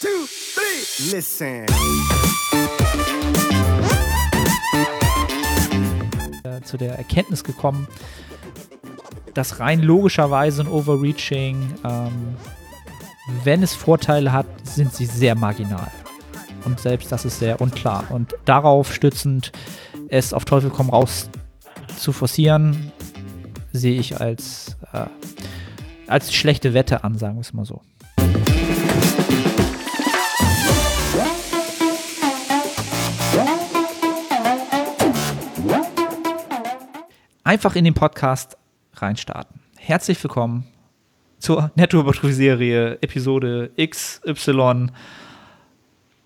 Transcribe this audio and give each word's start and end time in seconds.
two, 0.00 0.26
three. 0.54 1.16
Listen. 1.16 1.66
äh, 6.58 6.62
zu 6.62 6.76
der 6.76 6.96
Erkenntnis 6.96 7.44
gekommen, 7.44 7.86
dass 9.34 9.60
rein 9.60 9.80
logischerweise 9.80 10.62
ein 10.62 10.68
Overreaching, 10.68 11.74
ähm, 11.84 12.36
wenn 13.44 13.62
es 13.62 13.74
Vorteile 13.74 14.32
hat, 14.32 14.46
sind 14.64 14.92
sie 14.94 15.06
sehr 15.06 15.34
marginal. 15.34 15.90
Und 16.64 16.80
selbst 16.80 17.12
das 17.12 17.24
ist 17.24 17.38
sehr 17.38 17.60
unklar. 17.60 18.04
Und 18.10 18.34
darauf 18.44 18.92
stützend, 18.92 19.52
es 20.08 20.32
auf 20.32 20.44
Teufel 20.44 20.70
komm 20.70 20.90
raus 20.90 21.28
zu 21.98 22.12
forcieren, 22.12 22.92
sehe 23.72 23.98
ich 24.00 24.20
als, 24.20 24.76
äh, 24.92 25.06
als 26.06 26.32
schlechte 26.32 26.74
Wette 26.74 27.04
an, 27.04 27.18
sagen 27.18 27.36
wir 27.36 27.42
es 27.42 27.52
mal 27.52 27.64
so. 27.64 27.82
Einfach 37.48 37.76
in 37.76 37.86
den 37.86 37.94
Podcast 37.94 38.58
reinstarten. 38.92 39.58
Herzlich 39.78 40.22
willkommen 40.22 40.66
zur 41.38 41.70
Nettoüberprüfserie 41.76 42.98
Episode 43.00 43.70
XY 43.80 44.88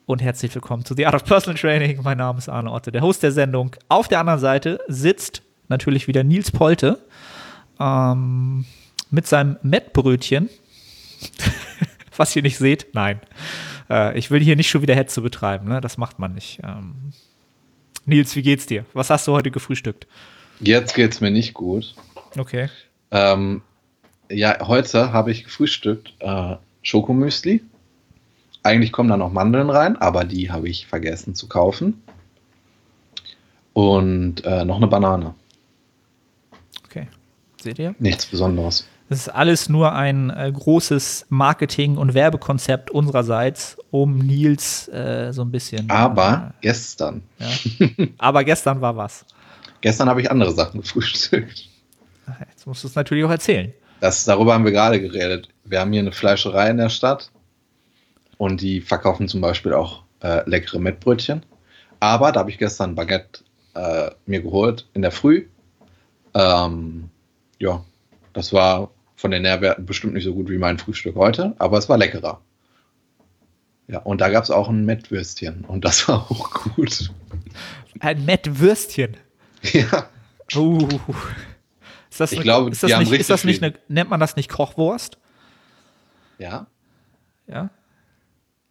und 0.06 0.20
herzlich 0.20 0.52
willkommen 0.52 0.84
zu 0.84 0.94
The 0.94 1.06
Art 1.06 1.14
of 1.14 1.22
Personal 1.22 1.56
Training. 1.56 2.02
Mein 2.02 2.18
Name 2.18 2.38
ist 2.38 2.48
Arne 2.48 2.72
Otte, 2.72 2.90
der 2.90 3.02
Host 3.02 3.22
der 3.22 3.30
Sendung. 3.30 3.76
Auf 3.88 4.08
der 4.08 4.18
anderen 4.18 4.40
Seite 4.40 4.80
sitzt 4.88 5.42
natürlich 5.68 6.08
wieder 6.08 6.24
Nils 6.24 6.50
Polte 6.50 6.98
ähm, 7.78 8.64
mit 9.12 9.28
seinem 9.28 9.58
Mettbrötchen, 9.62 10.50
was 12.16 12.34
ihr 12.34 12.42
nicht 12.42 12.58
seht. 12.58 12.88
Nein, 12.94 13.20
äh, 13.88 14.18
ich 14.18 14.32
will 14.32 14.40
hier 14.40 14.56
nicht 14.56 14.70
schon 14.70 14.82
wieder 14.82 14.96
Hetze 14.96 15.20
betreiben, 15.20 15.68
ne? 15.68 15.80
das 15.80 15.98
macht 15.98 16.18
man 16.18 16.34
nicht. 16.34 16.58
Ähm, 16.64 17.12
Nils, 18.06 18.34
wie 18.34 18.42
geht's 18.42 18.66
dir? 18.66 18.86
Was 18.92 19.08
hast 19.08 19.28
du 19.28 19.32
heute 19.32 19.52
gefrühstückt? 19.52 20.08
Jetzt 20.62 20.94
geht's 20.94 21.20
mir 21.20 21.30
nicht 21.30 21.54
gut. 21.54 21.94
Okay. 22.38 22.68
Ähm, 23.10 23.62
ja, 24.30 24.56
heute 24.66 25.12
habe 25.12 25.32
ich 25.32 25.44
gefrühstückt 25.44 26.14
äh, 26.20 26.56
Schokomüsli. 26.82 27.62
Eigentlich 28.62 28.92
kommen 28.92 29.08
da 29.08 29.16
noch 29.16 29.32
Mandeln 29.32 29.70
rein, 29.70 29.96
aber 29.96 30.24
die 30.24 30.52
habe 30.52 30.68
ich 30.68 30.86
vergessen 30.86 31.34
zu 31.34 31.48
kaufen. 31.48 32.02
Und 33.72 34.44
äh, 34.44 34.64
noch 34.64 34.76
eine 34.76 34.86
Banane. 34.86 35.34
Okay. 36.84 37.08
Seht 37.60 37.78
ihr? 37.80 37.94
Nichts 37.98 38.26
Besonderes. 38.26 38.86
Das 39.08 39.18
ist 39.18 39.28
alles 39.28 39.68
nur 39.68 39.92
ein 39.92 40.30
äh, 40.30 40.50
großes 40.52 41.26
Marketing- 41.28 41.98
und 41.98 42.14
Werbekonzept 42.14 42.90
unsererseits, 42.90 43.76
um 43.90 44.16
Nils 44.16 44.88
äh, 44.88 45.32
so 45.32 45.42
ein 45.42 45.50
bisschen. 45.50 45.90
Aber 45.90 46.54
gestern. 46.60 47.22
Ja. 47.38 47.48
Aber 48.18 48.44
gestern 48.44 48.80
war 48.80 48.96
was. 48.96 49.26
Gestern 49.82 50.08
habe 50.08 50.22
ich 50.22 50.30
andere 50.30 50.52
Sachen 50.52 50.80
gefrühstückt. 50.80 51.68
Jetzt 52.48 52.66
musst 52.66 52.82
du 52.82 52.88
es 52.88 52.94
natürlich 52.94 53.24
auch 53.24 53.30
erzählen. 53.30 53.74
Das, 54.00 54.24
darüber 54.24 54.54
haben 54.54 54.64
wir 54.64 54.72
gerade 54.72 55.00
geredet. 55.00 55.48
Wir 55.64 55.80
haben 55.80 55.92
hier 55.92 56.00
eine 56.00 56.12
Fleischerei 56.12 56.70
in 56.70 56.78
der 56.78 56.88
Stadt 56.88 57.30
und 58.38 58.60
die 58.60 58.80
verkaufen 58.80 59.28
zum 59.28 59.40
Beispiel 59.40 59.74
auch 59.74 60.02
äh, 60.22 60.48
leckere 60.48 60.80
Mettbrötchen. 60.80 61.44
Aber 62.00 62.32
da 62.32 62.40
habe 62.40 62.50
ich 62.50 62.58
gestern 62.58 62.90
ein 62.90 62.94
Baguette 62.94 63.44
äh, 63.74 64.10
mir 64.26 64.42
geholt 64.42 64.88
in 64.94 65.02
der 65.02 65.12
Früh. 65.12 65.46
Ähm, 66.34 67.10
ja, 67.58 67.84
das 68.32 68.52
war 68.52 68.90
von 69.16 69.30
den 69.30 69.42
Nährwerten 69.42 69.86
bestimmt 69.86 70.14
nicht 70.14 70.24
so 70.24 70.34
gut 70.34 70.48
wie 70.50 70.58
mein 70.58 70.78
Frühstück 70.78 71.14
heute, 71.16 71.54
aber 71.58 71.78
es 71.78 71.88
war 71.88 71.98
leckerer. 71.98 72.40
Ja, 73.88 73.98
und 74.00 74.20
da 74.20 74.30
gab 74.30 74.42
es 74.42 74.50
auch 74.50 74.68
ein 74.68 74.84
Mettwürstchen 74.84 75.64
und 75.66 75.84
das 75.84 76.08
war 76.08 76.30
auch 76.30 76.50
gut. 76.50 77.10
Ein 78.00 78.24
Mettwürstchen. 78.24 79.16
Ja. 79.72 80.08
Uh. 80.54 80.88
Ist 82.10 82.20
das 82.20 82.32
Ich 82.32 82.38
eine, 82.38 82.44
glaube, 82.44 82.70
ist 82.70 82.82
das 82.82 82.98
nicht, 82.98 83.12
ist 83.12 83.30
das 83.30 83.44
nicht 83.44 83.62
eine, 83.62 83.74
nennt 83.88 84.10
man 84.10 84.20
das 84.20 84.36
nicht 84.36 84.50
Kochwurst? 84.50 85.16
Ja. 86.38 86.66
Ja. 87.46 87.70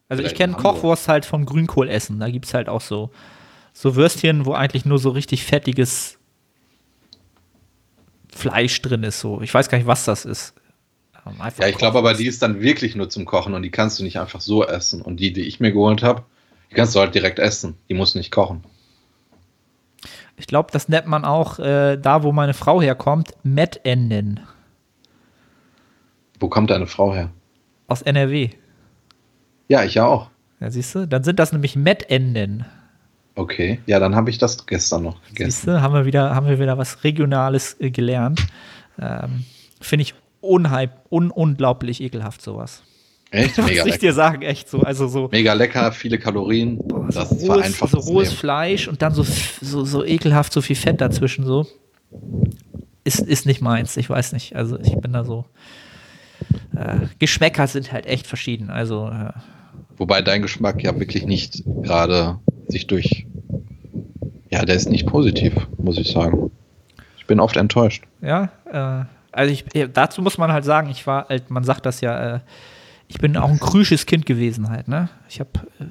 Also 0.08 0.22
ich 0.22 0.34
kenne. 0.34 0.52
Kochwurst 0.52 1.08
halt 1.08 1.24
vom 1.24 1.46
Grünkohl 1.46 1.88
essen. 1.88 2.20
Da 2.20 2.30
gibt 2.30 2.44
es 2.44 2.54
halt 2.54 2.68
auch 2.68 2.82
so, 2.82 3.10
so 3.72 3.96
Würstchen, 3.96 4.46
wo 4.46 4.52
eigentlich 4.52 4.84
nur 4.84 4.98
so 4.98 5.10
richtig 5.10 5.44
fettiges 5.44 6.18
Fleisch 8.30 8.80
drin 8.82 9.02
ist. 9.02 9.20
So. 9.20 9.40
Ich 9.40 9.52
weiß 9.52 9.68
gar 9.68 9.78
nicht, 9.78 9.86
was 9.86 10.04
das 10.04 10.24
ist. 10.24 10.54
Ähm, 11.26 11.40
einfach 11.40 11.62
Ja, 11.62 11.68
ich 11.68 11.78
glaube 11.78 11.98
aber, 11.98 12.14
die 12.14 12.26
ist 12.26 12.42
dann 12.42 12.60
wirklich 12.60 12.94
nur 12.94 13.08
zum 13.10 13.24
Kochen 13.24 13.54
und 13.54 13.62
die 13.62 13.70
kannst 13.70 13.98
du 13.98 14.04
nicht 14.04 14.20
einfach 14.20 14.40
so 14.40 14.64
essen. 14.64 15.02
Und 15.02 15.18
die, 15.18 15.32
die 15.32 15.42
ich 15.42 15.60
mir 15.60 15.72
geholt 15.72 16.02
habe, 16.02 16.24
die 16.70 16.74
kannst 16.74 16.94
du 16.94 17.00
halt 17.00 17.14
direkt 17.14 17.38
essen. 17.38 17.76
Die 17.88 17.94
muss 17.94 18.14
nicht 18.14 18.30
kochen. 18.30 18.62
Ich 20.36 20.46
glaube, 20.46 20.70
das 20.72 20.88
nennt 20.88 21.06
man 21.06 21.24
auch 21.24 21.58
äh, 21.58 21.96
da, 21.96 22.22
wo 22.22 22.32
meine 22.32 22.54
Frau 22.54 22.80
herkommt, 22.82 23.32
Mettenden 23.42 24.40
Wo 26.40 26.48
kommt 26.48 26.70
deine 26.70 26.86
Frau 26.86 27.14
her? 27.14 27.30
aus 27.88 28.02
NRW. 28.02 28.50
Ja, 29.68 29.84
ich 29.84 29.94
ja 29.94 30.06
auch. 30.06 30.30
Ja, 30.60 30.70
siehst 30.70 30.94
du? 30.94 31.06
Dann 31.06 31.24
sind 31.24 31.38
das 31.38 31.52
nämlich 31.52 31.76
Mettenden. 31.76 32.64
Okay, 33.34 33.80
ja, 33.86 33.98
dann 33.98 34.14
habe 34.14 34.30
ich 34.30 34.38
das 34.38 34.66
gestern 34.66 35.04
noch 35.04 35.16
Siehst 35.24 35.36
gegessen. 35.36 35.66
du, 35.66 35.80
haben 35.82 35.94
wir 35.94 36.04
wieder, 36.04 36.34
haben 36.34 36.46
wir 36.46 36.58
wieder 36.58 36.78
was 36.78 37.04
Regionales 37.04 37.76
äh, 37.80 37.90
gelernt. 37.90 38.46
Ähm, 38.98 39.44
Finde 39.80 40.02
ich 40.02 40.14
unheim, 40.40 40.90
un 41.10 41.30
unglaublich 41.30 42.02
ekelhaft, 42.02 42.42
sowas. 42.42 42.82
Echt? 43.32 43.56
Muss 43.56 43.66
Mega 43.66 43.86
ich 43.86 43.94
dir 43.98 44.10
lecker. 44.10 44.12
sagen, 44.12 44.42
echt 44.42 44.68
so. 44.68 44.80
Also 44.80 45.08
so, 45.08 45.28
Mega 45.32 45.54
lecker, 45.54 45.90
viele 45.92 46.18
Kalorien. 46.18 46.78
Das 47.10 47.30
so 47.30 47.34
rohes, 47.34 47.46
vereinfacht 47.46 47.90
so 47.90 47.98
rohes 47.98 48.28
Leben. 48.28 48.38
Fleisch 48.38 48.88
und 48.88 49.00
dann 49.00 49.14
so, 49.14 49.24
so, 49.60 49.84
so 49.84 50.04
ekelhaft, 50.04 50.52
so 50.52 50.60
viel 50.60 50.76
Fett 50.76 51.00
dazwischen 51.00 51.44
so. 51.46 51.66
Ist, 53.04 53.20
ist 53.20 53.46
nicht 53.46 53.62
meins, 53.62 53.96
ich 53.96 54.08
weiß 54.08 54.32
nicht. 54.34 54.54
Also 54.54 54.78
ich 54.78 54.94
bin 54.96 55.14
da 55.14 55.24
so. 55.24 55.46
Äh, 56.76 57.06
Geschmäcker 57.18 57.66
sind 57.66 57.90
halt 57.90 58.06
echt 58.06 58.26
verschieden. 58.26 58.68
Also 58.68 59.08
äh, 59.08 59.32
Wobei 59.96 60.20
dein 60.20 60.42
Geschmack 60.42 60.82
ja 60.82 60.98
wirklich 60.98 61.24
nicht 61.24 61.62
gerade 61.82 62.38
sich 62.68 62.86
durch. 62.86 63.26
Ja, 64.50 64.64
der 64.66 64.76
ist 64.76 64.90
nicht 64.90 65.06
positiv, 65.06 65.54
muss 65.78 65.96
ich 65.96 66.10
sagen. 66.12 66.50
Ich 67.16 67.26
bin 67.26 67.40
oft 67.40 67.56
enttäuscht. 67.56 68.04
Ja, 68.20 68.50
äh, 68.70 69.04
also 69.32 69.52
ich, 69.52 69.64
dazu 69.94 70.20
muss 70.20 70.36
man 70.36 70.52
halt 70.52 70.66
sagen, 70.66 70.90
ich 70.90 71.06
war 71.06 71.28
halt, 71.30 71.50
man 71.50 71.64
sagt 71.64 71.86
das 71.86 72.02
ja, 72.02 72.34
äh, 72.36 72.40
ich 73.12 73.18
bin 73.18 73.36
auch 73.36 73.50
ein 73.50 73.60
krüsches 73.60 74.06
Kind 74.06 74.24
gewesen 74.24 74.70
halt, 74.70 74.88
ne? 74.88 75.10
Ich 75.28 75.38
habe, 75.38 75.50
äh, 75.78 75.84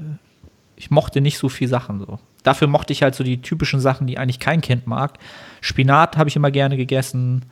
ich 0.76 0.90
mochte 0.90 1.22
nicht 1.22 1.38
so 1.38 1.50
viel 1.50 1.68
Sachen 1.68 2.00
so. 2.00 2.18
Dafür 2.42 2.68
mochte 2.68 2.94
ich 2.94 3.04
halt 3.04 3.14
so 3.14 3.24
die 3.24 3.44
typischen 3.44 3.80
Sachen, 3.80 4.08
die 4.08 4.18
eigentlich 4.18 4.40
kein 4.40 4.62
Kind 4.62 4.88
mag. 4.88 5.20
Spinat 5.62 6.18
habe 6.18 6.30
ich 6.30 6.36
immer 6.36 6.50
gerne 6.50 6.78
gegessen, 6.78 7.46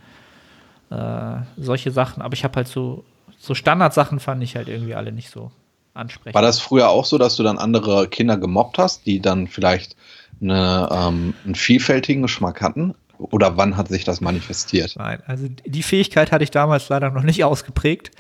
äh, 0.90 1.36
solche 1.56 1.92
Sachen, 1.92 2.24
aber 2.24 2.34
ich 2.34 2.44
habe 2.44 2.56
halt 2.56 2.68
so, 2.68 3.06
so 3.38 3.54
Standardsachen 3.54 4.20
fand 4.20 4.42
ich 4.42 4.56
halt 4.56 4.70
irgendwie 4.70 4.96
alle 4.96 5.12
nicht 5.12 5.30
so 5.30 5.52
ansprechend. 5.94 6.34
War 6.34 6.42
das 6.42 6.60
früher 6.60 6.90
auch 6.90 7.06
so, 7.06 7.20
dass 7.20 7.36
du 7.36 7.44
dann 7.44 7.60
andere 7.60 8.08
Kinder 8.08 8.38
gemobbt 8.38 8.80
hast, 8.80 9.06
die 9.06 9.22
dann 9.22 9.48
vielleicht 9.48 9.96
eine, 10.42 10.90
ähm, 10.92 11.36
einen 11.46 11.54
vielfältigen 11.54 12.24
Geschmack 12.24 12.64
hatten? 12.64 12.96
Oder 13.20 13.58
wann 13.58 13.78
hat 13.78 13.90
sich 13.90 14.06
das 14.06 14.22
manifestiert? 14.22 14.96
Nein, 14.98 15.22
also 15.28 15.48
die 15.66 15.84
Fähigkeit 15.84 16.32
hatte 16.32 16.44
ich 16.46 16.52
damals 16.52 16.88
leider 16.88 17.12
noch 17.12 17.24
nicht 17.24 17.44
ausgeprägt. 17.44 18.12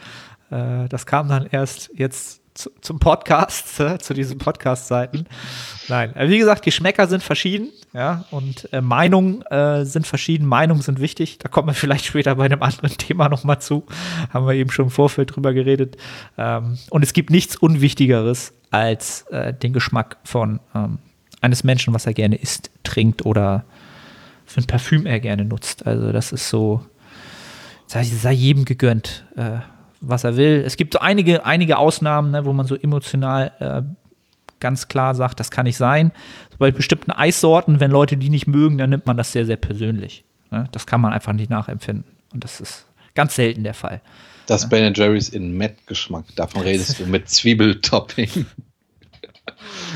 Äh, 0.52 0.88
das 0.90 1.06
kam 1.06 1.30
dann 1.30 1.48
erst 1.52 1.92
jetzt 1.96 2.42
zu, 2.54 2.70
zum 2.82 3.00
Podcast, 3.00 3.80
äh, 3.80 3.98
zu 4.00 4.14
diesen 4.14 4.38
Podcast-Seiten. 4.38 5.26
Nein, 5.88 6.16
äh, 6.16 6.30
wie 6.30 6.38
gesagt, 6.38 6.64
Geschmäcker 6.64 7.08
sind 7.08 7.24
verschieden, 7.24 7.70
ja, 7.94 8.26
und 8.32 8.72
äh, 8.74 8.82
Meinungen 8.82 9.42
äh, 9.44 9.86
sind 9.86 10.06
verschieden. 10.06 10.46
Meinungen 10.46 10.82
sind 10.82 11.00
wichtig. 11.00 11.40
Da 11.40 11.50
kommen 11.50 11.70
wir 11.70 11.74
vielleicht 11.74 12.06
später 12.06 12.36
bei 12.36 12.46
einem 12.46 12.62
anderen 12.62 12.92
Thema 12.98 13.30
nochmal 13.30 13.62
zu. 13.62 13.86
Haben 14.32 14.46
wir 14.46 14.54
eben 14.54 14.70
schon 14.72 14.86
im 14.86 14.92
Vorfeld 14.92 15.36
drüber 15.36 15.54
geredet. 15.54 15.98
Ähm, 16.38 16.78
und 16.90 17.04
es 17.04 17.14
gibt 17.14 17.30
nichts 17.30 17.56
Unwichtigeres 17.56 18.54
als 18.72 19.24
äh, 19.32 19.54
den 19.54 19.74
Geschmack 19.74 20.18
von 20.24 20.60
ähm, 20.76 21.00
eines 21.42 21.64
Menschen, 21.64 21.94
was 21.94 22.06
er 22.06 22.14
gerne 22.14 22.36
isst, 22.36 22.70
trinkt 22.84 23.26
oder 23.26 23.66
für 24.46 24.62
ein 24.62 24.68
Parfüm 24.68 25.06
er 25.06 25.20
gerne 25.20 25.46
nutzt. 25.46 25.88
Also 25.88 26.12
das 26.12 26.32
ist 26.32 26.50
so, 26.50 26.86
sei, 27.88 28.04
sei 28.04 28.34
jedem 28.34 28.66
gegönnt, 28.66 29.26
äh, 29.36 29.60
was 30.02 30.24
er 30.24 30.38
will. 30.38 30.64
Es 30.66 30.78
gibt 30.78 30.94
so 30.94 31.00
einige, 31.00 31.46
einige 31.46 31.78
Ausnahmen, 31.78 32.32
ne, 32.32 32.46
wo 32.46 32.54
man 32.54 32.66
so 32.66 32.76
emotional 32.76 33.52
äh, 33.60 33.82
ganz 34.60 34.88
klar 34.88 35.16
sagt, 35.16 35.40
das 35.40 35.52
kann 35.52 35.66
nicht 35.66 35.78
sein. 35.78 36.12
So 36.52 36.58
bei 36.58 36.72
bestimmten 36.72 37.12
Eissorten, 37.12 37.80
wenn 37.80 37.92
Leute 37.92 38.18
die 38.18 38.30
nicht 38.30 38.48
mögen, 38.48 38.78
dann 38.78 38.90
nimmt 38.90 39.06
man 39.06 39.18
das 39.18 39.32
sehr, 39.32 39.46
sehr 39.46 39.58
persönlich. 39.58 40.24
Ne? 40.52 40.68
Das 40.72 40.86
kann 40.86 41.02
man 41.02 41.14
einfach 41.14 41.34
nicht 41.34 41.50
nachempfinden. 41.50 42.06
Und 42.34 42.44
das 42.44 42.60
ist 42.60 42.86
ganz 43.16 43.36
selten 43.36 43.64
der 43.64 43.74
Fall. 43.74 44.02
Das 44.48 44.68
Ben 44.68 44.94
Jerry's 44.94 45.30
in 45.30 45.58
Met-Geschmack. 45.58 46.26
Davon 46.36 46.62
redest 46.62 47.00
du 47.00 47.06
mit 47.06 47.30
Zwiebeltopping. 47.30 48.46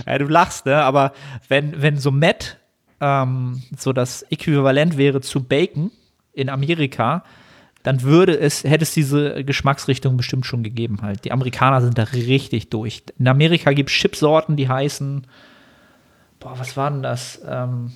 Ja, 0.08 0.18
du 0.18 0.26
lachst, 0.26 0.66
ne? 0.66 0.78
aber 0.78 1.14
wenn, 1.48 1.80
wenn 1.80 1.98
so 1.98 2.10
Matt 2.10 2.58
ähm, 3.00 3.62
so 3.78 3.94
das 3.94 4.24
Äquivalent 4.24 4.98
wäre 4.98 5.22
zu 5.22 5.44
Bacon 5.44 5.92
in 6.34 6.50
Amerika, 6.50 7.24
dann 7.84 8.02
würde 8.02 8.40
es, 8.40 8.64
hätte 8.64 8.84
es 8.84 8.94
diese 8.94 9.44
Geschmacksrichtung 9.44 10.16
bestimmt 10.16 10.46
schon 10.46 10.64
gegeben 10.64 11.02
halt. 11.02 11.26
Die 11.26 11.34
Amerikaner 11.34 11.82
sind 11.82 11.98
da 11.98 12.04
richtig 12.04 12.70
durch. 12.70 13.04
In 13.20 13.28
Amerika 13.28 13.74
gibt 13.74 13.90
es 13.90 13.96
Chipsorten, 13.96 14.56
die 14.56 14.70
heißen, 14.70 15.28
boah, 16.40 16.58
was 16.58 16.78
war 16.78 16.90
denn 16.90 17.04
das? 17.04 17.42
Ähm, 17.46 17.92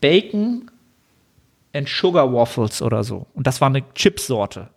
Bacon 0.00 0.70
and 1.72 1.88
Sugar 1.88 2.32
Waffles 2.32 2.80
oder 2.80 3.02
so. 3.02 3.26
Und 3.34 3.46
das 3.48 3.60
war 3.60 3.68
eine 3.68 3.82
Chipsorte. 3.94 4.70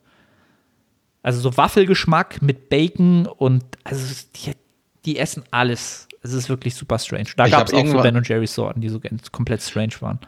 Also 1.22 1.40
so 1.40 1.56
Waffelgeschmack 1.56 2.42
mit 2.42 2.70
Bacon 2.70 3.28
und 3.28 3.64
also 3.84 4.16
die, 4.36 4.54
die 5.06 5.20
essen 5.20 5.44
alles. 5.52 6.08
Es 6.24 6.34
ist 6.34 6.50
wirklich 6.50 6.74
super 6.74 6.98
strange. 6.98 7.30
Da 7.36 7.48
gab 7.48 7.68
es 7.68 7.74
auch 7.74 7.86
so 7.86 8.02
Ben 8.02 8.24
Jerry's 8.24 8.56
Sorten, 8.56 8.82
die 8.82 8.90
so 8.90 9.00
komplett 9.32 9.62
strange 9.62 9.94
waren. 10.00 10.20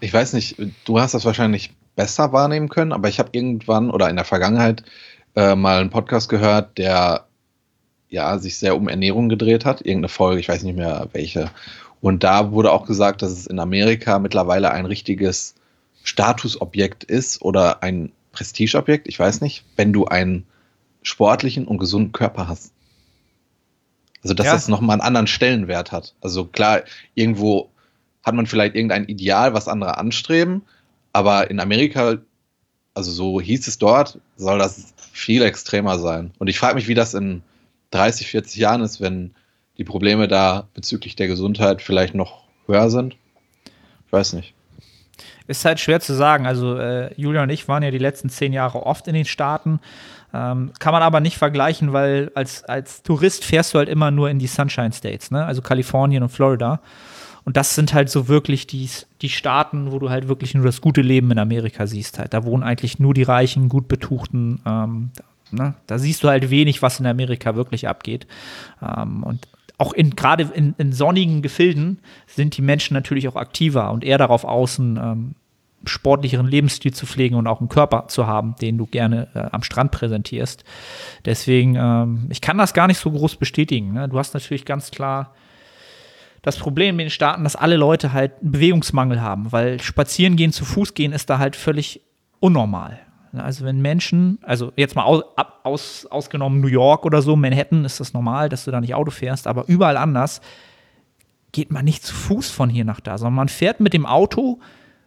Ich 0.00 0.12
weiß 0.12 0.32
nicht, 0.32 0.56
du 0.84 0.98
hast 0.98 1.14
das 1.14 1.24
wahrscheinlich 1.24 1.72
besser 2.00 2.32
wahrnehmen 2.32 2.70
können, 2.70 2.94
aber 2.94 3.10
ich 3.10 3.18
habe 3.18 3.28
irgendwann 3.32 3.90
oder 3.90 4.08
in 4.08 4.16
der 4.16 4.24
Vergangenheit 4.24 4.84
äh, 5.36 5.54
mal 5.54 5.82
einen 5.82 5.90
Podcast 5.90 6.30
gehört, 6.30 6.78
der 6.78 7.26
ja 8.08 8.38
sich 8.38 8.56
sehr 8.56 8.74
um 8.74 8.88
Ernährung 8.88 9.28
gedreht 9.28 9.66
hat. 9.66 9.82
Irgendeine 9.82 10.08
Folge, 10.08 10.40
ich 10.40 10.48
weiß 10.48 10.62
nicht 10.62 10.78
mehr 10.78 11.10
welche. 11.12 11.50
Und 12.00 12.24
da 12.24 12.52
wurde 12.52 12.72
auch 12.72 12.86
gesagt, 12.86 13.20
dass 13.20 13.32
es 13.32 13.46
in 13.46 13.58
Amerika 13.58 14.18
mittlerweile 14.18 14.70
ein 14.70 14.86
richtiges 14.86 15.56
Statusobjekt 16.02 17.04
ist 17.04 17.42
oder 17.42 17.82
ein 17.82 18.12
Prestigeobjekt, 18.32 19.06
ich 19.06 19.18
weiß 19.18 19.42
nicht, 19.42 19.66
wenn 19.76 19.92
du 19.92 20.06
einen 20.06 20.46
sportlichen 21.02 21.66
und 21.66 21.76
gesunden 21.76 22.12
Körper 22.12 22.48
hast. 22.48 22.72
Also, 24.22 24.32
dass 24.32 24.46
ja. 24.46 24.52
das 24.54 24.68
nochmal 24.68 24.94
einen 24.94 25.06
anderen 25.06 25.26
Stellenwert 25.26 25.92
hat. 25.92 26.14
Also 26.22 26.46
klar, 26.46 26.80
irgendwo 27.14 27.68
hat 28.22 28.34
man 28.34 28.46
vielleicht 28.46 28.74
irgendein 28.74 29.04
Ideal, 29.04 29.52
was 29.52 29.68
andere 29.68 29.98
anstreben, 29.98 30.62
aber 31.12 31.50
in 31.50 31.60
Amerika, 31.60 32.18
also 32.94 33.10
so 33.10 33.40
hieß 33.40 33.66
es 33.68 33.78
dort, 33.78 34.18
soll 34.36 34.58
das 34.58 34.94
viel 35.12 35.42
extremer 35.42 35.98
sein. 35.98 36.32
Und 36.38 36.48
ich 36.48 36.58
frage 36.58 36.74
mich, 36.74 36.88
wie 36.88 36.94
das 36.94 37.14
in 37.14 37.42
30, 37.90 38.28
40 38.28 38.56
Jahren 38.56 38.82
ist, 38.82 39.00
wenn 39.00 39.34
die 39.78 39.84
Probleme 39.84 40.28
da 40.28 40.68
bezüglich 40.74 41.16
der 41.16 41.26
Gesundheit 41.26 41.82
vielleicht 41.82 42.14
noch 42.14 42.44
höher 42.66 42.90
sind. 42.90 43.16
Ich 44.06 44.12
weiß 44.12 44.34
nicht. 44.34 44.54
Ist 45.46 45.64
halt 45.64 45.80
schwer 45.80 46.00
zu 46.00 46.14
sagen. 46.14 46.46
Also 46.46 46.76
äh, 46.78 47.12
Julia 47.16 47.42
und 47.42 47.50
ich 47.50 47.66
waren 47.66 47.82
ja 47.82 47.90
die 47.90 47.98
letzten 47.98 48.28
zehn 48.28 48.52
Jahre 48.52 48.86
oft 48.86 49.08
in 49.08 49.14
den 49.14 49.24
Staaten. 49.24 49.80
Ähm, 50.32 50.72
kann 50.78 50.92
man 50.92 51.02
aber 51.02 51.20
nicht 51.20 51.38
vergleichen, 51.38 51.92
weil 51.92 52.30
als, 52.34 52.62
als 52.64 53.02
Tourist 53.02 53.44
fährst 53.44 53.74
du 53.74 53.78
halt 53.78 53.88
immer 53.88 54.10
nur 54.10 54.30
in 54.30 54.38
die 54.38 54.46
Sunshine 54.46 54.92
States, 54.92 55.32
ne? 55.32 55.44
also 55.44 55.60
Kalifornien 55.60 56.22
und 56.22 56.28
Florida. 56.28 56.80
Und 57.50 57.56
das 57.56 57.74
sind 57.74 57.94
halt 57.94 58.08
so 58.08 58.28
wirklich 58.28 58.68
die, 58.68 58.88
die 59.22 59.28
Staaten, 59.28 59.90
wo 59.90 59.98
du 59.98 60.08
halt 60.08 60.28
wirklich 60.28 60.54
nur 60.54 60.64
das 60.64 60.80
gute 60.80 61.00
Leben 61.00 61.32
in 61.32 61.38
Amerika 61.40 61.88
siehst. 61.88 62.20
Halt. 62.20 62.32
Da 62.32 62.44
wohnen 62.44 62.62
eigentlich 62.62 63.00
nur 63.00 63.12
die 63.12 63.24
reichen, 63.24 63.68
gut 63.68 63.88
betuchten. 63.88 64.60
Ähm, 64.64 65.10
ne? 65.50 65.74
Da 65.88 65.98
siehst 65.98 66.22
du 66.22 66.28
halt 66.28 66.50
wenig, 66.50 66.80
was 66.80 67.00
in 67.00 67.06
Amerika 67.06 67.56
wirklich 67.56 67.88
abgeht. 67.88 68.28
Ähm, 68.80 69.24
und 69.24 69.48
auch 69.78 69.92
in 69.92 70.14
gerade 70.14 70.44
in, 70.54 70.76
in, 70.78 70.92
sonnigen 70.92 71.42
Gefilden 71.42 71.98
sind 72.28 72.56
die 72.56 72.62
Menschen 72.62 72.94
natürlich 72.94 73.26
auch 73.26 73.34
aktiver 73.34 73.90
und 73.90 74.04
eher 74.04 74.18
darauf 74.18 74.44
außen, 74.44 74.96
ähm, 74.96 75.34
sportlicheren 75.84 76.46
Lebensstil 76.46 76.94
zu 76.94 77.04
pflegen 77.04 77.34
und 77.34 77.48
auch 77.48 77.58
einen 77.58 77.68
Körper 77.68 78.06
zu 78.06 78.28
haben, 78.28 78.54
den 78.62 78.78
du 78.78 78.86
gerne 78.86 79.26
äh, 79.34 79.48
am 79.50 79.64
Strand 79.64 79.90
präsentierst. 79.90 80.62
Deswegen, 81.24 81.74
ähm, 81.74 82.26
ich 82.30 82.42
kann 82.42 82.58
das 82.58 82.74
gar 82.74 82.86
nicht 82.86 82.98
so 82.98 83.10
groß 83.10 83.34
bestätigen. 83.34 83.94
Ne? 83.94 84.08
Du 84.08 84.20
hast 84.20 84.34
natürlich 84.34 84.64
ganz 84.64 84.92
klar 84.92 85.34
das 86.42 86.56
Problem 86.56 86.94
in 86.98 87.06
den 87.06 87.10
Staaten, 87.10 87.44
dass 87.44 87.56
alle 87.56 87.76
Leute 87.76 88.12
halt 88.12 88.32
einen 88.40 88.52
Bewegungsmangel 88.52 89.20
haben, 89.20 89.52
weil 89.52 89.80
spazieren 89.80 90.36
gehen, 90.36 90.52
zu 90.52 90.64
Fuß 90.64 90.94
gehen 90.94 91.12
ist 91.12 91.28
da 91.28 91.38
halt 91.38 91.56
völlig 91.56 92.00
unnormal. 92.40 92.98
Also 93.32 93.64
wenn 93.64 93.80
Menschen, 93.80 94.38
also 94.42 94.72
jetzt 94.76 94.96
mal 94.96 95.04
aus, 95.04 95.22
aus, 95.62 96.06
ausgenommen 96.06 96.60
New 96.60 96.68
York 96.68 97.04
oder 97.04 97.22
so, 97.22 97.36
Manhattan 97.36 97.84
ist 97.84 98.00
das 98.00 98.12
normal, 98.12 98.48
dass 98.48 98.64
du 98.64 98.70
da 98.70 98.80
nicht 98.80 98.94
Auto 98.94 99.10
fährst, 99.10 99.46
aber 99.46 99.64
überall 99.68 99.96
anders 99.96 100.40
geht 101.52 101.70
man 101.70 101.84
nicht 101.84 102.04
zu 102.04 102.14
Fuß 102.14 102.50
von 102.50 102.70
hier 102.70 102.84
nach 102.84 103.00
da, 103.00 103.18
sondern 103.18 103.34
man 103.34 103.48
fährt 103.48 103.80
mit 103.80 103.92
dem 103.92 104.06
Auto 104.06 104.60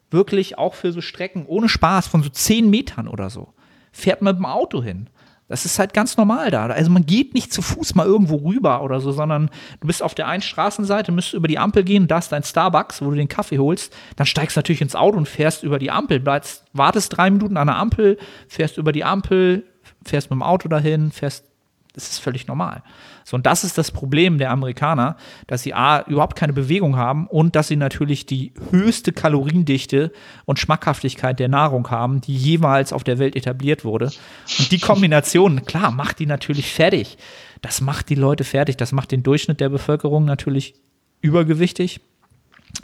wirklich 0.09 0.57
auch 0.57 0.73
für 0.73 0.91
so 0.91 1.01
Strecken 1.01 1.45
ohne 1.45 1.67
Spaß 1.67 2.07
von 2.07 2.23
so 2.23 2.29
zehn 2.29 2.69
Metern 2.69 3.07
oder 3.07 3.29
so. 3.29 3.53
Fährt 3.91 4.21
man 4.21 4.35
mit 4.35 4.41
dem 4.41 4.45
Auto 4.45 4.81
hin. 4.81 5.09
Das 5.47 5.65
ist 5.65 5.77
halt 5.77 5.93
ganz 5.93 6.17
normal 6.17 6.51
da. 6.51 6.65
Also 6.67 6.89
man 6.89 7.05
geht 7.05 7.33
nicht 7.33 7.51
zu 7.53 7.61
Fuß 7.61 7.95
mal 7.95 8.05
irgendwo 8.05 8.37
rüber 8.37 8.81
oder 8.81 8.99
so, 8.99 9.11
sondern 9.11 9.49
du 9.81 9.87
bist 9.87 10.01
auf 10.01 10.15
der 10.15 10.27
einen 10.27 10.41
Straßenseite, 10.41 11.11
müsstest 11.11 11.35
über 11.35 11.47
die 11.47 11.59
Ampel 11.59 11.83
gehen, 11.83 12.07
da 12.07 12.19
ist 12.19 12.31
dein 12.31 12.43
Starbucks, 12.43 13.01
wo 13.01 13.09
du 13.09 13.15
den 13.15 13.27
Kaffee 13.27 13.59
holst, 13.59 13.93
dann 14.15 14.25
steigst 14.25 14.55
du 14.55 14.59
natürlich 14.59 14.81
ins 14.81 14.95
Auto 14.95 15.17
und 15.17 15.27
fährst 15.27 15.63
über 15.63 15.79
die 15.79 15.91
Ampel, 15.91 16.19
bleibst, 16.19 16.65
wartest 16.73 17.17
drei 17.17 17.29
Minuten 17.29 17.57
an 17.57 17.67
der 17.67 17.77
Ampel, 17.77 18.17
fährst 18.47 18.77
über 18.77 18.91
die 18.91 19.03
Ampel, 19.03 19.65
fährst 20.05 20.29
mit 20.29 20.37
dem 20.37 20.43
Auto 20.43 20.69
dahin, 20.69 21.11
fährst 21.11 21.52
das 21.93 22.09
ist 22.09 22.19
völlig 22.19 22.47
normal. 22.47 22.81
So, 23.23 23.35
und 23.35 23.45
das 23.45 23.63
ist 23.63 23.77
das 23.77 23.91
Problem 23.91 24.39
der 24.39 24.49
Amerikaner, 24.49 25.15
dass 25.45 25.61
sie 25.61 25.75
A, 25.75 26.01
überhaupt 26.01 26.35
keine 26.35 26.51
Bewegung 26.51 26.97
haben 26.97 27.27
und 27.27 27.55
dass 27.55 27.67
sie 27.67 27.75
natürlich 27.75 28.25
die 28.25 28.51
höchste 28.71 29.13
Kaloriendichte 29.13 30.11
und 30.45 30.59
Schmackhaftigkeit 30.59 31.39
der 31.39 31.49
Nahrung 31.49 31.89
haben, 31.91 32.19
die 32.19 32.35
jemals 32.35 32.91
auf 32.93 33.03
der 33.03 33.19
Welt 33.19 33.35
etabliert 33.35 33.85
wurde. 33.85 34.11
Und 34.57 34.71
die 34.71 34.79
Kombination, 34.79 35.65
klar, 35.65 35.91
macht 35.91 36.17
die 36.17 36.25
natürlich 36.25 36.71
fertig. 36.73 37.17
Das 37.61 37.79
macht 37.79 38.09
die 38.09 38.15
Leute 38.15 38.43
fertig. 38.43 38.75
Das 38.75 38.91
macht 38.91 39.11
den 39.11 39.21
Durchschnitt 39.21 39.59
der 39.59 39.69
Bevölkerung 39.69 40.25
natürlich 40.25 40.73
übergewichtig. 41.21 42.01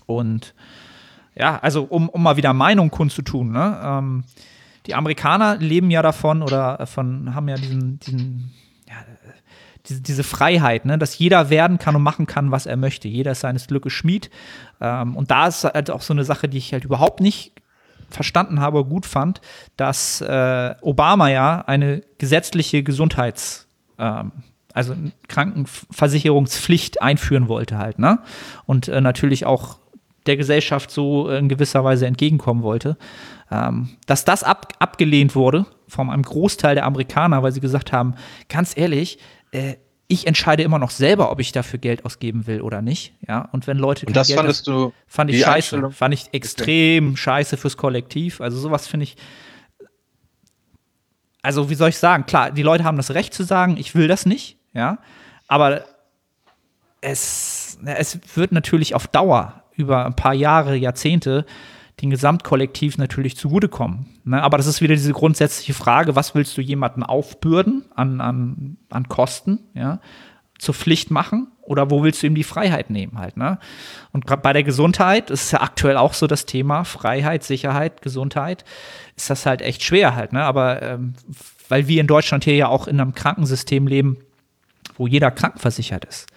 Und 0.06 0.54
ja, 1.36 1.58
also 1.58 1.84
um, 1.84 2.10
um 2.10 2.22
mal 2.22 2.38
wieder 2.38 2.54
Meinung 2.54 2.92
kundzutun, 2.92 3.52
ne? 3.52 3.80
Ähm, 3.84 4.24
die 4.86 4.96
Amerikaner 4.96 5.58
leben 5.58 5.92
ja 5.92 6.02
davon 6.02 6.42
oder 6.42 6.86
von, 6.88 7.36
haben 7.36 7.48
ja 7.48 7.56
diesen, 7.56 8.00
diesen 8.00 8.52
diese, 9.90 10.02
diese 10.02 10.24
Freiheit, 10.24 10.86
ne, 10.86 10.98
dass 10.98 11.18
jeder 11.18 11.50
werden 11.50 11.80
kann 11.80 11.96
und 11.96 12.04
machen 12.04 12.26
kann, 12.26 12.52
was 12.52 12.66
er 12.66 12.78
möchte. 12.78 13.08
Jeder 13.08 13.32
ist 13.32 13.42
seines 13.42 13.68
Glückes 13.68 13.94
Schmied. 13.94 14.30
Ähm, 14.80 15.16
und 15.16 15.32
da 15.32 15.48
ist 15.48 15.64
halt 15.64 15.92
auch 15.92 16.02
so 16.02 16.14
eine 16.14 16.24
Sache, 16.24 16.48
die 16.48 16.58
ich 16.58 16.72
halt 16.74 16.86
überhaupt 16.86 17.20
nicht 17.20 17.54
verstanden 18.10 18.60
habe, 18.60 18.86
gut 18.86 19.06
fand, 19.06 19.42
dass 19.78 20.22
äh, 20.22 20.76
Obama 20.82 21.30
ja 21.30 21.64
eine 21.66 22.02
gesetzliche 22.18 22.84
Gesundheits- 22.84 23.68
ähm, 23.98 24.32
also 24.74 24.96
Krankenversicherungspflicht 25.28 27.02
einführen 27.02 27.48
wollte 27.48 27.80
halt, 27.80 27.98
ne? 27.98 28.20
Und 28.68 28.88
äh, 28.88 29.02
natürlich 29.02 29.46
auch 29.46 29.80
der 30.26 30.38
Gesellschaft 30.38 30.92
so 30.92 31.30
in 31.30 31.50
gewisser 31.50 31.84
Weise 31.84 32.06
entgegenkommen 32.06 32.62
wollte. 32.62 32.98
Ähm, 33.52 33.90
dass 34.06 34.26
das 34.26 34.44
ab, 34.44 34.74
abgelehnt 34.78 35.36
wurde 35.36 35.66
von 35.88 36.10
einem 36.10 36.22
Großteil 36.22 36.76
der 36.76 36.86
Amerikaner, 36.86 37.42
weil 37.42 37.52
sie 37.52 37.62
gesagt 37.62 37.92
haben, 37.92 38.14
ganz 38.48 38.78
ehrlich, 38.78 39.18
äh, 39.52 39.76
ich 40.12 40.26
entscheide 40.26 40.64
immer 40.64 40.80
noch 40.80 40.90
selber, 40.90 41.32
ob 41.32 41.40
ich 41.40 41.52
dafür 41.52 41.78
Geld 41.78 42.04
ausgeben 42.04 42.48
will 42.48 42.62
oder 42.62 42.82
nicht. 42.82 43.14
Ja, 43.28 43.48
und 43.52 43.68
wenn 43.68 43.78
Leute 43.78 44.08
und 44.08 44.16
das 44.16 44.28
Geld 44.28 44.40
fandest 44.40 44.66
du 44.66 44.92
fand 45.08 45.30
ich 45.30 45.42
scheiße, 45.42 45.92
fand 45.92 46.14
ich 46.16 46.34
extrem 46.34 47.16
scheiße 47.16 47.58
fürs 47.58 47.78
Kollektiv. 47.78 48.42
Also 48.42 48.58
sowas 48.58 48.88
finde 48.88 49.04
ich. 49.04 49.18
Also 51.44 51.70
wie 51.70 51.76
soll 51.76 51.90
ich 51.90 51.98
sagen? 52.00 52.26
Klar, 52.26 52.52
die 52.52 52.64
Leute 52.64 52.84
haben 52.84 52.98
das 52.98 53.12
Recht 53.12 53.36
zu 53.36 53.44
sagen, 53.44 53.78
ich 53.78 53.94
will 53.94 54.08
das 54.08 54.26
nicht. 54.26 54.58
Ja, 54.74 54.98
aber 55.48 55.86
es, 57.02 57.78
es 57.86 58.20
wird 58.36 58.52
natürlich 58.52 58.96
auf 58.96 59.08
Dauer 59.08 59.64
über 59.76 60.06
ein 60.08 60.16
paar 60.16 60.34
Jahre, 60.34 60.76
Jahrzehnte 60.76 61.46
den 62.02 62.10
Gesamtkollektiv 62.10 62.98
natürlich 62.98 63.36
zugutekommen. 63.38 64.06
Ne? 64.24 64.42
Aber 64.42 64.58
das 64.58 64.68
ist 64.68 64.82
wieder 64.82 64.96
diese 64.96 65.14
grundsätzliche 65.14 65.74
Frage, 65.74 66.16
was 66.16 66.36
willst 66.36 66.58
du 66.58 66.62
jemanden 66.62 67.04
aufbürden 67.04 67.86
an, 67.96 68.22
an, 68.22 68.78
an 68.90 69.08
Kosten, 69.08 69.60
ja, 69.74 70.00
zur 70.58 70.74
Pflicht 70.74 71.10
machen 71.10 71.48
oder 71.62 71.90
wo 71.90 72.04
willst 72.04 72.22
du 72.22 72.28
ihm 72.28 72.36
die 72.36 72.44
Freiheit 72.44 72.90
nehmen 72.90 73.18
halt, 73.18 73.38
ne? 73.38 73.60
Und 74.12 74.28
gerade 74.28 74.42
bei 74.42 74.52
der 74.52 74.64
Gesundheit 74.64 75.30
ist 75.30 75.52
ja 75.52 75.62
aktuell 75.62 75.96
auch 75.96 76.14
so 76.14 76.28
das 76.28 76.46
Thema 76.46 76.84
Freiheit, 76.84 77.44
Sicherheit, 77.44 78.02
Gesundheit, 78.02 78.66
ist 79.16 79.30
das 79.30 79.46
halt 79.46 79.62
echt 79.62 79.84
schwer 79.84 80.16
halt, 80.16 80.34
ne? 80.34 80.44
Aber 80.44 80.82
ähm, 80.82 81.14
weil 81.70 81.88
wir 81.88 82.02
in 82.02 82.08
Deutschland 82.08 82.44
hier 82.44 82.56
ja 82.56 82.68
auch 82.68 82.88
in 82.88 83.00
einem 83.00 83.14
Krankensystem 83.14 83.88
leben, 83.88 84.18
wo 84.98 85.08
jeder 85.08 85.32
krankenversichert 85.32 86.04
ist 86.04 86.28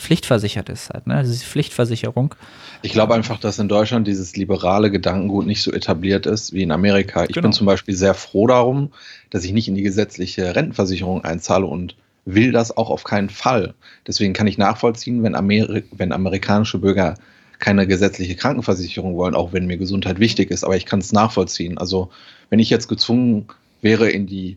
pflichtversichert 0.00 0.68
ist 0.68 0.90
halt, 0.90 1.06
ne? 1.06 1.22
Diese 1.22 1.44
Pflichtversicherung. 1.44 2.34
Ich 2.82 2.92
glaube 2.92 3.14
einfach, 3.14 3.38
dass 3.38 3.58
in 3.58 3.68
Deutschland 3.68 4.06
dieses 4.06 4.36
liberale 4.36 4.90
Gedankengut 4.90 5.46
nicht 5.46 5.62
so 5.62 5.72
etabliert 5.72 6.26
ist 6.26 6.52
wie 6.52 6.62
in 6.62 6.72
Amerika. 6.72 7.24
Ich 7.24 7.34
genau. 7.34 7.42
bin 7.42 7.52
zum 7.52 7.66
Beispiel 7.66 7.94
sehr 7.94 8.14
froh 8.14 8.46
darum, 8.46 8.92
dass 9.28 9.44
ich 9.44 9.52
nicht 9.52 9.68
in 9.68 9.74
die 9.74 9.82
gesetzliche 9.82 10.56
Rentenversicherung 10.56 11.24
einzahle 11.24 11.66
und 11.66 11.96
will 12.24 12.52
das 12.52 12.76
auch 12.76 12.90
auf 12.90 13.04
keinen 13.04 13.30
Fall. 13.30 13.74
Deswegen 14.06 14.32
kann 14.32 14.46
ich 14.46 14.58
nachvollziehen, 14.58 15.22
wenn, 15.22 15.34
Ameri 15.34 15.84
wenn 15.92 16.12
amerikanische 16.12 16.78
Bürger 16.78 17.14
keine 17.58 17.86
gesetzliche 17.86 18.36
Krankenversicherung 18.36 19.16
wollen, 19.16 19.34
auch 19.34 19.52
wenn 19.52 19.66
mir 19.66 19.76
Gesundheit 19.76 20.18
wichtig 20.18 20.50
ist. 20.50 20.64
Aber 20.64 20.76
ich 20.76 20.86
kann 20.86 21.00
es 21.00 21.12
nachvollziehen. 21.12 21.76
Also 21.76 22.10
wenn 22.48 22.58
ich 22.58 22.70
jetzt 22.70 22.88
gezwungen 22.88 23.46
wäre, 23.82 24.08
in 24.10 24.26
die 24.26 24.56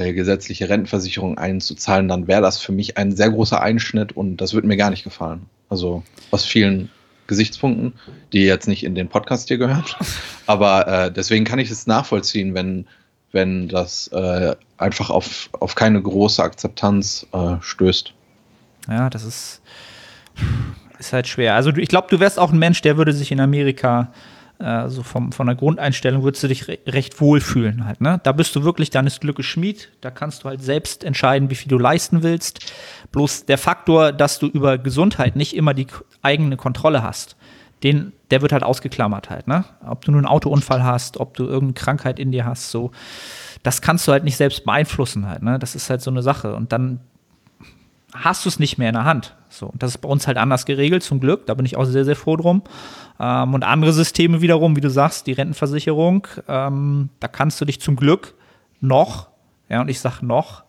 äh, 0.00 0.12
gesetzliche 0.12 0.68
Rentenversicherung 0.68 1.38
einzuzahlen, 1.38 2.08
dann 2.08 2.26
wäre 2.26 2.42
das 2.42 2.58
für 2.58 2.72
mich 2.72 2.96
ein 2.96 3.14
sehr 3.14 3.30
großer 3.30 3.60
Einschnitt 3.60 4.12
und 4.12 4.38
das 4.38 4.54
würde 4.54 4.66
mir 4.66 4.76
gar 4.76 4.90
nicht 4.90 5.04
gefallen. 5.04 5.42
Also 5.68 6.02
aus 6.30 6.44
vielen 6.44 6.90
Gesichtspunkten, 7.26 7.92
die 8.32 8.44
jetzt 8.44 8.66
nicht 8.66 8.82
in 8.82 8.94
den 8.94 9.08
Podcast 9.08 9.48
hier 9.48 9.58
gehören. 9.58 9.84
Aber 10.46 10.88
äh, 10.88 11.12
deswegen 11.12 11.44
kann 11.44 11.58
ich 11.58 11.70
es 11.70 11.86
nachvollziehen, 11.86 12.54
wenn 12.54 12.86
wenn 13.32 13.68
das 13.68 14.08
äh, 14.08 14.56
einfach 14.76 15.10
auf, 15.10 15.50
auf 15.52 15.74
keine 15.74 16.02
große 16.02 16.42
Akzeptanz 16.42 17.26
äh, 17.32 17.56
stößt. 17.60 18.12
Ja, 18.88 19.10
das 19.10 19.24
ist, 19.24 19.62
ist 20.98 21.12
halt 21.12 21.28
schwer. 21.28 21.54
Also 21.54 21.70
ich 21.70 21.88
glaube, 21.88 22.08
du 22.10 22.18
wärst 22.18 22.38
auch 22.38 22.52
ein 22.52 22.58
Mensch, 22.58 22.82
der 22.82 22.96
würde 22.96 23.12
sich 23.12 23.30
in 23.30 23.40
Amerika 23.40 24.12
äh, 24.60 24.88
so 24.88 25.02
vom, 25.02 25.32
von 25.32 25.46
der 25.46 25.56
Grundeinstellung 25.56 26.22
würdest 26.22 26.44
du 26.44 26.48
dich 26.48 26.68
re 26.68 26.78
recht 26.86 27.20
wohlfühlen 27.20 27.86
halt, 27.86 28.00
ne? 28.00 28.20
Da 28.22 28.32
bist 28.32 28.54
du 28.54 28.62
wirklich 28.62 28.90
deines 28.90 29.20
Glückes 29.20 29.46
Schmied, 29.46 29.90
da 30.00 30.10
kannst 30.10 30.44
du 30.44 30.48
halt 30.48 30.62
selbst 30.62 31.02
entscheiden, 31.02 31.50
wie 31.50 31.54
viel 31.54 31.68
du 31.68 31.78
leisten 31.78 32.22
willst. 32.22 32.72
Bloß 33.12 33.46
der 33.46 33.58
Faktor, 33.58 34.12
dass 34.12 34.38
du 34.38 34.46
über 34.46 34.78
Gesundheit 34.78 35.34
nicht 35.34 35.56
immer 35.56 35.74
die 35.74 35.86
eigene 36.22 36.56
Kontrolle 36.56 37.02
hast, 37.02 37.36
den, 37.82 38.12
der 38.30 38.42
wird 38.42 38.52
halt 38.52 38.62
ausgeklammert 38.62 39.30
halt, 39.30 39.48
ne? 39.48 39.64
Ob 39.86 40.04
du 40.04 40.10
nur 40.10 40.18
einen 40.18 40.26
Autounfall 40.26 40.84
hast, 40.84 41.18
ob 41.18 41.34
du 41.34 41.44
irgendeine 41.44 41.72
Krankheit 41.72 42.18
in 42.18 42.30
dir 42.30 42.44
hast, 42.44 42.70
so, 42.70 42.90
das 43.62 43.80
kannst 43.80 44.06
du 44.06 44.12
halt 44.12 44.24
nicht 44.24 44.36
selbst 44.36 44.64
beeinflussen 44.64 45.26
halt, 45.26 45.42
ne? 45.42 45.58
Das 45.58 45.74
ist 45.74 45.88
halt 45.88 46.02
so 46.02 46.10
eine 46.10 46.22
Sache. 46.22 46.54
Und 46.54 46.72
dann 46.72 47.00
hast 48.14 48.44
du 48.44 48.48
es 48.48 48.58
nicht 48.58 48.78
mehr 48.78 48.88
in 48.88 48.94
der 48.94 49.04
Hand. 49.04 49.36
So, 49.48 49.66
und 49.66 49.82
das 49.82 49.92
ist 49.92 49.98
bei 49.98 50.08
uns 50.08 50.26
halt 50.26 50.36
anders 50.36 50.66
geregelt, 50.66 51.02
zum 51.02 51.20
Glück. 51.20 51.46
Da 51.46 51.54
bin 51.54 51.66
ich 51.66 51.76
auch 51.76 51.84
sehr, 51.84 52.04
sehr 52.04 52.16
froh 52.16 52.36
drum. 52.36 52.62
Ähm, 53.18 53.54
und 53.54 53.64
andere 53.64 53.92
Systeme 53.92 54.40
wiederum, 54.40 54.76
wie 54.76 54.80
du 54.80 54.90
sagst, 54.90 55.26
die 55.26 55.32
Rentenversicherung, 55.32 56.26
ähm, 56.48 57.10
da 57.20 57.28
kannst 57.28 57.60
du 57.60 57.64
dich 57.64 57.80
zum 57.80 57.96
Glück 57.96 58.34
noch, 58.80 59.28
ja, 59.68 59.80
und 59.80 59.88
ich 59.88 60.00
sag 60.00 60.22
noch, 60.22 60.64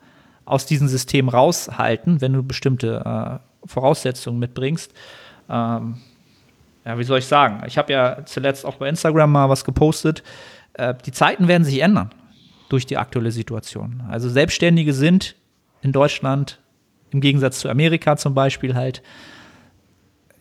aus 0.46 0.66
diesem 0.66 0.88
System 0.88 1.30
raushalten, 1.30 2.22
wenn 2.22 2.34
du 2.34 2.44
bestimmte 2.44 3.42
äh, 3.64 3.68
Voraussetzungen 3.68 4.40
mitbringst. 4.40 4.94
Ähm, 5.50 5.98
ja, 6.84 6.98
wie 6.98 7.04
soll 7.04 7.20
ich 7.20 7.28
sagen? 7.28 7.64
Ich 7.68 7.78
habe 7.78 7.94
ja 7.94 8.26
zuletzt 8.26 8.66
auch 8.66 8.76
bei 8.76 8.90
Instagram 8.90 9.32
mal 9.32 9.50
was 9.50 9.64
gepostet. 9.64 10.24
Äh, 10.74 10.96
die 11.06 11.12
Zeiten 11.12 11.48
werden 11.48 11.64
sich 11.64 11.80
ändern 11.80 12.10
durch 12.70 12.86
die 12.86 12.98
aktuelle 12.98 13.32
Situation. 13.32 14.04
Also 14.10 14.30
Selbstständige 14.30 14.94
sind 14.94 15.36
in 15.82 15.92
Deutschland 15.92 16.60
im 17.12 17.22
Gegensatz 17.22 17.60
zu 17.60 17.70
Amerika 17.70 18.18
zum 18.18 18.34
Beispiel 18.34 18.76
halt, 18.76 19.02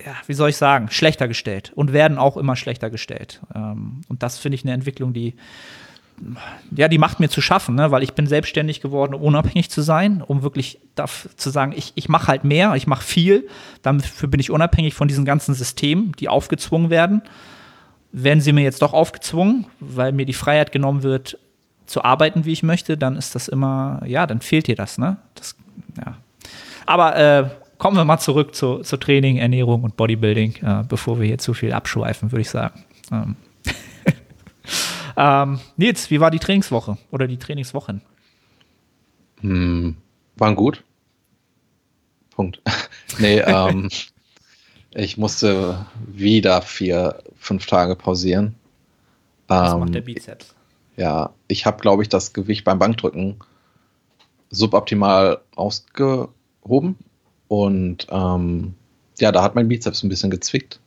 ja, 0.05 0.15
wie 0.27 0.35
soll 0.35 0.51
ich 0.51 0.57
sagen, 0.57 0.89
schlechter 0.91 1.29
gestellt 1.29 1.73
und 1.75 1.93
werden 1.93 2.19
auch 2.19 2.37
immer 2.37 2.57
schlechter 2.57 2.91
gestellt. 2.91 3.41
Ähm, 3.55 4.03
und 4.09 4.23
das 4.23 4.39
finde 4.39 4.57
ich 4.57 4.65
eine 4.65 4.73
Entwicklung, 4.73 5.13
die, 5.13 5.35
ja, 6.75 6.89
die 6.89 6.99
macht 6.99 7.21
mir 7.21 7.29
zu 7.29 7.41
schaffen, 7.41 7.75
ne? 7.75 7.91
weil 7.91 8.03
ich 8.03 8.15
bin 8.15 8.27
selbstständig 8.27 8.81
geworden, 8.81 9.15
um 9.15 9.23
unabhängig 9.23 9.71
zu 9.71 9.83
sein, 9.83 10.23
um 10.23 10.43
wirklich 10.43 10.79
zu 11.37 11.51
sagen, 11.51 11.73
ich, 11.75 11.93
ich 11.97 12.09
mache 12.09 12.29
halt 12.29 12.45
mehr, 12.45 12.75
ich 12.75 12.87
mache 12.87 13.05
viel, 13.05 13.49
dafür 13.83 14.29
bin 14.29 14.41
ich 14.41 14.51
unabhängig 14.51 14.95
von 14.95 15.09
diesen 15.09 15.25
ganzen 15.25 15.55
Systemen, 15.55 16.13
die 16.19 16.29
aufgezwungen 16.29 16.91
werden. 16.91 17.23
Werden 18.13 18.41
sie 18.41 18.53
mir 18.53 18.63
jetzt 18.63 18.83
doch 18.83 18.93
aufgezwungen, 18.93 19.67
weil 19.79 20.13
mir 20.13 20.27
die 20.27 20.33
Freiheit 20.33 20.73
genommen 20.73 21.03
wird, 21.03 21.39
zu 21.91 22.05
arbeiten, 22.05 22.45
wie 22.45 22.53
ich 22.53 22.63
möchte, 22.63 22.97
dann 22.97 23.17
ist 23.17 23.35
das 23.35 23.49
immer, 23.49 24.01
ja, 24.07 24.27
dann 24.27 24.41
fehlt 24.41 24.69
dir 24.69 24.77
das, 24.77 24.97
ne? 24.97 25.17
Das, 25.35 25.57
ja, 25.97 26.17
aber 26.91 27.17
äh, 27.17 27.49
kommen 27.79 27.97
wir 27.97 28.05
mal 28.05 28.19
zurück 28.19 28.53
zu, 28.53 28.79
zu 28.81 28.97
Training, 28.97 29.37
Ernährung 29.37 29.85
und 29.85 29.97
Bodybuilding, 29.97 30.57
äh, 30.57 30.83
bevor 30.89 31.21
wir 31.21 31.27
hier 31.29 31.39
zu 31.39 31.55
viel 31.55 31.73
abschweifen, 31.73 32.33
würde 32.33 32.41
ich 32.41 32.51
sagen. 32.51 32.85
Ähm. 33.13 33.37
ähm, 35.17 35.61
Nils, 35.77 36.11
wie 36.11 36.19
war 36.19 36.33
die 36.33 36.41
Trainingswoche 36.41 36.99
oder 37.13 37.29
die 37.29 37.39
Trainingswochen? 37.39 38.03
Hm, 39.41 39.97
waren 40.35 40.57
gut. 40.57 40.83
Punkt. 42.31 42.61
nee, 43.19 43.39
ähm, 43.47 43.89
ich 44.93 45.17
musste 45.17 45.87
wieder 46.09 46.61
vier, 46.61 47.23
fünf 47.37 47.67
Tage 47.67 47.95
pausieren. 47.95 48.57
Was 49.47 49.77
macht 49.77 49.95
der 49.95 50.01
ähm, 50.01 50.07
Bizeps? 50.07 50.57
Ja, 50.97 51.31
ich 51.47 51.67
habe, 51.67 51.81
glaube 51.81 52.03
ich, 52.03 52.09
das 52.09 52.33
Gewicht 52.33 52.65
beim 52.65 52.81
Bankdrücken 52.81 53.37
suboptimal 54.51 55.41
ausge 55.55 56.29
hoben. 56.71 56.97
Und 57.49 58.07
ähm, 58.11 58.75
ja, 59.19 59.33
da 59.33 59.43
hat 59.43 59.55
mein 59.55 59.69
Bizeps 59.69 60.03
ein 60.03 60.09
bisschen 60.09 60.31
gezwickt. 60.31 60.81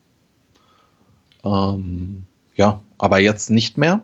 Ähm, 1.44 2.24
ja, 2.56 2.82
aber 2.98 3.20
jetzt 3.20 3.50
nicht 3.50 3.78
mehr. 3.78 4.02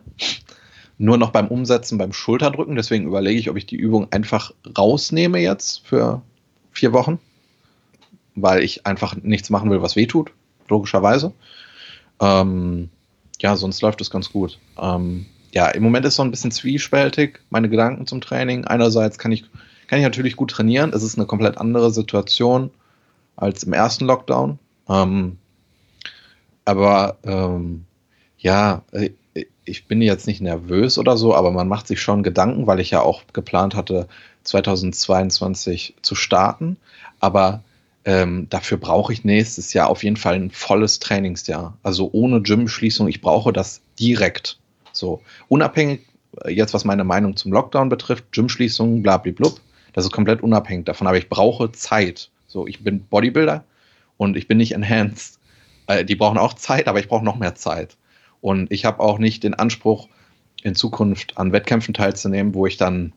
Nur 0.98 1.16
noch 1.16 1.30
beim 1.30 1.48
Umsetzen, 1.48 1.98
beim 1.98 2.12
Schulterdrücken. 2.12 2.76
Deswegen 2.76 3.06
überlege 3.06 3.40
ich, 3.40 3.50
ob 3.50 3.56
ich 3.56 3.66
die 3.66 3.76
Übung 3.76 4.12
einfach 4.12 4.52
rausnehme 4.76 5.38
jetzt 5.38 5.86
für 5.86 6.22
vier 6.70 6.92
Wochen. 6.92 7.18
Weil 8.34 8.62
ich 8.62 8.86
einfach 8.86 9.16
nichts 9.16 9.50
machen 9.50 9.70
will, 9.70 9.82
was 9.82 9.96
weh 9.96 10.06
tut. 10.06 10.30
Logischerweise. 10.68 11.32
Ähm, 12.20 12.90
ja, 13.40 13.56
sonst 13.56 13.80
läuft 13.80 14.00
es 14.00 14.10
ganz 14.10 14.30
gut. 14.30 14.58
Ähm, 14.78 15.26
ja, 15.52 15.68
im 15.68 15.82
Moment 15.82 16.06
ist 16.06 16.16
so 16.16 16.22
ein 16.22 16.30
bisschen 16.30 16.52
zwiespältig, 16.52 17.40
meine 17.50 17.68
Gedanken 17.68 18.06
zum 18.06 18.20
Training. 18.20 18.66
Einerseits 18.66 19.18
kann 19.18 19.32
ich 19.32 19.44
kann 19.90 19.98
ich 19.98 20.04
natürlich 20.04 20.36
gut 20.36 20.52
trainieren. 20.52 20.92
Es 20.94 21.02
ist 21.02 21.18
eine 21.18 21.26
komplett 21.26 21.58
andere 21.58 21.90
Situation 21.90 22.70
als 23.34 23.64
im 23.64 23.72
ersten 23.72 24.04
Lockdown. 24.04 24.60
Ähm, 24.88 25.38
aber 26.64 27.18
ähm, 27.24 27.86
ja, 28.38 28.84
äh, 28.92 29.10
ich 29.64 29.88
bin 29.88 30.00
jetzt 30.00 30.28
nicht 30.28 30.40
nervös 30.40 30.96
oder 30.96 31.16
so, 31.16 31.34
aber 31.34 31.50
man 31.50 31.66
macht 31.66 31.88
sich 31.88 32.00
schon 32.00 32.22
Gedanken, 32.22 32.68
weil 32.68 32.78
ich 32.78 32.92
ja 32.92 33.02
auch 33.02 33.24
geplant 33.32 33.74
hatte, 33.74 34.06
2022 34.44 35.96
zu 36.02 36.14
starten. 36.14 36.76
Aber 37.18 37.64
ähm, 38.04 38.46
dafür 38.48 38.78
brauche 38.78 39.12
ich 39.12 39.24
nächstes 39.24 39.72
Jahr 39.72 39.90
auf 39.90 40.04
jeden 40.04 40.16
Fall 40.16 40.34
ein 40.36 40.52
volles 40.52 41.00
Trainingsjahr. 41.00 41.76
Also 41.82 42.10
ohne 42.12 42.42
Gym-Schließung. 42.42 43.08
Ich 43.08 43.20
brauche 43.20 43.52
das 43.52 43.80
direkt. 43.98 44.60
So 44.92 45.20
unabhängig 45.48 46.06
äh, 46.44 46.52
jetzt, 46.52 46.74
was 46.74 46.84
meine 46.84 47.02
Meinung 47.02 47.34
zum 47.34 47.52
Lockdown 47.52 47.88
betrifft, 47.88 48.30
Gym-Schließungen, 48.30 49.02
blablablub. 49.02 49.60
Das 49.92 50.04
ist 50.04 50.12
komplett 50.12 50.42
unabhängig 50.42 50.86
davon, 50.86 51.06
aber 51.06 51.18
ich 51.18 51.28
brauche 51.28 51.72
Zeit. 51.72 52.30
So, 52.46 52.66
ich 52.66 52.82
bin 52.82 53.04
Bodybuilder 53.04 53.64
und 54.16 54.36
ich 54.36 54.48
bin 54.48 54.58
nicht 54.58 54.72
enhanced. 54.72 55.38
Äh, 55.86 56.04
die 56.04 56.16
brauchen 56.16 56.38
auch 56.38 56.54
Zeit, 56.54 56.88
aber 56.88 57.00
ich 57.00 57.08
brauche 57.08 57.24
noch 57.24 57.36
mehr 57.36 57.54
Zeit. 57.54 57.96
Und 58.40 58.70
ich 58.72 58.84
habe 58.84 59.00
auch 59.00 59.18
nicht 59.18 59.44
den 59.44 59.54
Anspruch, 59.54 60.08
in 60.62 60.74
Zukunft 60.74 61.38
an 61.38 61.52
Wettkämpfen 61.52 61.94
teilzunehmen, 61.94 62.54
wo 62.54 62.66
ich 62.66 62.76
dann 62.76 63.12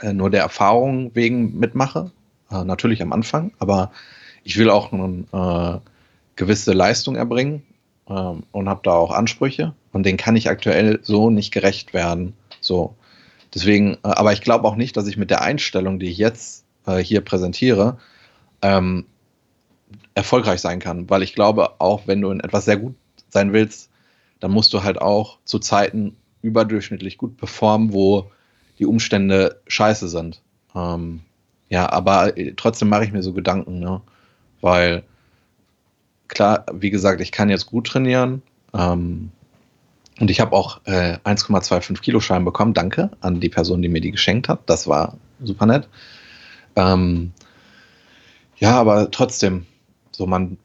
äh, 0.00 0.12
nur 0.12 0.30
der 0.30 0.42
Erfahrung 0.42 1.14
wegen 1.14 1.58
mitmache. 1.58 2.10
Äh, 2.50 2.64
natürlich 2.64 3.02
am 3.02 3.12
Anfang, 3.12 3.52
aber 3.58 3.92
ich 4.42 4.56
will 4.58 4.70
auch 4.70 4.92
eine 4.92 5.24
äh, 5.32 5.90
gewisse 6.36 6.72
Leistung 6.72 7.16
erbringen 7.16 7.62
ähm, 8.08 8.42
und 8.52 8.68
habe 8.68 8.80
da 8.82 8.92
auch 8.92 9.12
Ansprüche. 9.12 9.74
Und 9.92 10.04
denen 10.04 10.18
kann 10.18 10.36
ich 10.36 10.50
aktuell 10.50 10.98
so 11.02 11.30
nicht 11.30 11.52
gerecht 11.52 11.94
werden. 11.94 12.34
So. 12.60 12.94
Deswegen, 13.54 13.94
äh, 13.94 13.98
aber 14.02 14.32
ich 14.32 14.40
glaube 14.40 14.66
auch 14.66 14.76
nicht, 14.76 14.96
dass 14.96 15.06
ich 15.06 15.16
mit 15.16 15.30
der 15.30 15.42
Einstellung, 15.42 15.98
die 15.98 16.10
ich 16.10 16.18
jetzt 16.18 16.64
äh, 16.86 16.98
hier 16.98 17.20
präsentiere, 17.20 17.98
ähm, 18.62 19.06
erfolgreich 20.14 20.60
sein 20.60 20.80
kann, 20.80 21.08
weil 21.10 21.22
ich 21.22 21.34
glaube, 21.34 21.80
auch 21.80 22.06
wenn 22.06 22.20
du 22.20 22.30
in 22.30 22.40
etwas 22.40 22.64
sehr 22.64 22.76
gut 22.76 22.94
sein 23.28 23.52
willst, 23.52 23.90
dann 24.40 24.50
musst 24.50 24.72
du 24.72 24.82
halt 24.82 25.00
auch 25.00 25.38
zu 25.44 25.58
Zeiten 25.58 26.16
überdurchschnittlich 26.42 27.16
gut 27.16 27.36
performen, 27.36 27.92
wo 27.92 28.30
die 28.78 28.86
Umstände 28.86 29.60
scheiße 29.66 30.08
sind. 30.08 30.42
Ähm, 30.74 31.20
ja, 31.68 31.90
aber 31.90 32.36
äh, 32.36 32.54
trotzdem 32.56 32.88
mache 32.88 33.04
ich 33.04 33.12
mir 33.12 33.22
so 33.22 33.32
Gedanken, 33.32 33.78
ne? 33.78 34.02
weil 34.60 35.04
klar, 36.28 36.66
wie 36.72 36.90
gesagt, 36.90 37.20
ich 37.20 37.32
kann 37.32 37.50
jetzt 37.50 37.66
gut 37.66 37.86
trainieren. 37.86 38.42
Ähm, 38.72 39.30
und 40.20 40.30
ich 40.30 40.40
habe 40.40 40.52
auch 40.54 40.80
äh, 40.84 41.18
1,25 41.24 42.00
Kilo 42.00 42.20
Schein 42.20 42.44
bekommen. 42.44 42.72
Danke 42.72 43.10
an 43.20 43.40
die 43.40 43.48
Person, 43.48 43.82
die 43.82 43.88
mir 43.88 44.00
die 44.00 44.12
geschenkt 44.12 44.48
hat. 44.48 44.60
Das 44.66 44.86
war 44.86 45.16
super 45.42 45.66
nett. 45.66 45.88
Ähm, 46.76 47.32
ja, 48.56 48.78
aber 48.78 49.10
trotzdem, 49.10 49.66
so 50.12 50.26
man, 50.26 50.56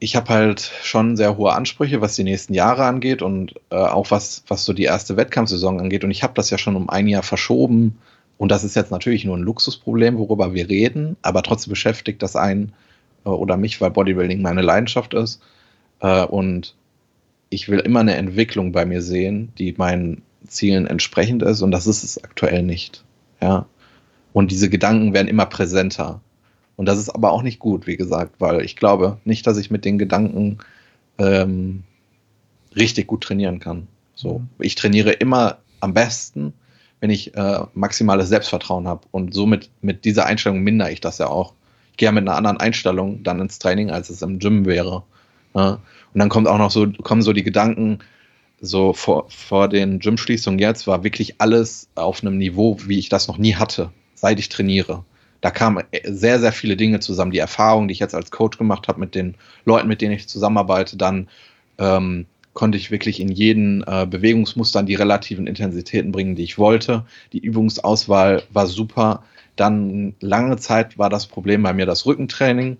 ich 0.00 0.16
habe 0.16 0.28
halt 0.30 0.60
schon 0.82 1.16
sehr 1.16 1.36
hohe 1.36 1.52
Ansprüche, 1.52 2.00
was 2.00 2.16
die 2.16 2.24
nächsten 2.24 2.54
Jahre 2.54 2.84
angeht 2.84 3.22
und 3.22 3.54
äh, 3.70 3.76
auch 3.76 4.10
was, 4.10 4.42
was 4.48 4.64
so 4.64 4.72
die 4.72 4.82
erste 4.82 5.16
Wettkampfsaison 5.16 5.80
angeht. 5.80 6.02
Und 6.02 6.10
ich 6.10 6.24
habe 6.24 6.34
das 6.34 6.50
ja 6.50 6.58
schon 6.58 6.74
um 6.74 6.90
ein 6.90 7.06
Jahr 7.06 7.22
verschoben. 7.22 7.98
Und 8.36 8.50
das 8.50 8.64
ist 8.64 8.74
jetzt 8.74 8.90
natürlich 8.90 9.24
nur 9.24 9.36
ein 9.36 9.42
Luxusproblem, 9.42 10.18
worüber 10.18 10.54
wir 10.54 10.68
reden, 10.68 11.16
aber 11.22 11.44
trotzdem 11.44 11.70
beschäftigt 11.70 12.20
das 12.20 12.34
einen 12.34 12.72
äh, 13.24 13.28
oder 13.28 13.56
mich, 13.56 13.80
weil 13.80 13.92
Bodybuilding 13.92 14.42
meine 14.42 14.62
Leidenschaft 14.62 15.14
ist. 15.14 15.40
Äh, 16.00 16.24
und 16.24 16.74
ich 17.52 17.68
will 17.68 17.80
immer 17.80 18.00
eine 18.00 18.14
Entwicklung 18.14 18.72
bei 18.72 18.84
mir 18.84 19.02
sehen, 19.02 19.52
die 19.58 19.74
meinen 19.76 20.22
Zielen 20.46 20.86
entsprechend 20.86 21.42
ist 21.42 21.62
und 21.62 21.70
das 21.70 21.86
ist 21.86 22.02
es 22.02 22.22
aktuell 22.22 22.62
nicht. 22.62 23.04
Ja. 23.40 23.66
Und 24.32 24.50
diese 24.50 24.70
Gedanken 24.70 25.12
werden 25.12 25.28
immer 25.28 25.46
präsenter. 25.46 26.20
Und 26.76 26.86
das 26.86 26.98
ist 26.98 27.10
aber 27.10 27.32
auch 27.32 27.42
nicht 27.42 27.58
gut, 27.58 27.86
wie 27.86 27.96
gesagt, 27.96 28.36
weil 28.38 28.62
ich 28.62 28.76
glaube 28.76 29.18
nicht, 29.24 29.46
dass 29.46 29.58
ich 29.58 29.70
mit 29.70 29.84
den 29.84 29.98
Gedanken 29.98 30.58
ähm, 31.18 31.84
richtig 32.74 33.06
gut 33.06 33.22
trainieren 33.22 33.60
kann. 33.60 33.88
So, 34.14 34.38
mhm. 34.38 34.48
ich 34.58 34.74
trainiere 34.74 35.12
immer 35.12 35.58
am 35.80 35.94
besten, 35.94 36.54
wenn 37.00 37.10
ich 37.10 37.36
äh, 37.36 37.60
maximales 37.74 38.28
Selbstvertrauen 38.28 38.88
habe. 38.88 39.06
Und 39.10 39.34
somit 39.34 39.70
mit 39.82 40.04
dieser 40.04 40.26
Einstellung 40.26 40.60
mindere 40.60 40.92
ich 40.92 41.00
das 41.00 41.18
ja 41.18 41.26
auch. 41.26 41.52
Ich 41.90 41.98
gehe 41.98 42.06
ja 42.06 42.12
mit 42.12 42.26
einer 42.26 42.36
anderen 42.36 42.58
Einstellung 42.58 43.22
dann 43.22 43.40
ins 43.40 43.58
Training, 43.58 43.90
als 43.90 44.08
es 44.08 44.22
im 44.22 44.38
Gym 44.38 44.64
wäre. 44.64 45.02
Ja. 45.54 45.80
Und 46.14 46.18
dann 46.18 46.28
kommt 46.28 46.48
auch 46.48 46.58
noch 46.58 46.70
so, 46.70 46.86
kommen 47.02 47.22
so 47.22 47.32
die 47.32 47.42
Gedanken, 47.42 48.00
so 48.60 48.92
vor, 48.92 49.26
vor 49.28 49.68
den 49.68 49.98
Gymschließungen 49.98 50.58
jetzt 50.58 50.86
war 50.86 51.02
wirklich 51.04 51.40
alles 51.40 51.88
auf 51.94 52.22
einem 52.22 52.38
Niveau, 52.38 52.78
wie 52.86 52.98
ich 52.98 53.08
das 53.08 53.28
noch 53.28 53.38
nie 53.38 53.56
hatte, 53.56 53.90
seit 54.14 54.38
ich 54.38 54.48
trainiere. 54.48 55.04
Da 55.40 55.50
kamen 55.50 55.84
sehr, 56.04 56.38
sehr 56.38 56.52
viele 56.52 56.76
Dinge 56.76 57.00
zusammen. 57.00 57.32
Die 57.32 57.38
Erfahrungen, 57.38 57.88
die 57.88 57.92
ich 57.92 57.98
jetzt 57.98 58.14
als 58.14 58.30
Coach 58.30 58.58
gemacht 58.58 58.86
habe 58.86 59.00
mit 59.00 59.16
den 59.16 59.34
Leuten, 59.64 59.88
mit 59.88 60.00
denen 60.00 60.14
ich 60.14 60.28
zusammenarbeite, 60.28 60.96
dann 60.96 61.28
ähm, 61.78 62.26
konnte 62.54 62.78
ich 62.78 62.92
wirklich 62.92 63.18
in 63.18 63.28
jeden 63.28 63.82
äh, 63.82 64.06
Bewegungsmustern 64.08 64.86
die 64.86 64.94
relativen 64.94 65.48
Intensitäten 65.48 66.12
bringen, 66.12 66.36
die 66.36 66.44
ich 66.44 66.58
wollte. 66.58 67.04
Die 67.32 67.40
Übungsauswahl 67.40 68.44
war 68.52 68.68
super. 68.68 69.24
Dann 69.56 70.14
lange 70.20 70.58
Zeit 70.58 70.98
war 70.98 71.10
das 71.10 71.26
Problem 71.26 71.64
bei 71.64 71.72
mir 71.72 71.86
das 71.86 72.06
Rückentraining. 72.06 72.76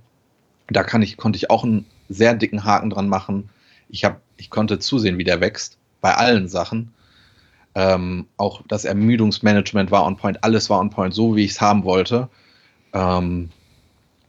Da 0.69 0.85
kann 0.85 1.03
ich, 1.03 1.17
konnte 1.17 1.39
ich 1.39 1.51
auch 1.51 1.65
einen 1.65 1.85
sehr 2.12 2.35
dicken 2.35 2.64
Haken 2.64 2.90
dran 2.90 3.09
machen. 3.09 3.50
Ich, 3.88 4.04
hab, 4.04 4.21
ich 4.37 4.50
konnte 4.50 4.78
zusehen, 4.78 5.19
wie 5.19 5.25
der 5.25 5.40
wächst, 5.40 5.78
bei 6.00 6.14
allen 6.14 6.49
Sachen. 6.49 6.92
Ähm, 7.75 8.26
auch 8.37 8.62
das 8.69 8.85
Ermüdungsmanagement 8.85 9.90
war 9.90 10.04
on 10.04 10.16
point, 10.16 10.45
alles 10.45 10.69
war 10.69 10.81
on 10.81 10.90
point, 10.90 11.14
so 11.14 11.37
wie 11.37 11.45
ich 11.45 11.52
es 11.52 11.61
haben 11.61 11.85
wollte. 11.85 12.28
Ähm, 12.92 13.50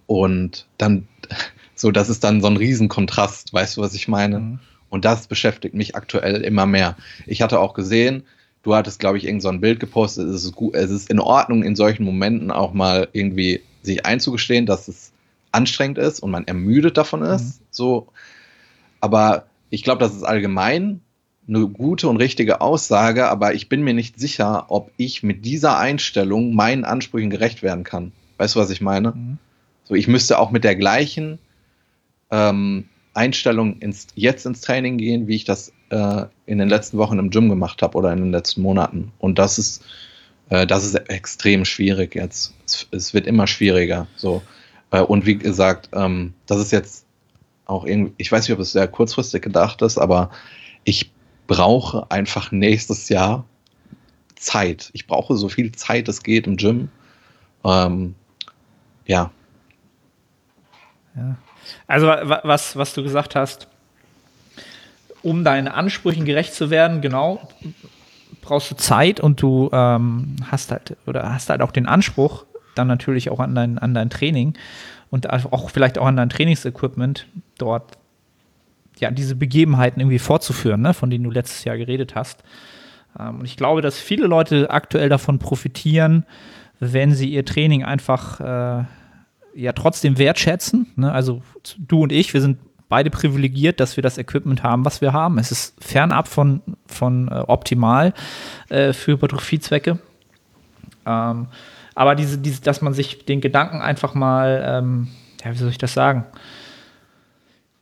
und 0.07 0.67
dann, 0.77 1.07
so, 1.75 1.91
das 1.91 2.09
ist 2.09 2.23
dann 2.23 2.41
so 2.41 2.47
ein 2.47 2.57
Riesenkontrast, 2.57 3.53
weißt 3.53 3.77
du, 3.77 3.81
was 3.81 3.93
ich 3.93 4.07
meine? 4.07 4.39
Mhm. 4.39 4.59
Und 4.89 5.05
das 5.05 5.27
beschäftigt 5.27 5.73
mich 5.73 5.95
aktuell 5.95 6.41
immer 6.41 6.65
mehr. 6.65 6.95
Ich 7.25 7.41
hatte 7.41 7.59
auch 7.59 7.73
gesehen, 7.73 8.23
du 8.61 8.75
hattest, 8.75 8.99
glaube 8.99 9.17
ich, 9.17 9.25
irgend 9.25 9.41
so 9.41 9.49
ein 9.49 9.61
Bild 9.61 9.79
gepostet, 9.79 10.27
es 10.27 10.43
ist, 10.43 10.55
gut, 10.55 10.75
es 10.75 10.91
ist 10.91 11.09
in 11.09 11.19
Ordnung, 11.19 11.63
in 11.63 11.75
solchen 11.75 12.03
Momenten 12.03 12.51
auch 12.51 12.73
mal 12.73 13.07
irgendwie 13.11 13.61
sich 13.81 14.05
einzugestehen, 14.05 14.65
dass 14.65 14.87
es 14.87 15.12
anstrengend 15.53 15.97
ist 15.97 16.19
und 16.19 16.31
man 16.31 16.45
ermüdet 16.47 16.97
davon 16.97 17.21
ist. 17.21 17.61
Mhm. 17.61 17.65
So. 17.71 18.07
Aber 18.99 19.45
ich 19.69 19.83
glaube, 19.83 19.99
das 19.99 20.15
ist 20.15 20.23
allgemein 20.23 21.01
eine 21.47 21.67
gute 21.67 22.07
und 22.07 22.17
richtige 22.17 22.61
Aussage, 22.61 23.27
aber 23.27 23.53
ich 23.53 23.67
bin 23.67 23.83
mir 23.83 23.93
nicht 23.93 24.19
sicher, 24.19 24.65
ob 24.69 24.91
ich 24.97 25.23
mit 25.23 25.45
dieser 25.45 25.77
Einstellung 25.77 26.55
meinen 26.55 26.85
Ansprüchen 26.85 27.29
gerecht 27.29 27.63
werden 27.63 27.83
kann. 27.83 28.13
Weißt 28.37 28.55
du, 28.55 28.59
was 28.59 28.69
ich 28.69 28.81
meine? 28.81 29.11
Mhm. 29.11 29.37
So, 29.83 29.95
ich 29.95 30.07
müsste 30.07 30.39
auch 30.39 30.51
mit 30.51 30.63
der 30.63 30.75
gleichen 30.75 31.39
ähm, 32.31 32.85
Einstellung 33.13 33.79
ins, 33.79 34.07
jetzt 34.15 34.45
ins 34.45 34.61
Training 34.61 34.97
gehen, 34.97 35.27
wie 35.27 35.35
ich 35.35 35.43
das 35.43 35.73
äh, 35.89 36.25
in 36.45 36.57
den 36.57 36.69
letzten 36.69 36.97
Wochen 36.97 37.19
im 37.19 37.29
Gym 37.29 37.49
gemacht 37.49 37.81
habe 37.81 37.97
oder 37.97 38.11
in 38.11 38.19
den 38.19 38.31
letzten 38.31 38.61
Monaten. 38.61 39.11
Und 39.19 39.37
das 39.37 39.59
ist, 39.59 39.83
äh, 40.49 40.65
das 40.65 40.85
ist 40.85 40.95
extrem 40.95 41.65
schwierig 41.65 42.15
jetzt. 42.15 42.53
Es, 42.65 42.87
es 42.91 43.13
wird 43.13 43.27
immer 43.27 43.47
schwieriger. 43.47 44.07
So. 44.15 44.41
Äh, 44.93 45.01
und 45.01 45.25
wie 45.25 45.37
gesagt, 45.37 45.89
ähm, 45.91 46.33
das 46.45 46.59
ist 46.59 46.71
jetzt 46.71 47.05
auch 47.65 47.85
irgendwie, 47.85 48.13
ich 48.17 48.31
weiß 48.31 48.47
nicht, 48.47 48.53
ob 48.53 48.59
es 48.59 48.71
sehr 48.71 48.87
kurzfristig 48.87 49.41
gedacht 49.41 49.81
ist, 49.81 49.97
aber 49.97 50.29
ich 50.85 51.11
brauche 51.47 52.09
einfach 52.09 52.51
nächstes 52.51 53.09
Jahr 53.09 53.45
Zeit. 54.35 54.91
Ich 54.93 55.07
brauche 55.07 55.35
so 55.35 55.49
viel 55.49 55.71
Zeit, 55.73 56.07
es 56.07 56.23
geht 56.23 56.47
im 56.47 56.57
Gym. 56.57 56.89
Ähm, 57.65 58.15
ja. 59.05 59.31
Ja. 61.15 61.35
Also 61.87 62.07
was, 62.07 62.75
was 62.75 62.93
du 62.93 63.03
gesagt 63.03 63.35
hast, 63.35 63.67
um 65.21 65.43
deinen 65.43 65.69
Ansprüchen 65.69 66.25
gerecht 66.25 66.53
zu 66.53 66.69
werden, 66.69 67.01
genau, 67.01 67.47
brauchst 68.41 68.69
du 68.69 68.75
Zeit 68.75 69.21
und 69.21 69.41
du 69.41 69.69
ähm, 69.71 70.35
hast 70.51 70.71
halt 70.71 70.97
oder 71.07 71.33
hast 71.33 71.49
halt 71.49 71.61
auch 71.61 71.71
den 71.71 71.85
Anspruch, 71.85 72.45
dann 72.75 72.87
natürlich 72.87 73.29
auch 73.29 73.39
an 73.39 73.55
dein, 73.55 73.77
an 73.77 73.93
dein 73.93 74.09
Training 74.09 74.53
und 75.09 75.29
auch 75.31 75.69
vielleicht 75.69 75.97
auch 75.97 76.07
an 76.07 76.17
dein 76.17 76.29
Trainingsequipment 76.29 77.27
dort 77.57 77.97
ja 78.99 79.11
diese 79.11 79.35
Begebenheiten 79.35 79.99
irgendwie 79.99 80.19
fortzuführen, 80.19 80.81
ne, 80.81 80.93
von 80.93 81.09
denen 81.09 81.23
du 81.23 81.31
letztes 81.31 81.63
Jahr 81.63 81.77
geredet 81.77 82.15
hast. 82.15 82.43
Ähm, 83.19 83.39
und 83.39 83.45
ich 83.45 83.57
glaube, 83.57 83.81
dass 83.81 83.99
viele 83.99 84.27
Leute 84.27 84.69
aktuell 84.69 85.09
davon 85.09 85.39
profitieren, 85.39 86.25
wenn 86.79 87.13
sie 87.13 87.29
ihr 87.29 87.45
Training 87.45 87.83
einfach 87.83 88.39
äh, 88.39 88.83
ja 89.55 89.71
trotzdem 89.73 90.17
wertschätzen. 90.17 90.87
Ne? 90.95 91.11
Also 91.11 91.41
du 91.77 92.03
und 92.03 92.11
ich, 92.11 92.33
wir 92.33 92.41
sind 92.41 92.57
beide 92.89 93.09
privilegiert, 93.09 93.79
dass 93.79 93.97
wir 93.97 94.03
das 94.03 94.17
Equipment 94.17 94.63
haben, 94.63 94.85
was 94.85 95.01
wir 95.01 95.13
haben. 95.13 95.37
Es 95.37 95.51
ist 95.51 95.75
fernab 95.83 96.27
von, 96.27 96.61
von 96.85 97.27
äh, 97.27 97.43
optimal 97.47 98.13
äh, 98.69 98.93
für 98.93 99.13
Hypertrophiezwecke. 99.13 99.99
Ähm, 101.05 101.47
aber 101.95 102.15
diese, 102.15 102.37
diese, 102.37 102.61
dass 102.61 102.81
man 102.81 102.93
sich 102.93 103.25
den 103.25 103.41
Gedanken 103.41 103.81
einfach 103.81 104.13
mal, 104.13 104.63
ähm, 104.65 105.07
ja, 105.43 105.51
wie 105.51 105.57
soll 105.57 105.69
ich 105.69 105.77
das 105.77 105.93
sagen, 105.93 106.25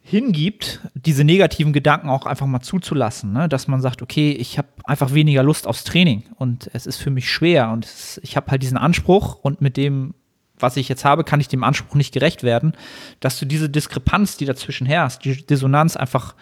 hingibt, 0.04 0.82
diese 0.94 1.24
negativen 1.24 1.74
Gedanken 1.74 2.10
auch 2.10 2.26
einfach 2.26 2.48
mal 2.48 2.62
zuzulassen, 2.62 3.32
ne? 3.32 3.48
dass 3.48 3.68
man 3.68 3.82
sagt, 3.82 4.02
okay, 4.02 4.32
ich 4.32 4.58
habe 4.58 4.68
einfach 4.84 5.14
weniger 5.14 5.44
Lust 5.44 5.68
aufs 5.68 5.84
Training 5.84 6.24
und 6.38 6.70
es 6.74 6.86
ist 6.86 6.98
für 6.98 7.12
mich 7.12 7.30
schwer 7.30 7.70
und 7.70 7.86
es, 7.86 8.20
ich 8.24 8.36
habe 8.36 8.52
halt 8.52 8.64
diesen 8.64 8.78
Anspruch 8.78 9.36
und 9.36 9.62
mit 9.62 9.78
dem 9.78 10.14
was 10.62 10.78
ich 10.78 10.90
jetzt 10.90 11.06
habe, 11.06 11.24
kann 11.24 11.40
ich 11.40 11.48
dem 11.48 11.64
Anspruch 11.64 11.96
nicht 11.96 12.14
gerecht 12.14 12.44
werden, 12.44 12.74
dass 13.20 13.40
du 13.40 13.46
diese 13.46 13.70
Diskrepanz, 13.70 14.38
die 14.38 14.46
dazwischen 14.46 14.86
herrscht, 14.86 15.26
die 15.26 15.44
Dissonanz 15.44 15.96
einfach 15.96 16.36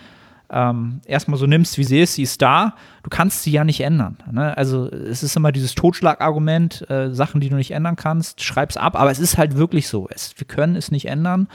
ähm, 0.52 1.02
erstmal 1.06 1.38
so 1.38 1.46
nimmst, 1.46 1.78
wie 1.78 1.84
sie 1.84 2.02
ist, 2.02 2.16
sie 2.16 2.24
ist 2.24 2.42
da, 2.42 2.76
du 3.04 3.10
kannst 3.10 3.44
sie 3.44 3.52
ja 3.52 3.64
nicht 3.64 3.82
ändern. 3.82 4.18
Ne? 4.32 4.58
Also 4.58 4.90
es 4.90 5.24
ist 5.24 5.36
immer 5.36 5.52
dieses 5.52 5.76
Totschlagargument, 5.76 6.90
äh, 6.90 7.14
Sachen, 7.14 7.40
die 7.40 7.50
du 7.50 7.56
nicht 7.56 7.72
ändern 7.72 7.96
kannst, 7.96 8.44
schreib's 8.44 8.78
ab, 8.78 9.00
aber 9.00 9.12
es 9.12 9.20
ist 9.20 9.38
halt 9.38 9.56
wirklich 9.56 9.88
so. 9.88 10.08
Es, 10.10 10.34
wir 10.38 10.48
können 10.48 10.76
es 10.76 10.92
nicht 10.92 11.06
ändern. 11.06 11.48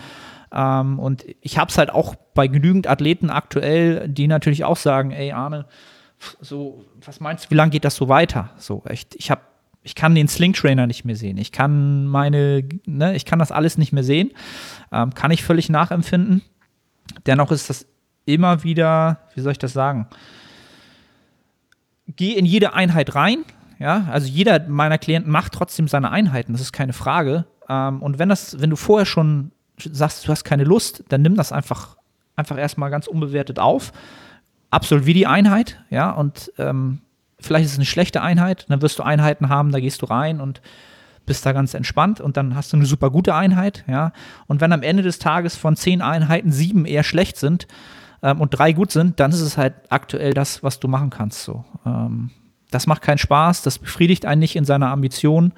Ähm, 0.52 0.98
und 0.98 1.24
ich 1.40 1.58
habe 1.58 1.70
es 1.70 1.78
halt 1.78 1.90
auch 1.90 2.14
bei 2.34 2.46
genügend 2.46 2.86
Athleten 2.86 3.30
aktuell, 3.30 4.08
die 4.08 4.28
natürlich 4.28 4.64
auch 4.64 4.76
sagen, 4.76 5.10
ey 5.10 5.32
Arne, 5.32 5.66
so, 6.40 6.84
was 7.04 7.20
meinst 7.20 7.46
du, 7.46 7.50
wie 7.50 7.56
lange 7.56 7.70
geht 7.70 7.84
das 7.84 7.96
so 7.96 8.08
weiter? 8.08 8.50
So, 8.56 8.82
echt, 8.86 9.14
ich 9.16 9.30
habe 9.30 9.42
ich 9.86 9.94
kann 9.94 10.14
den 10.14 10.28
Sling 10.28 10.54
Trainer 10.54 10.86
nicht 10.86 11.04
mehr 11.04 11.14
sehen. 11.14 11.36
Ich 11.36 11.52
kann 11.52 12.06
meine, 12.06 12.66
ne, 12.86 13.14
ich 13.14 13.26
kann 13.26 13.38
das 13.38 13.52
alles 13.52 13.76
nicht 13.76 13.92
mehr 13.92 14.02
sehen. 14.02 14.30
Ähm, 14.90 15.12
kann 15.12 15.30
ich 15.30 15.44
völlig 15.44 15.68
nachempfinden. 15.68 16.40
Dennoch 17.26 17.52
ist 17.52 17.68
das 17.68 17.86
immer 18.26 18.64
wieder, 18.64 19.20
wie 19.34 19.40
soll 19.40 19.52
ich 19.52 19.58
das 19.58 19.72
sagen? 19.72 20.06
Geh 22.06 22.32
in 22.32 22.46
jede 22.46 22.74
Einheit 22.74 23.14
rein. 23.14 23.44
Ja, 23.78 24.06
also 24.10 24.28
jeder 24.28 24.60
meiner 24.68 24.98
Klienten 24.98 25.32
macht 25.32 25.52
trotzdem 25.52 25.88
seine 25.88 26.10
Einheiten. 26.10 26.52
Das 26.52 26.60
ist 26.60 26.72
keine 26.72 26.92
Frage. 26.92 27.44
Ähm, 27.68 28.02
und 28.02 28.18
wenn 28.18 28.28
das, 28.28 28.60
wenn 28.60 28.70
du 28.70 28.76
vorher 28.76 29.06
schon 29.06 29.50
sagst, 29.78 30.26
du 30.26 30.30
hast 30.30 30.44
keine 30.44 30.64
Lust, 30.64 31.04
dann 31.08 31.22
nimm 31.22 31.36
das 31.36 31.52
einfach, 31.52 31.96
einfach 32.36 32.56
erstmal 32.56 32.90
ganz 32.90 33.06
unbewertet 33.06 33.58
auf. 33.58 33.92
Absolvier 34.70 35.14
die 35.14 35.26
Einheit, 35.26 35.80
ja, 35.90 36.10
und 36.10 36.52
ähm, 36.58 37.00
vielleicht 37.40 37.66
ist 37.66 37.72
es 37.72 37.78
eine 37.78 37.86
schlechte 37.86 38.22
Einheit, 38.22 38.66
dann 38.68 38.82
wirst 38.82 38.98
du 38.98 39.02
Einheiten 39.02 39.48
haben, 39.48 39.72
da 39.72 39.80
gehst 39.80 40.02
du 40.02 40.06
rein 40.06 40.40
und 40.40 40.60
bist 41.26 41.46
da 41.46 41.52
ganz 41.52 41.74
entspannt 41.74 42.20
und 42.20 42.36
dann 42.36 42.54
hast 42.54 42.72
du 42.72 42.76
eine 42.76 42.86
super 42.86 43.10
gute 43.10 43.34
Einheit, 43.34 43.84
ja. 43.86 44.12
Und 44.46 44.60
wenn 44.60 44.72
am 44.72 44.82
Ende 44.82 45.02
des 45.02 45.18
Tages 45.18 45.56
von 45.56 45.76
zehn 45.76 46.02
Einheiten 46.02 46.52
sieben 46.52 46.86
eher 46.86 47.04
schlecht 47.04 47.36
sind 47.36 47.66
ähm, 48.24 48.40
und 48.40 48.58
drei 48.58 48.72
gut 48.72 48.90
sind, 48.90 49.20
dann 49.20 49.30
ist 49.30 49.42
es 49.42 49.56
halt 49.58 49.74
aktuell 49.90 50.32
das, 50.32 50.62
was 50.62 50.80
du 50.80 50.88
machen 50.88 51.10
kannst. 51.10 51.44
So. 51.44 51.64
Ähm, 51.86 52.30
das 52.70 52.86
macht 52.86 53.02
keinen 53.02 53.18
Spaß, 53.18 53.62
das 53.62 53.78
befriedigt 53.78 54.24
einen 54.24 54.40
nicht 54.40 54.56
in 54.56 54.64
seiner 54.64 54.88
Ambition. 54.88 55.52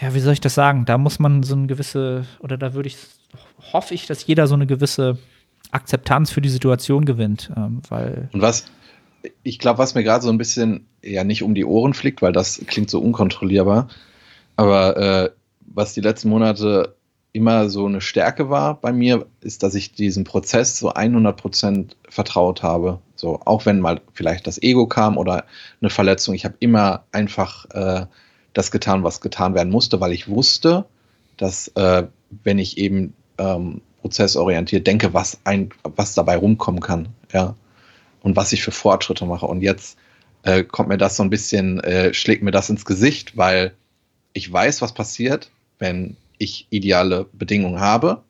Ja, 0.00 0.14
wie 0.14 0.20
soll 0.20 0.32
ich 0.32 0.40
das 0.40 0.54
sagen? 0.54 0.86
Da 0.86 0.96
muss 0.96 1.18
man 1.18 1.42
so 1.42 1.54
eine 1.54 1.66
gewisse, 1.66 2.24
oder 2.40 2.56
da 2.56 2.72
würde 2.72 2.88
ich, 2.88 2.96
hoffe 3.72 3.94
ich, 3.94 4.06
dass 4.06 4.26
jeder 4.26 4.46
so 4.46 4.54
eine 4.54 4.66
gewisse 4.66 5.18
Akzeptanz 5.70 6.30
für 6.30 6.40
die 6.40 6.48
Situation 6.48 7.04
gewinnt. 7.04 7.52
Ähm, 7.54 7.82
weil 7.90 8.30
und 8.32 8.40
was, 8.40 8.64
ich 9.42 9.58
glaube, 9.58 9.78
was 9.78 9.94
mir 9.94 10.02
gerade 10.02 10.24
so 10.24 10.30
ein 10.30 10.38
bisschen 10.38 10.86
ja 11.02 11.24
nicht 11.24 11.42
um 11.42 11.54
die 11.54 11.66
Ohren 11.66 11.92
fliegt, 11.92 12.22
weil 12.22 12.32
das 12.32 12.60
klingt 12.66 12.88
so 12.88 13.00
unkontrollierbar, 13.00 13.88
aber 14.56 14.96
äh, 14.96 15.30
was 15.66 15.92
die 15.92 16.00
letzten 16.00 16.30
Monate 16.30 16.96
immer 17.38 17.68
so 17.68 17.86
eine 17.86 18.00
Stärke 18.00 18.50
war 18.50 18.74
bei 18.74 18.92
mir, 18.92 19.26
ist, 19.40 19.62
dass 19.62 19.76
ich 19.76 19.92
diesem 19.92 20.24
Prozess 20.24 20.76
so 20.76 20.92
100% 20.92 21.92
vertraut 22.08 22.64
habe. 22.64 22.98
So, 23.14 23.40
auch 23.44 23.64
wenn 23.64 23.78
mal 23.78 24.00
vielleicht 24.12 24.48
das 24.48 24.60
Ego 24.60 24.88
kam 24.88 25.16
oder 25.16 25.44
eine 25.80 25.88
Verletzung, 25.88 26.34
ich 26.34 26.44
habe 26.44 26.56
immer 26.58 27.04
einfach 27.12 27.64
äh, 27.70 28.06
das 28.54 28.72
getan, 28.72 29.04
was 29.04 29.20
getan 29.20 29.54
werden 29.54 29.70
musste, 29.70 30.00
weil 30.00 30.12
ich 30.12 30.28
wusste, 30.28 30.86
dass 31.36 31.68
äh, 31.68 32.08
wenn 32.42 32.58
ich 32.58 32.76
eben 32.76 33.14
ähm, 33.38 33.82
prozessorientiert 34.02 34.86
denke, 34.86 35.14
was 35.14 35.38
ein, 35.44 35.70
was 35.84 36.14
dabei 36.14 36.36
rumkommen 36.36 36.80
kann, 36.80 37.08
ja, 37.32 37.54
und 38.20 38.34
was 38.34 38.52
ich 38.52 38.64
für 38.64 38.72
Fortschritte 38.72 39.26
mache. 39.26 39.46
Und 39.46 39.62
jetzt 39.62 39.96
äh, 40.42 40.64
kommt 40.64 40.88
mir 40.88 40.98
das 40.98 41.16
so 41.16 41.22
ein 41.22 41.30
bisschen, 41.30 41.78
äh, 41.84 42.12
schlägt 42.12 42.42
mir 42.42 42.50
das 42.50 42.68
ins 42.68 42.84
Gesicht, 42.84 43.36
weil 43.36 43.74
ich 44.32 44.52
weiß, 44.52 44.82
was 44.82 44.92
passiert, 44.92 45.50
wenn 45.78 46.16
ich 46.38 46.66
ideale 46.70 47.26
Bedingungen 47.32 47.80
habe 47.80 48.22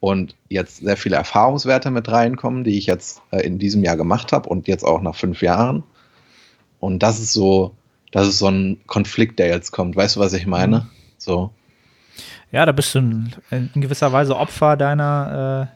und 0.00 0.34
jetzt 0.48 0.78
sehr 0.78 0.96
viele 0.96 1.16
Erfahrungswerte 1.16 1.90
mit 1.90 2.10
reinkommen, 2.10 2.64
die 2.64 2.78
ich 2.78 2.86
jetzt 2.86 3.22
äh, 3.30 3.40
in 3.40 3.58
diesem 3.58 3.84
Jahr 3.84 3.96
gemacht 3.96 4.32
habe 4.32 4.48
und 4.48 4.66
jetzt 4.68 4.84
auch 4.84 5.00
nach 5.00 5.14
fünf 5.14 5.42
Jahren. 5.42 5.84
Und 6.80 7.02
das 7.02 7.20
ist 7.20 7.32
so, 7.32 7.76
das 8.10 8.26
ist 8.26 8.38
so 8.38 8.48
ein 8.48 8.80
Konflikt, 8.86 9.38
der 9.38 9.48
jetzt 9.48 9.70
kommt. 9.70 9.94
Weißt 9.94 10.16
du, 10.16 10.20
was 10.20 10.32
ich 10.32 10.46
meine? 10.46 10.80
Mhm. 10.80 10.86
So. 11.18 11.50
Ja, 12.50 12.66
da 12.66 12.72
bist 12.72 12.94
du 12.94 12.98
in, 12.98 13.70
gewisser 13.76 14.12
Weise 14.12 14.36
Opfer 14.36 14.76
deiner, 14.76 15.68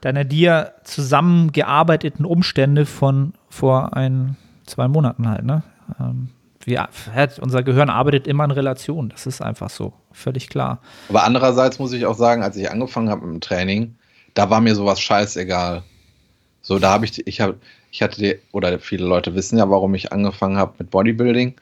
deiner 0.00 0.24
dir 0.24 0.74
zusammengearbeiteten 0.82 2.24
Umstände 2.24 2.86
von 2.86 3.34
vor 3.48 3.96
ein, 3.96 4.36
zwei 4.66 4.88
Monaten 4.88 5.28
halt, 5.28 5.44
ne? 5.44 5.62
Ähm, 5.98 6.30
wir, 6.62 6.88
unser 7.40 7.62
Gehirn 7.62 7.88
arbeitet 7.88 8.26
immer 8.26 8.44
in 8.44 8.50
Relation. 8.50 9.08
Das 9.08 9.26
ist 9.26 9.40
einfach 9.40 9.70
so, 9.70 9.94
völlig 10.12 10.48
klar. 10.48 10.80
Aber 11.08 11.24
andererseits 11.24 11.78
muss 11.78 11.92
ich 11.92 12.06
auch 12.06 12.16
sagen, 12.16 12.42
als 12.42 12.56
ich 12.56 12.70
angefangen 12.70 13.10
habe 13.10 13.26
mit 13.26 13.34
dem 13.34 13.40
Training, 13.40 13.96
da 14.34 14.50
war 14.50 14.60
mir 14.60 14.74
sowas 14.74 15.00
scheißegal. 15.00 15.82
So, 16.62 16.78
da 16.78 16.90
habe 16.90 17.04
ich, 17.04 17.26
ich 17.26 17.40
habe, 17.40 17.56
ich 17.90 18.02
hatte, 18.02 18.38
oder 18.52 18.78
viele 18.78 19.06
Leute 19.06 19.34
wissen 19.34 19.58
ja, 19.58 19.70
warum 19.70 19.94
ich 19.94 20.12
angefangen 20.12 20.56
habe 20.56 20.74
mit 20.78 20.90
Bodybuilding. 20.90 21.54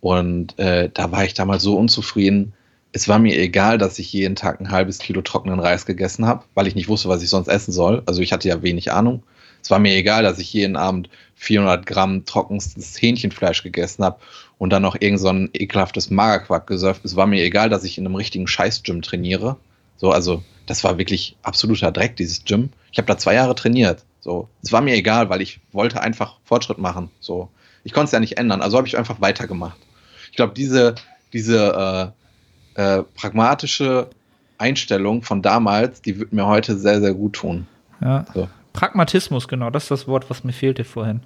Und 0.00 0.58
äh, 0.58 0.90
da 0.92 1.10
war 1.12 1.24
ich 1.24 1.34
damals 1.34 1.62
so 1.62 1.76
unzufrieden. 1.76 2.54
Es 2.92 3.08
war 3.08 3.18
mir 3.18 3.38
egal, 3.38 3.78
dass 3.78 3.98
ich 3.98 4.12
jeden 4.12 4.36
Tag 4.36 4.60
ein 4.60 4.70
halbes 4.70 4.98
Kilo 4.98 5.20
trockenen 5.20 5.60
Reis 5.60 5.86
gegessen 5.86 6.26
habe, 6.26 6.44
weil 6.54 6.66
ich 6.66 6.74
nicht 6.74 6.88
wusste, 6.88 7.08
was 7.08 7.22
ich 7.22 7.28
sonst 7.28 7.48
essen 7.48 7.72
soll. 7.72 8.02
Also 8.06 8.22
ich 8.22 8.32
hatte 8.32 8.48
ja 8.48 8.62
wenig 8.62 8.92
Ahnung. 8.92 9.22
Es 9.62 9.70
war 9.70 9.78
mir 9.78 9.94
egal, 9.94 10.22
dass 10.22 10.38
ich 10.38 10.52
jeden 10.52 10.76
Abend 10.76 11.10
400 11.34 11.84
Gramm 11.84 12.24
trockenstes 12.24 13.00
Hähnchenfleisch 13.00 13.62
gegessen 13.62 14.04
habe 14.04 14.18
und 14.58 14.70
dann 14.70 14.82
noch 14.82 14.96
irgend 15.00 15.20
so 15.20 15.28
ein 15.28 15.50
ekelhaftes 15.52 16.10
Magerquark 16.10 16.66
gesurft. 16.66 17.04
Es 17.04 17.16
war 17.16 17.26
mir 17.26 17.42
egal, 17.42 17.68
dass 17.68 17.84
ich 17.84 17.96
in 17.96 18.06
einem 18.06 18.16
richtigen 18.16 18.46
Scheiß-Gym 18.46 19.02
trainiere. 19.02 19.56
So, 19.96 20.10
also 20.10 20.42
das 20.66 20.84
war 20.84 20.98
wirklich 20.98 21.36
absoluter 21.42 21.92
Dreck, 21.92 22.16
dieses 22.16 22.44
Gym. 22.44 22.70
Ich 22.92 22.98
habe 22.98 23.06
da 23.06 23.16
zwei 23.18 23.34
Jahre 23.34 23.54
trainiert. 23.54 24.04
So, 24.20 24.48
es 24.62 24.72
war 24.72 24.80
mir 24.80 24.94
egal, 24.94 25.30
weil 25.30 25.40
ich 25.40 25.60
wollte 25.72 26.02
einfach 26.02 26.36
Fortschritt 26.44 26.78
machen. 26.78 27.10
So, 27.20 27.48
ich 27.84 27.92
konnte 27.92 28.06
es 28.06 28.12
ja 28.12 28.20
nicht 28.20 28.36
ändern, 28.36 28.60
also 28.60 28.76
habe 28.76 28.86
ich 28.86 28.98
einfach 28.98 29.20
weitergemacht. 29.20 29.78
Ich 30.30 30.36
glaube, 30.36 30.54
diese, 30.54 30.94
diese 31.32 32.14
äh, 32.76 32.98
äh, 32.98 33.02
pragmatische 33.14 34.10
Einstellung 34.58 35.22
von 35.22 35.40
damals, 35.40 36.02
die 36.02 36.18
wird 36.18 36.32
mir 36.32 36.46
heute 36.46 36.76
sehr, 36.76 37.00
sehr 37.00 37.14
gut 37.14 37.34
tun. 37.34 37.66
Ja. 38.00 38.26
So. 38.34 38.48
Pragmatismus, 38.72 39.48
genau, 39.48 39.70
das 39.70 39.84
ist 39.84 39.90
das 39.90 40.08
Wort, 40.08 40.30
was 40.30 40.44
mir 40.44 40.52
fehlte 40.52 40.84
vorhin. 40.84 41.20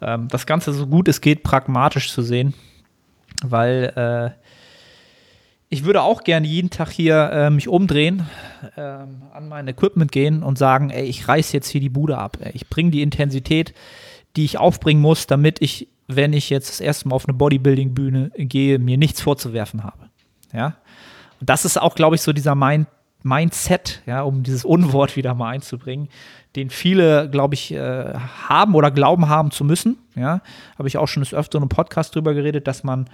Ähm, 0.00 0.28
das 0.28 0.46
Ganze 0.46 0.72
so 0.72 0.86
gut 0.86 1.08
es 1.08 1.20
geht, 1.20 1.42
pragmatisch 1.42 2.12
zu 2.12 2.22
sehen, 2.22 2.54
weil 3.44 3.92
äh, 3.96 4.48
ich 5.70 5.84
würde 5.84 6.02
auch 6.02 6.24
gerne 6.24 6.46
jeden 6.46 6.70
Tag 6.70 6.90
hier 6.90 7.30
äh, 7.30 7.50
mich 7.50 7.68
umdrehen, 7.68 8.26
äh, 8.76 8.80
an 8.80 9.48
mein 9.48 9.68
Equipment 9.68 10.10
gehen 10.12 10.42
und 10.42 10.56
sagen, 10.56 10.90
ey, 10.90 11.04
ich 11.04 11.28
reiß 11.28 11.52
jetzt 11.52 11.68
hier 11.68 11.80
die 11.80 11.90
Bude 11.90 12.16
ab. 12.16 12.38
Ey, 12.40 12.52
ich 12.54 12.68
bringe 12.68 12.90
die 12.90 13.02
Intensität, 13.02 13.74
die 14.36 14.44
ich 14.44 14.58
aufbringen 14.58 15.02
muss, 15.02 15.26
damit 15.26 15.60
ich, 15.60 15.88
wenn 16.06 16.32
ich 16.32 16.48
jetzt 16.48 16.70
das 16.70 16.80
erste 16.80 17.08
Mal 17.08 17.16
auf 17.16 17.28
eine 17.28 17.36
Bodybuilding-Bühne 17.36 18.30
gehe, 18.36 18.78
mir 18.78 18.96
nichts 18.96 19.20
vorzuwerfen 19.20 19.84
habe. 19.84 20.08
Ja. 20.52 20.76
Und 21.40 21.50
das 21.50 21.64
ist 21.64 21.80
auch, 21.80 21.94
glaube 21.94 22.16
ich, 22.16 22.22
so 22.22 22.32
dieser 22.32 22.54
Mind 22.54 22.86
Mindset, 23.22 24.02
ja, 24.06 24.22
um 24.22 24.42
dieses 24.42 24.64
Unwort 24.64 25.16
wieder 25.16 25.34
mal 25.34 25.50
einzubringen, 25.50 26.08
den 26.56 26.70
viele, 26.70 27.28
glaube 27.30 27.54
ich, 27.54 27.72
äh, 27.72 28.14
haben 28.14 28.74
oder 28.74 28.90
glauben 28.90 29.28
haben 29.28 29.50
zu 29.50 29.64
müssen. 29.64 29.98
Ja, 30.14 30.40
habe 30.78 30.88
ich 30.88 30.98
auch 30.98 31.08
schon 31.08 31.22
des 31.22 31.34
Öfteren 31.34 31.64
im 31.64 31.68
Podcast 31.68 32.14
drüber 32.14 32.34
geredet, 32.34 32.66
dass 32.66 32.84
man 32.84 33.08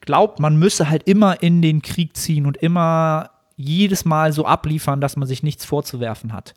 glaubt, 0.00 0.40
man 0.40 0.56
müsse 0.56 0.88
halt 0.90 1.04
immer 1.04 1.42
in 1.42 1.62
den 1.62 1.82
Krieg 1.82 2.16
ziehen 2.16 2.46
und 2.46 2.56
immer 2.56 3.30
jedes 3.56 4.04
Mal 4.04 4.32
so 4.32 4.44
abliefern, 4.44 5.00
dass 5.00 5.16
man 5.16 5.28
sich 5.28 5.42
nichts 5.42 5.64
vorzuwerfen 5.64 6.32
hat. 6.32 6.54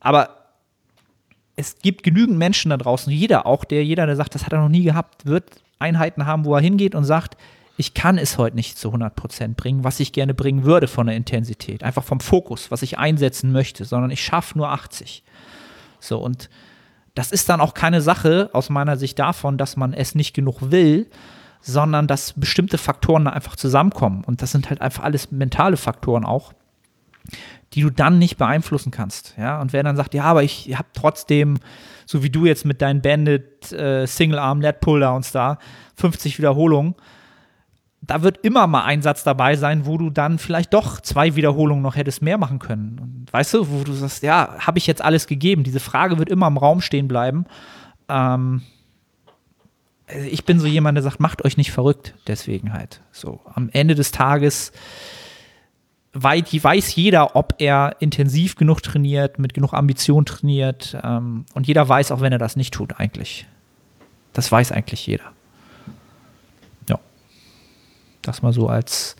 Aber 0.00 0.30
es 1.56 1.78
gibt 1.78 2.04
genügend 2.04 2.38
Menschen 2.38 2.70
da 2.70 2.76
draußen, 2.76 3.12
jeder, 3.12 3.46
auch 3.46 3.64
der, 3.64 3.84
jeder, 3.84 4.06
der 4.06 4.16
sagt, 4.16 4.34
das 4.34 4.46
hat 4.46 4.52
er 4.52 4.60
noch 4.60 4.68
nie 4.68 4.84
gehabt, 4.84 5.26
wird 5.26 5.44
Einheiten 5.78 6.24
haben, 6.26 6.44
wo 6.44 6.54
er 6.54 6.60
hingeht 6.60 6.94
und 6.94 7.04
sagt, 7.04 7.36
ich 7.78 7.94
kann 7.94 8.18
es 8.18 8.38
heute 8.38 8.56
nicht 8.56 8.76
zu 8.76 8.92
100% 8.92 9.54
bringen, 9.54 9.84
was 9.84 10.00
ich 10.00 10.12
gerne 10.12 10.34
bringen 10.34 10.64
würde 10.64 10.88
von 10.88 11.06
der 11.06 11.14
Intensität, 11.14 11.84
einfach 11.84 12.02
vom 12.02 12.18
Fokus, 12.18 12.72
was 12.72 12.82
ich 12.82 12.98
einsetzen 12.98 13.52
möchte, 13.52 13.84
sondern 13.84 14.10
ich 14.10 14.22
schaffe 14.22 14.58
nur 14.58 14.68
80. 14.70 15.22
So, 16.00 16.18
und 16.18 16.50
das 17.14 17.30
ist 17.30 17.48
dann 17.48 17.60
auch 17.60 17.74
keine 17.74 18.00
Sache 18.00 18.50
aus 18.52 18.68
meiner 18.68 18.96
Sicht 18.96 19.20
davon, 19.20 19.58
dass 19.58 19.76
man 19.76 19.94
es 19.94 20.16
nicht 20.16 20.34
genug 20.34 20.72
will, 20.72 21.08
sondern 21.60 22.08
dass 22.08 22.32
bestimmte 22.32 22.78
Faktoren 22.78 23.28
einfach 23.28 23.54
zusammenkommen. 23.54 24.24
Und 24.24 24.42
das 24.42 24.50
sind 24.50 24.70
halt 24.70 24.80
einfach 24.80 25.04
alles 25.04 25.30
mentale 25.30 25.76
Faktoren 25.76 26.24
auch, 26.24 26.52
die 27.74 27.82
du 27.82 27.90
dann 27.90 28.18
nicht 28.18 28.38
beeinflussen 28.38 28.90
kannst. 28.90 29.34
Ja, 29.38 29.60
und 29.60 29.72
wer 29.72 29.84
dann 29.84 29.96
sagt, 29.96 30.14
ja, 30.14 30.24
aber 30.24 30.42
ich 30.42 30.76
habe 30.76 30.88
trotzdem, 30.94 31.58
so 32.06 32.24
wie 32.24 32.30
du 32.30 32.44
jetzt 32.44 32.64
mit 32.64 32.82
deinen 32.82 33.02
Bandit 33.02 33.70
äh, 33.70 34.06
Single 34.06 34.40
Arm 34.40 34.58
Net 34.58 34.80
Pull 34.80 34.98
Downs 34.98 35.30
da, 35.30 35.58
50 35.94 36.38
Wiederholungen, 36.38 36.96
da 38.08 38.22
wird 38.22 38.38
immer 38.38 38.66
mal 38.66 38.84
ein 38.84 39.02
Satz 39.02 39.22
dabei 39.22 39.54
sein, 39.54 39.84
wo 39.84 39.98
du 39.98 40.08
dann 40.08 40.38
vielleicht 40.38 40.72
doch 40.72 41.00
zwei 41.00 41.36
Wiederholungen 41.36 41.82
noch 41.82 41.94
hättest 41.94 42.22
mehr 42.22 42.38
machen 42.38 42.58
können. 42.58 42.98
Und 42.98 43.32
weißt 43.32 43.52
du, 43.52 43.70
wo 43.70 43.84
du 43.84 43.92
sagst, 43.92 44.22
ja, 44.22 44.56
habe 44.58 44.78
ich 44.78 44.86
jetzt 44.86 45.04
alles 45.04 45.26
gegeben? 45.26 45.62
Diese 45.62 45.78
Frage 45.78 46.18
wird 46.18 46.30
immer 46.30 46.46
im 46.46 46.56
Raum 46.56 46.80
stehen 46.80 47.06
bleiben. 47.06 47.44
Ähm, 48.08 48.62
also 50.06 50.26
ich 50.26 50.46
bin 50.46 50.58
so 50.58 50.66
jemand, 50.66 50.96
der 50.96 51.02
sagt, 51.02 51.20
macht 51.20 51.44
euch 51.44 51.58
nicht 51.58 51.70
verrückt, 51.70 52.14
deswegen 52.26 52.72
halt. 52.72 53.02
So, 53.12 53.40
am 53.52 53.68
Ende 53.74 53.94
des 53.94 54.10
Tages 54.10 54.72
weiß 56.14 56.94
jeder, 56.94 57.36
ob 57.36 57.56
er 57.58 57.96
intensiv 58.00 58.56
genug 58.56 58.82
trainiert, 58.82 59.38
mit 59.38 59.52
genug 59.52 59.74
Ambition 59.74 60.24
trainiert. 60.24 60.96
Ähm, 61.04 61.44
und 61.52 61.66
jeder 61.66 61.86
weiß 61.86 62.10
auch, 62.12 62.22
wenn 62.22 62.32
er 62.32 62.38
das 62.38 62.56
nicht 62.56 62.72
tut, 62.72 62.98
eigentlich. 62.98 63.46
Das 64.32 64.50
weiß 64.50 64.72
eigentlich 64.72 65.06
jeder. 65.06 65.32
Das 68.22 68.42
mal 68.42 68.52
so 68.52 68.68
als 68.68 69.16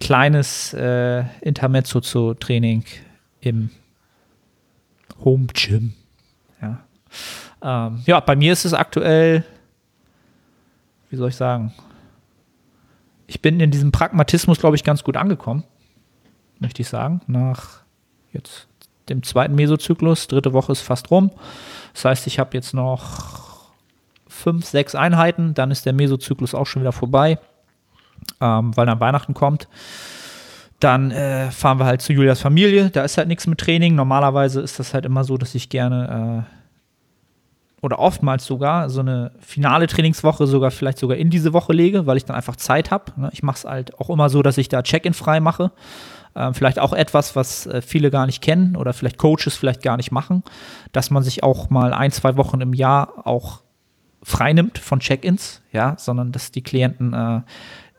kleines 0.00 0.74
äh, 0.74 1.24
Intermezzo 1.40 2.00
zu 2.00 2.34
Training 2.34 2.84
im 3.40 3.70
Home 5.24 5.46
Gym. 5.52 5.94
Ja. 6.60 6.80
Ähm, 7.62 8.02
ja, 8.06 8.20
bei 8.20 8.36
mir 8.36 8.52
ist 8.52 8.64
es 8.64 8.74
aktuell, 8.74 9.44
wie 11.10 11.16
soll 11.16 11.30
ich 11.30 11.36
sagen, 11.36 11.72
ich 13.26 13.40
bin 13.40 13.60
in 13.60 13.70
diesem 13.70 13.90
Pragmatismus, 13.90 14.58
glaube 14.58 14.76
ich, 14.76 14.84
ganz 14.84 15.02
gut 15.02 15.16
angekommen, 15.16 15.64
möchte 16.58 16.82
ich 16.82 16.88
sagen. 16.88 17.22
Nach 17.26 17.80
jetzt 18.32 18.68
dem 19.08 19.22
zweiten 19.22 19.54
Mesozyklus, 19.54 20.28
dritte 20.28 20.52
Woche 20.52 20.72
ist 20.72 20.82
fast 20.82 21.10
rum. 21.10 21.30
Das 21.94 22.04
heißt, 22.04 22.26
ich 22.26 22.38
habe 22.38 22.50
jetzt 22.54 22.74
noch 22.74 23.72
fünf, 24.26 24.66
sechs 24.66 24.94
Einheiten, 24.94 25.54
dann 25.54 25.70
ist 25.70 25.86
der 25.86 25.92
Mesozyklus 25.92 26.54
auch 26.54 26.66
schon 26.66 26.82
wieder 26.82 26.92
vorbei 26.92 27.38
ähm, 28.40 28.76
weil 28.76 28.86
dann 28.86 29.00
Weihnachten 29.00 29.34
kommt. 29.34 29.68
Dann 30.80 31.10
äh, 31.10 31.50
fahren 31.50 31.78
wir 31.78 31.86
halt 31.86 32.02
zu 32.02 32.12
Julias 32.12 32.40
Familie. 32.40 32.90
Da 32.90 33.04
ist 33.04 33.16
halt 33.16 33.28
nichts 33.28 33.46
mit 33.46 33.58
Training. 33.58 33.94
Normalerweise 33.94 34.60
ist 34.60 34.78
das 34.78 34.92
halt 34.92 35.06
immer 35.06 35.24
so, 35.24 35.38
dass 35.38 35.54
ich 35.54 35.68
gerne 35.68 36.44
äh, 36.46 36.54
oder 37.84 37.98
oftmals 37.98 38.46
sogar 38.46 38.88
so 38.88 39.00
eine 39.00 39.32
finale 39.40 39.86
Trainingswoche 39.86 40.46
sogar 40.46 40.70
vielleicht 40.70 40.98
sogar 40.98 41.18
in 41.18 41.28
diese 41.28 41.52
Woche 41.52 41.74
lege, 41.74 42.06
weil 42.06 42.16
ich 42.16 42.24
dann 42.24 42.34
einfach 42.34 42.56
Zeit 42.56 42.90
habe. 42.90 43.12
Ne? 43.16 43.28
Ich 43.32 43.42
mache 43.42 43.58
es 43.58 43.64
halt 43.64 43.98
auch 44.00 44.08
immer 44.08 44.30
so, 44.30 44.42
dass 44.42 44.56
ich 44.56 44.68
da 44.70 44.82
Check-in 44.82 45.12
frei 45.12 45.40
mache. 45.40 45.70
Ähm, 46.34 46.54
vielleicht 46.54 46.78
auch 46.78 46.94
etwas, 46.94 47.36
was 47.36 47.66
äh, 47.66 47.82
viele 47.82 48.10
gar 48.10 48.26
nicht 48.26 48.42
kennen 48.42 48.74
oder 48.74 48.92
vielleicht 48.94 49.18
Coaches 49.18 49.54
vielleicht 49.54 49.82
gar 49.82 49.96
nicht 49.98 50.10
machen, 50.10 50.42
dass 50.92 51.10
man 51.10 51.22
sich 51.22 51.44
auch 51.44 51.70
mal 51.70 51.92
ein, 51.92 52.10
zwei 52.10 52.36
Wochen 52.36 52.60
im 52.60 52.72
Jahr 52.72 53.26
auch 53.26 53.60
freinimmt 54.22 54.78
von 54.78 55.00
Check-ins, 55.00 55.60
ja, 55.70 55.94
sondern 55.98 56.32
dass 56.32 56.50
die 56.50 56.62
Klienten 56.62 57.12
äh, 57.12 57.42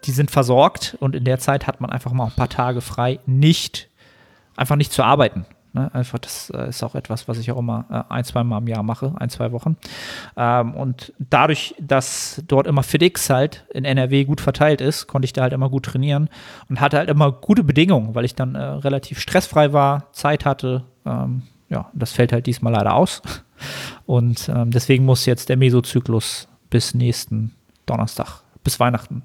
die 0.05 0.11
sind 0.11 0.31
versorgt 0.31 0.97
und 0.99 1.15
in 1.15 1.23
der 1.23 1.39
Zeit 1.39 1.67
hat 1.67 1.81
man 1.81 1.89
einfach 1.89 2.11
mal 2.11 2.25
ein 2.25 2.35
paar 2.35 2.49
Tage 2.49 2.81
frei, 2.81 3.19
nicht, 3.25 3.89
einfach 4.55 4.75
nicht 4.75 4.91
zu 4.91 5.03
arbeiten. 5.03 5.45
Ne? 5.75 5.93
Einfach, 5.93 6.19
das 6.19 6.49
äh, 6.51 6.69
ist 6.69 6.81
auch 6.83 6.95
etwas, 6.95 7.27
was 7.27 7.37
ich 7.37 7.51
auch 7.51 7.57
immer 7.57 7.85
äh, 7.91 8.13
ein, 8.13 8.23
zwei 8.23 8.45
Mal 8.45 8.59
im 8.59 8.67
Jahr 8.67 8.81
mache, 8.81 9.13
ein, 9.19 9.29
zwei 9.29 9.51
Wochen. 9.51 9.75
Ähm, 10.37 10.73
und 10.73 11.11
dadurch, 11.19 11.75
dass 11.81 12.41
dort 12.47 12.65
immer 12.65 12.81
FitX 12.81 13.29
halt 13.29 13.65
in 13.73 13.83
NRW 13.83 14.23
gut 14.23 14.39
verteilt 14.39 14.79
ist, 14.79 15.07
konnte 15.07 15.25
ich 15.25 15.33
da 15.33 15.41
halt 15.41 15.51
immer 15.51 15.69
gut 15.69 15.83
trainieren 15.83 16.29
und 16.69 16.79
hatte 16.79 16.97
halt 16.97 17.09
immer 17.09 17.29
gute 17.33 17.63
Bedingungen, 17.63 18.15
weil 18.15 18.23
ich 18.23 18.35
dann 18.35 18.55
äh, 18.55 18.63
relativ 18.63 19.19
stressfrei 19.19 19.73
war, 19.73 20.11
Zeit 20.13 20.45
hatte. 20.45 20.85
Ähm, 21.05 21.43
ja, 21.67 21.89
das 21.93 22.13
fällt 22.13 22.31
halt 22.31 22.45
diesmal 22.45 22.71
leider 22.71 22.93
aus. 22.93 23.21
Und 24.05 24.47
ähm, 24.47 24.71
deswegen 24.71 25.03
muss 25.03 25.25
jetzt 25.25 25.49
der 25.49 25.57
Mesozyklus 25.57 26.47
bis 26.69 26.93
nächsten 26.93 27.53
Donnerstag, 27.85 28.43
bis 28.63 28.79
Weihnachten 28.79 29.23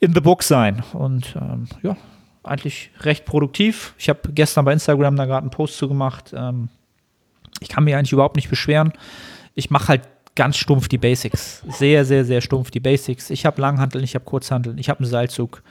in 0.00 0.14
the 0.14 0.20
book 0.20 0.42
sein. 0.42 0.82
Und 0.92 1.36
ähm, 1.40 1.66
ja, 1.82 1.96
eigentlich 2.42 2.90
recht 3.00 3.24
produktiv. 3.24 3.94
Ich 3.98 4.08
habe 4.08 4.20
gestern 4.32 4.64
bei 4.64 4.72
Instagram 4.72 5.16
da 5.16 5.24
gerade 5.24 5.42
einen 5.42 5.50
Post 5.50 5.78
zu 5.78 5.88
gemacht. 5.88 6.32
Ähm, 6.36 6.68
ich 7.60 7.68
kann 7.68 7.84
mich 7.84 7.94
eigentlich 7.94 8.12
überhaupt 8.12 8.36
nicht 8.36 8.50
beschweren. 8.50 8.92
Ich 9.54 9.70
mache 9.70 9.88
halt 9.88 10.02
ganz 10.34 10.56
stumpf 10.56 10.88
die 10.88 10.98
Basics. 10.98 11.62
Sehr, 11.68 12.04
sehr, 12.04 12.24
sehr 12.24 12.40
stumpf 12.40 12.70
die 12.70 12.80
Basics. 12.80 13.30
Ich 13.30 13.46
habe 13.46 13.60
Langhanteln, 13.60 14.04
ich 14.04 14.14
habe 14.14 14.24
Kurzhanteln, 14.24 14.78
ich 14.78 14.88
habe 14.88 15.00
einen 15.00 15.08
Seilzug. 15.08 15.62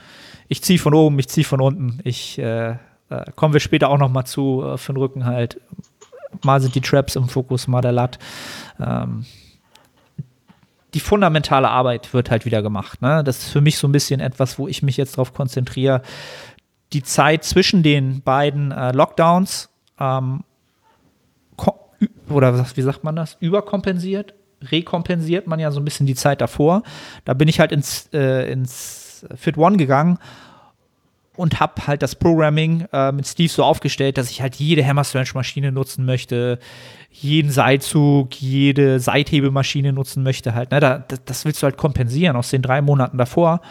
Ich 0.48 0.64
ziehe 0.64 0.80
von 0.80 0.94
oben, 0.94 1.18
ich 1.20 1.28
ziehe 1.28 1.46
von 1.46 1.62
unten. 1.62 2.00
Ich 2.04 2.40
äh, 2.40 2.76
äh, 3.10 3.32
kommen 3.36 3.54
wir 3.54 3.60
später 3.60 3.90
auch 3.90 3.98
noch 3.98 4.10
mal 4.10 4.26
zu 4.26 4.64
äh, 4.64 4.78
für 4.78 4.94
den 4.94 4.98
Rücken 4.98 5.26
halt. 5.26 5.62
Mal 6.44 6.60
sind 6.60 6.76
die 6.76 6.82
Traps 6.82 7.16
im 7.16 7.30
Fokus, 7.30 7.68
mal 7.68 7.82
der 7.82 7.92
Lat. 7.92 8.20
Ähm, 8.80 9.26
die 10.96 11.02
fundamentale 11.02 11.70
Arbeit 11.70 12.14
wird 12.14 12.32
halt 12.32 12.46
wieder 12.46 12.62
gemacht. 12.62 13.02
Ne? 13.02 13.22
Das 13.24 13.40
ist 13.40 13.50
für 13.50 13.60
mich 13.60 13.78
so 13.78 13.88
ein 13.88 13.92
bisschen 13.92 14.22
etwas, 14.22 14.58
wo 14.58 14.68
ich 14.68 14.82
mich 14.82 14.96
jetzt 14.96 15.18
darauf 15.18 15.34
konzentriere. 15.34 16.02
Die 16.94 17.04
Zeit 17.04 17.44
zwischen 17.44 17.84
den 17.84 18.22
beiden 18.22 18.72
äh, 18.72 18.94
Lockdowns 18.94 19.70
ähm, 20.00 20.44
oder 22.30 22.66
wie 22.76 22.82
sagt 22.82 23.04
man 23.04 23.16
das, 23.16 23.36
überkompensiert, 23.42 24.34
rekompensiert 24.62 25.48
man 25.48 25.60
ja 25.60 25.70
so 25.72 25.82
ein 25.82 25.86
bisschen 25.86 26.06
die 26.08 26.16
Zeit 26.16 26.40
davor. 26.40 26.82
Da 27.26 27.34
bin 27.34 27.50
ich 27.50 27.60
halt 27.60 27.74
ins, 27.74 28.10
äh, 28.14 28.50
ins 28.50 29.26
Fit 29.36 29.58
One 29.58 29.76
gegangen 29.76 30.18
und 31.38 31.60
habe 31.60 31.88
halt 31.88 32.02
das 32.02 32.15
Programming 32.15 32.86
äh, 32.91 33.12
mit 33.12 33.28
Steve 33.28 33.50
so 33.50 33.63
aufgestellt, 33.63 34.17
dass 34.17 34.30
ich 34.30 34.41
halt 34.41 34.56
jede 34.56 34.86
Hammer 34.86 35.04
Strange 35.04 35.30
Maschine 35.34 35.71
nutzen 35.71 36.06
möchte, 36.06 36.60
jeden 37.12 37.52
Seilzug, 37.52 38.39
jede 38.41 39.00
Seithebemaschine 39.00 39.93
nutzen 39.93 40.24
möchte 40.24 40.54
halt. 40.54 40.71
Ne? 40.71 40.80
Da, 40.80 41.00
das 41.26 41.45
willst 41.45 41.62
du 41.62 41.65
halt 41.65 41.78
kompensieren 41.78 42.36
aus 42.36 42.50
den 42.50 42.62
drei 42.62 42.82
Monaten 42.82 43.17
davor 43.17 43.62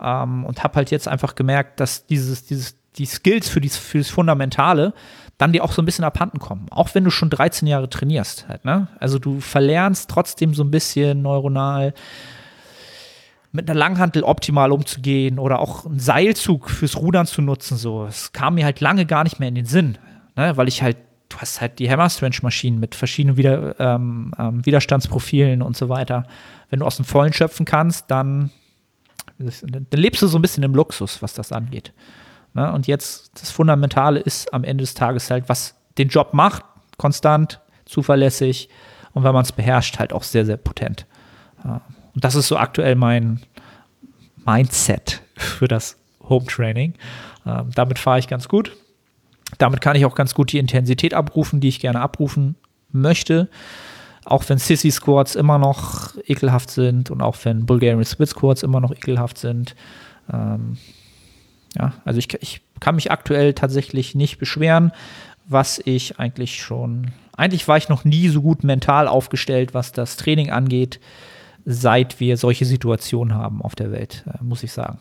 ähm, 0.00 0.44
und 0.44 0.62
habe 0.62 0.76
halt 0.76 0.90
jetzt 0.90 1.08
einfach 1.08 1.34
gemerkt, 1.34 1.80
dass 1.80 2.06
dieses, 2.06 2.44
dieses, 2.44 2.76
die 2.96 3.06
Skills 3.06 3.48
für, 3.48 3.60
dies, 3.60 3.76
für 3.76 3.98
das 3.98 4.08
Fundamentale 4.08 4.94
dann 5.38 5.52
dir 5.52 5.64
auch 5.64 5.72
so 5.72 5.82
ein 5.82 5.84
bisschen 5.84 6.04
abhanden 6.04 6.38
kommen. 6.38 6.66
Auch 6.70 6.94
wenn 6.94 7.02
du 7.02 7.10
schon 7.10 7.30
13 7.30 7.66
Jahre 7.66 7.90
trainierst 7.90 8.46
halt, 8.48 8.64
ne? 8.64 8.86
Also 9.00 9.18
du 9.18 9.40
verlernst 9.40 10.08
trotzdem 10.08 10.54
so 10.54 10.62
ein 10.62 10.70
bisschen 10.70 11.22
neuronal 11.22 11.92
mit 13.54 13.70
einer 13.70 13.78
Langhantel 13.78 14.24
optimal 14.24 14.72
umzugehen 14.72 15.38
oder 15.38 15.60
auch 15.60 15.86
einen 15.86 16.00
Seilzug 16.00 16.68
fürs 16.68 16.96
Rudern 16.96 17.24
zu 17.24 17.40
nutzen. 17.40 17.76
So, 17.76 18.04
es 18.04 18.32
kam 18.32 18.56
mir 18.56 18.64
halt 18.64 18.80
lange 18.80 19.06
gar 19.06 19.22
nicht 19.22 19.38
mehr 19.38 19.48
in 19.48 19.54
den 19.54 19.64
Sinn, 19.64 19.96
ne? 20.34 20.56
weil 20.56 20.66
ich 20.66 20.82
halt, 20.82 20.96
du 21.28 21.38
hast 21.38 21.60
halt 21.60 21.78
die 21.78 21.88
Hammer 21.88 22.10
Strange 22.10 22.38
Maschinen 22.42 22.80
mit 22.80 22.96
verschiedenen 22.96 23.36
Wider, 23.36 23.78
ähm, 23.78 24.34
ähm, 24.40 24.66
Widerstandsprofilen 24.66 25.62
und 25.62 25.76
so 25.76 25.88
weiter. 25.88 26.26
Wenn 26.68 26.80
du 26.80 26.86
aus 26.86 26.96
dem 26.96 27.04
Vollen 27.04 27.32
schöpfen 27.32 27.64
kannst, 27.64 28.10
dann, 28.10 28.50
dann 29.38 29.86
lebst 29.92 30.20
du 30.20 30.26
so 30.26 30.36
ein 30.36 30.42
bisschen 30.42 30.64
im 30.64 30.74
Luxus, 30.74 31.22
was 31.22 31.32
das 31.34 31.52
angeht. 31.52 31.92
Ne? 32.54 32.72
Und 32.72 32.88
jetzt 32.88 33.40
das 33.40 33.52
Fundamentale 33.52 34.18
ist 34.18 34.52
am 34.52 34.64
Ende 34.64 34.82
des 34.82 34.94
Tages 34.94 35.30
halt, 35.30 35.48
was 35.48 35.76
den 35.96 36.08
Job 36.08 36.34
macht, 36.34 36.64
konstant, 36.98 37.60
zuverlässig 37.84 38.68
und 39.12 39.22
wenn 39.22 39.32
man 39.32 39.44
es 39.44 39.52
beherrscht, 39.52 40.00
halt 40.00 40.12
auch 40.12 40.24
sehr, 40.24 40.44
sehr 40.44 40.56
potent. 40.56 41.06
Ja. 41.64 41.82
Und 42.14 42.24
das 42.24 42.34
ist 42.34 42.48
so 42.48 42.56
aktuell 42.56 42.94
mein 42.94 43.40
Mindset 44.44 45.22
für 45.36 45.68
das 45.68 45.96
Home 46.28 46.46
Training. 46.46 46.94
Ähm, 47.46 47.70
damit 47.74 47.98
fahre 47.98 48.18
ich 48.18 48.28
ganz 48.28 48.48
gut. 48.48 48.76
Damit 49.58 49.80
kann 49.80 49.96
ich 49.96 50.04
auch 50.04 50.14
ganz 50.14 50.34
gut 50.34 50.52
die 50.52 50.58
Intensität 50.58 51.14
abrufen, 51.14 51.60
die 51.60 51.68
ich 51.68 51.80
gerne 51.80 52.00
abrufen 52.00 52.56
möchte. 52.90 53.48
Auch 54.24 54.48
wenn 54.48 54.58
Sissy 54.58 54.90
Squats 54.90 55.34
immer 55.34 55.58
noch 55.58 56.14
ekelhaft 56.26 56.70
sind 56.70 57.10
und 57.10 57.20
auch 57.20 57.36
wenn 57.44 57.66
Bulgarian 57.66 58.04
Split 58.04 58.30
Squats 58.30 58.62
immer 58.62 58.80
noch 58.80 58.90
ekelhaft 58.90 59.38
sind. 59.38 59.74
Ähm, 60.32 60.78
ja, 61.76 61.92
also 62.04 62.18
ich, 62.18 62.32
ich 62.40 62.62
kann 62.80 62.94
mich 62.94 63.10
aktuell 63.10 63.52
tatsächlich 63.52 64.14
nicht 64.14 64.38
beschweren, 64.38 64.92
was 65.46 65.80
ich 65.84 66.18
eigentlich 66.18 66.62
schon. 66.62 67.12
Eigentlich 67.36 67.68
war 67.68 67.76
ich 67.76 67.88
noch 67.88 68.04
nie 68.04 68.28
so 68.28 68.40
gut 68.40 68.64
mental 68.64 69.08
aufgestellt, 69.08 69.74
was 69.74 69.92
das 69.92 70.16
Training 70.16 70.50
angeht 70.50 71.00
seit 71.64 72.20
wir 72.20 72.36
solche 72.36 72.64
Situationen 72.64 73.34
haben 73.34 73.62
auf 73.62 73.74
der 73.74 73.92
Welt, 73.92 74.24
äh, 74.26 74.42
muss 74.42 74.62
ich 74.62 74.72
sagen. 74.72 74.98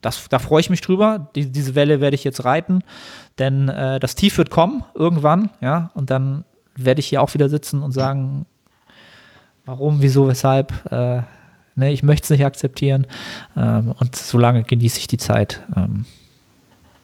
Das, 0.00 0.28
da 0.28 0.38
freue 0.38 0.60
ich 0.60 0.70
mich 0.70 0.80
drüber. 0.80 1.28
Die, 1.34 1.50
diese 1.50 1.74
Welle 1.74 2.00
werde 2.00 2.14
ich 2.14 2.24
jetzt 2.24 2.44
reiten, 2.44 2.82
denn 3.38 3.68
äh, 3.68 4.00
das 4.00 4.14
Tief 4.14 4.36
wird 4.38 4.50
kommen 4.50 4.84
irgendwann, 4.94 5.50
ja, 5.60 5.90
und 5.94 6.10
dann 6.10 6.44
werde 6.74 7.00
ich 7.00 7.06
hier 7.06 7.22
auch 7.22 7.34
wieder 7.34 7.48
sitzen 7.48 7.82
und 7.82 7.92
sagen, 7.92 8.46
warum, 9.64 10.02
wieso, 10.02 10.28
weshalb. 10.28 10.72
Äh, 10.90 11.22
ne, 11.74 11.92
ich 11.92 12.02
möchte 12.02 12.24
es 12.24 12.30
nicht 12.30 12.44
akzeptieren. 12.44 13.06
Ähm, 13.56 13.94
und 13.98 14.16
solange 14.16 14.62
genieße 14.62 14.98
ich 14.98 15.06
die 15.06 15.18
Zeit. 15.18 15.62
Ähm, 15.76 16.06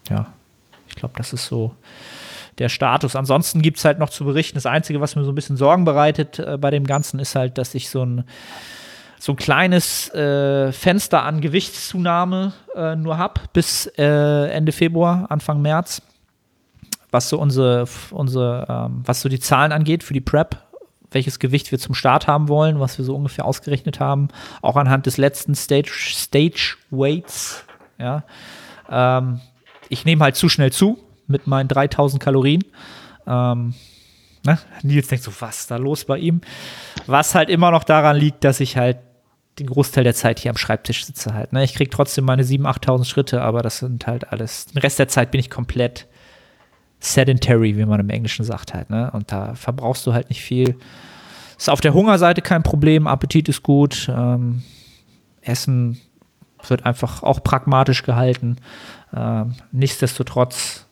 ja, 0.08 0.26
ich 0.88 0.94
glaube, 0.94 1.14
das 1.16 1.32
ist 1.32 1.46
so 1.46 1.74
der 2.58 2.68
Status. 2.68 3.16
Ansonsten 3.16 3.62
gibt 3.62 3.78
es 3.78 3.84
halt 3.84 3.98
noch 3.98 4.10
zu 4.10 4.24
berichten. 4.24 4.56
Das 4.56 4.66
Einzige, 4.66 5.00
was 5.00 5.16
mir 5.16 5.24
so 5.24 5.32
ein 5.32 5.34
bisschen 5.34 5.56
Sorgen 5.56 5.84
bereitet 5.84 6.38
äh, 6.38 6.58
bei 6.58 6.70
dem 6.70 6.84
Ganzen, 6.84 7.20
ist 7.20 7.34
halt, 7.34 7.58
dass 7.58 7.74
ich 7.74 7.90
so 7.90 8.04
ein, 8.04 8.24
so 9.18 9.32
ein 9.32 9.36
kleines 9.36 10.12
äh, 10.14 10.72
Fenster 10.72 11.22
an 11.22 11.40
Gewichtszunahme 11.40 12.52
äh, 12.74 12.96
nur 12.96 13.18
habe 13.18 13.40
bis 13.52 13.86
äh, 13.98 14.50
Ende 14.50 14.72
Februar, 14.72 15.26
Anfang 15.30 15.62
März. 15.62 16.02
Was 17.10 17.30
so 17.30 17.38
unsere, 17.38 17.86
unsere 18.10 18.66
ähm, 18.68 19.02
was 19.04 19.22
so 19.22 19.30
die 19.30 19.40
Zahlen 19.40 19.72
angeht 19.72 20.04
für 20.04 20.12
die 20.12 20.20
Prep, 20.20 20.58
welches 21.10 21.38
Gewicht 21.38 21.72
wir 21.72 21.78
zum 21.78 21.94
Start 21.94 22.26
haben 22.26 22.48
wollen, 22.48 22.80
was 22.80 22.98
wir 22.98 23.04
so 23.04 23.16
ungefähr 23.16 23.46
ausgerechnet 23.46 23.98
haben, 23.98 24.28
auch 24.60 24.76
anhand 24.76 25.06
des 25.06 25.16
letzten 25.16 25.54
Stage, 25.54 25.90
Stage 25.90 26.76
Weights. 26.90 27.64
Ja. 27.98 28.24
Ähm, 28.90 29.40
ich 29.88 30.04
nehme 30.04 30.22
halt 30.22 30.36
zu 30.36 30.50
schnell 30.50 30.70
zu, 30.70 30.98
mit 31.28 31.46
meinen 31.46 31.68
3000 31.68 32.22
Kalorien. 32.22 32.64
Ähm, 33.26 33.74
ne? 34.44 34.58
Nils 34.82 35.08
denkt 35.08 35.24
so, 35.24 35.32
was 35.38 35.60
ist 35.60 35.70
da 35.70 35.76
los 35.76 36.04
bei 36.04 36.18
ihm? 36.18 36.40
Was 37.06 37.34
halt 37.34 37.50
immer 37.50 37.70
noch 37.70 37.84
daran 37.84 38.16
liegt, 38.16 38.44
dass 38.44 38.60
ich 38.60 38.76
halt 38.76 38.98
den 39.58 39.66
Großteil 39.66 40.04
der 40.04 40.14
Zeit 40.14 40.38
hier 40.38 40.50
am 40.50 40.56
Schreibtisch 40.56 41.04
sitze 41.04 41.34
halt. 41.34 41.52
Ne? 41.52 41.64
Ich 41.64 41.74
kriege 41.74 41.90
trotzdem 41.90 42.24
meine 42.24 42.42
7.000, 42.42 42.62
8.000 42.62 43.04
Schritte, 43.04 43.42
aber 43.42 43.62
das 43.62 43.78
sind 43.78 44.06
halt 44.06 44.32
alles, 44.32 44.66
den 44.66 44.78
Rest 44.78 44.98
der 44.98 45.08
Zeit 45.08 45.30
bin 45.30 45.40
ich 45.40 45.50
komplett 45.50 46.06
sedentary, 47.00 47.76
wie 47.76 47.84
man 47.84 48.00
im 48.00 48.10
Englischen 48.10 48.44
sagt 48.44 48.74
halt. 48.74 48.90
Ne? 48.90 49.10
Und 49.12 49.32
da 49.32 49.54
verbrauchst 49.54 50.06
du 50.06 50.12
halt 50.12 50.28
nicht 50.30 50.42
viel. 50.42 50.76
Ist 51.56 51.70
auf 51.70 51.80
der 51.80 51.94
Hungerseite 51.94 52.40
kein 52.40 52.62
Problem, 52.62 53.06
Appetit 53.06 53.48
ist 53.48 53.62
gut, 53.62 54.08
ähm, 54.14 54.62
Essen 55.42 56.00
wird 56.66 56.86
einfach 56.86 57.22
auch 57.22 57.42
pragmatisch 57.42 58.02
gehalten. 58.02 58.56
Ähm, 59.14 59.54
nichtsdestotrotz 59.72 60.86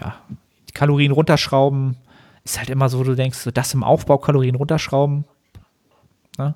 ja, 0.00 0.16
Kalorien 0.74 1.12
runterschrauben 1.12 1.96
ist 2.44 2.58
halt 2.58 2.70
immer 2.70 2.88
so, 2.88 3.02
du 3.02 3.14
denkst, 3.14 3.38
so 3.38 3.50
das 3.50 3.74
im 3.74 3.82
Aufbau 3.82 4.18
Kalorien 4.18 4.54
runterschrauben. 4.54 5.24
Ne? 6.38 6.54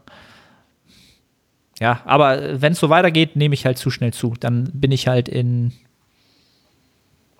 Ja, 1.80 2.00
aber 2.04 2.60
wenn 2.60 2.72
es 2.72 2.78
so 2.78 2.90
weitergeht, 2.90 3.36
nehme 3.36 3.54
ich 3.54 3.66
halt 3.66 3.78
zu 3.78 3.90
schnell 3.90 4.12
zu. 4.12 4.34
Dann 4.38 4.70
bin 4.72 4.92
ich 4.92 5.08
halt 5.08 5.28
in, 5.28 5.72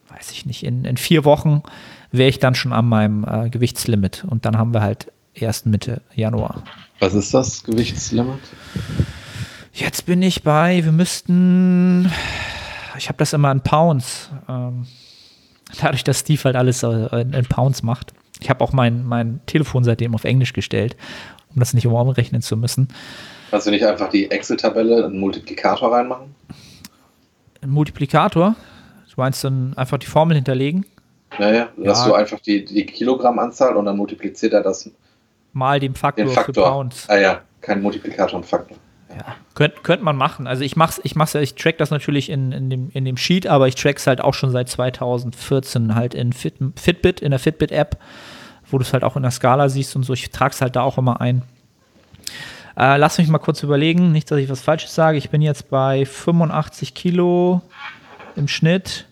weiß 0.09 0.33
ich 0.33 0.47
nicht, 0.47 0.65
in, 0.65 0.85
in 0.85 0.97
vier 0.97 1.25
Wochen 1.25 1.63
wäre 2.11 2.29
ich 2.29 2.39
dann 2.39 2.55
schon 2.55 2.73
an 2.73 2.89
meinem 2.89 3.25
äh, 3.25 3.51
Gewichtslimit. 3.51 4.25
Und 4.29 4.47
dann 4.47 4.59
haben 4.59 4.75
wir 4.75 4.81
halt 4.81 5.13
erst 5.35 5.67
Mitte 5.67 6.03
Januar. 6.15 6.63
Was 6.99 7.15
ist 7.15 7.33
das 7.35 7.63
Gewichtslimit? 7.63 8.41
Jetzt 9.73 10.07
bin 10.07 10.23
ich 10.23 10.43
bei, 10.43 10.85
wir 10.85 10.93
müssten, 10.93 12.11
ich 12.99 13.09
habe 13.09 13.19
das 13.19 13.33
immer 13.33 13.53
in 13.53 13.61
Pounds. 13.61 14.31
Ähm, 14.49 14.87
dadurch, 15.81 16.05
dass 16.05 16.21
Steve 16.21 16.43
halt 16.45 16.57
alles 16.57 16.83
äh, 16.83 17.21
in, 17.21 17.47
Pounds 17.49 17.83
macht. 17.83 18.13
Ich 18.41 18.49
habe 18.49 18.65
auch 18.65 18.73
mein, 18.73 19.05
mein 19.05 19.41
Telefon 19.47 19.85
seitdem 19.85 20.15
auf 20.15 20.25
Englisch 20.25 20.53
gestellt, 20.53 20.97
um 21.55 21.61
das 21.61 21.75
nicht 21.75 21.87
umrechnen 21.87 22.43
zu 22.43 22.57
müssen. 22.57 22.89
Kannst 23.51 23.67
du 23.67 23.71
nicht 23.71 23.85
einfach 23.85 24.09
die 24.09 24.31
Excel-Tabelle 24.31 25.05
einen 25.05 25.19
Multiplikator 25.19 25.93
reinmachen? 25.93 26.35
Ein 27.63 27.71
Multiplikator? 27.71 28.55
Du 29.09 29.15
meinst 29.17 29.43
dann 29.45 29.75
einfach 29.77 29.99
die 29.99 30.07
Formel 30.07 30.37
hinterlegen? 30.37 30.87
Naja, 31.39 31.69
ja. 31.77 31.91
hast 31.91 32.07
du 32.07 32.15
einfach 32.15 32.41
die, 32.41 32.65
die 32.65 32.87
Kilogrammanzahl 32.87 33.77
und 33.77 33.85
dann 33.85 33.97
multipliziert 33.97 34.53
er 34.53 34.63
das 34.63 34.91
mal 35.53 35.81
dem 35.81 35.95
Faktor, 35.95 36.25
den 36.25 36.33
Faktor. 36.33 36.65
für 36.65 36.71
Pounds. 36.71 37.09
Ah 37.09 37.19
ja, 37.19 37.43
kein 37.61 37.83
Multiplikator 37.83 38.39
und 38.39 38.47
Faktor. 38.47 38.77
Ja, 39.17 39.35
könnte 39.55 39.79
könnt 39.83 40.03
man 40.03 40.17
machen. 40.17 40.47
Also 40.47 40.63
ich 40.63 40.77
mach's, 40.77 41.01
ich 41.03 41.17
mach's, 41.17 41.35
ich 41.35 41.55
track 41.55 41.79
das 41.79 41.91
natürlich 41.91 42.31
in, 42.31 42.53
in, 42.53 42.71
dem, 42.71 42.91
in 42.93 43.05
dem 43.05 43.17
Sheet, 43.17 43.47
aber 43.47 43.67
ich 43.67 43.75
track's 43.75 44.07
halt 44.07 44.21
auch 44.21 44.35
schon 44.35 44.51
seit 44.51 44.69
2014 44.69 45.95
halt 45.95 46.15
in 46.15 46.33
Fit, 46.33 46.55
Fitbit, 46.77 47.21
in 47.21 47.31
der 47.31 47.41
Fitbit-App, 47.41 47.99
wo 48.71 48.79
du 48.79 48.83
es 48.83 48.93
halt 48.93 49.03
auch 49.03 49.17
in 49.17 49.23
der 49.23 49.33
Skala 49.33 49.69
siehst 49.69 49.97
und 49.97 50.05
so. 50.05 50.13
Ich 50.13 50.31
trag's 50.31 50.61
halt 50.61 50.77
da 50.77 50.83
auch 50.83 50.97
immer 50.97 51.21
ein. 51.21 51.43
Äh, 52.77 52.99
lass 52.99 53.19
mich 53.19 53.29
mal 53.29 53.39
kurz 53.39 53.63
überlegen, 53.63 54.13
nicht, 54.13 54.31
dass 54.31 54.39
ich 54.39 54.49
was 54.49 54.61
Falsches 54.61 54.95
sage. 54.95 55.19
Ich 55.19 55.31
bin 55.31 55.43
jetzt 55.43 55.71
bei 55.71 56.07
85 56.07 56.95
Kilo 56.95 57.63
im 58.37 58.47
Schnitt. 58.49 59.07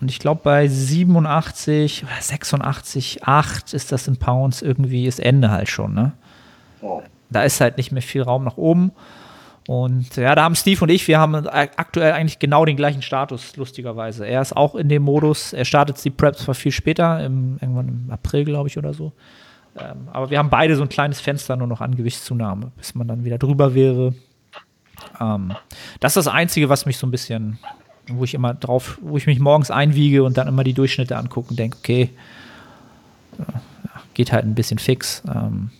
Und 0.00 0.10
ich 0.10 0.18
glaube, 0.18 0.40
bei 0.44 0.68
87 0.68 2.04
oder 2.04 2.20
86, 2.20 3.24
8 3.24 3.74
ist 3.74 3.92
das 3.92 4.06
in 4.08 4.16
Pounds 4.16 4.62
irgendwie, 4.62 5.06
ist 5.06 5.20
Ende 5.20 5.50
halt 5.50 5.68
schon, 5.68 5.94
ne? 5.94 6.12
Oh. 6.80 7.02
Da 7.30 7.44
ist 7.44 7.60
halt 7.60 7.76
nicht 7.76 7.92
mehr 7.92 8.02
viel 8.02 8.22
Raum 8.22 8.44
nach 8.44 8.56
oben. 8.56 8.92
Und 9.66 10.16
ja, 10.16 10.34
da 10.34 10.44
haben 10.44 10.56
Steve 10.56 10.82
und 10.82 10.88
ich, 10.88 11.06
wir 11.06 11.20
haben 11.20 11.34
aktuell 11.46 12.12
eigentlich 12.12 12.38
genau 12.38 12.64
den 12.64 12.76
gleichen 12.76 13.02
Status, 13.02 13.56
lustigerweise. 13.56 14.26
Er 14.26 14.40
ist 14.42 14.56
auch 14.56 14.74
in 14.74 14.88
dem 14.88 15.02
Modus, 15.02 15.52
er 15.52 15.64
startet 15.64 16.02
die 16.04 16.10
Preps 16.10 16.44
zwar 16.44 16.54
viel 16.54 16.72
später, 16.72 17.24
im, 17.24 17.58
irgendwann 17.60 17.88
im 17.88 18.10
April, 18.10 18.44
glaube 18.44 18.68
ich, 18.68 18.78
oder 18.78 18.94
so. 18.94 19.12
Ähm, 19.78 20.08
aber 20.12 20.30
wir 20.30 20.38
haben 20.38 20.50
beide 20.50 20.74
so 20.76 20.82
ein 20.82 20.88
kleines 20.88 21.20
Fenster 21.20 21.56
nur 21.56 21.66
noch 21.66 21.80
an 21.80 21.94
Gewichtszunahme, 21.94 22.72
bis 22.76 22.94
man 22.94 23.06
dann 23.06 23.24
wieder 23.24 23.38
drüber 23.38 23.74
wäre. 23.74 24.14
Ähm, 25.20 25.52
das 26.00 26.16
ist 26.16 26.26
das 26.26 26.34
Einzige, 26.34 26.68
was 26.68 26.86
mich 26.86 26.98
so 26.98 27.06
ein 27.06 27.10
bisschen, 27.10 27.58
wo 28.08 28.24
ich 28.24 28.34
immer 28.34 28.54
drauf, 28.54 28.98
wo 29.02 29.16
ich 29.16 29.26
mich 29.26 29.38
morgens 29.38 29.70
einwiege 29.70 30.24
und 30.24 30.36
dann 30.36 30.48
immer 30.48 30.64
die 30.64 30.74
Durchschnitte 30.74 31.16
angucke 31.16 31.50
und 31.50 31.58
denke, 31.58 31.76
okay, 31.78 32.10
ja, 33.38 33.60
geht 34.14 34.32
halt 34.32 34.44
ein 34.44 34.54
bisschen 34.54 34.78
fix. 34.78 35.22
Ähm, 35.32 35.70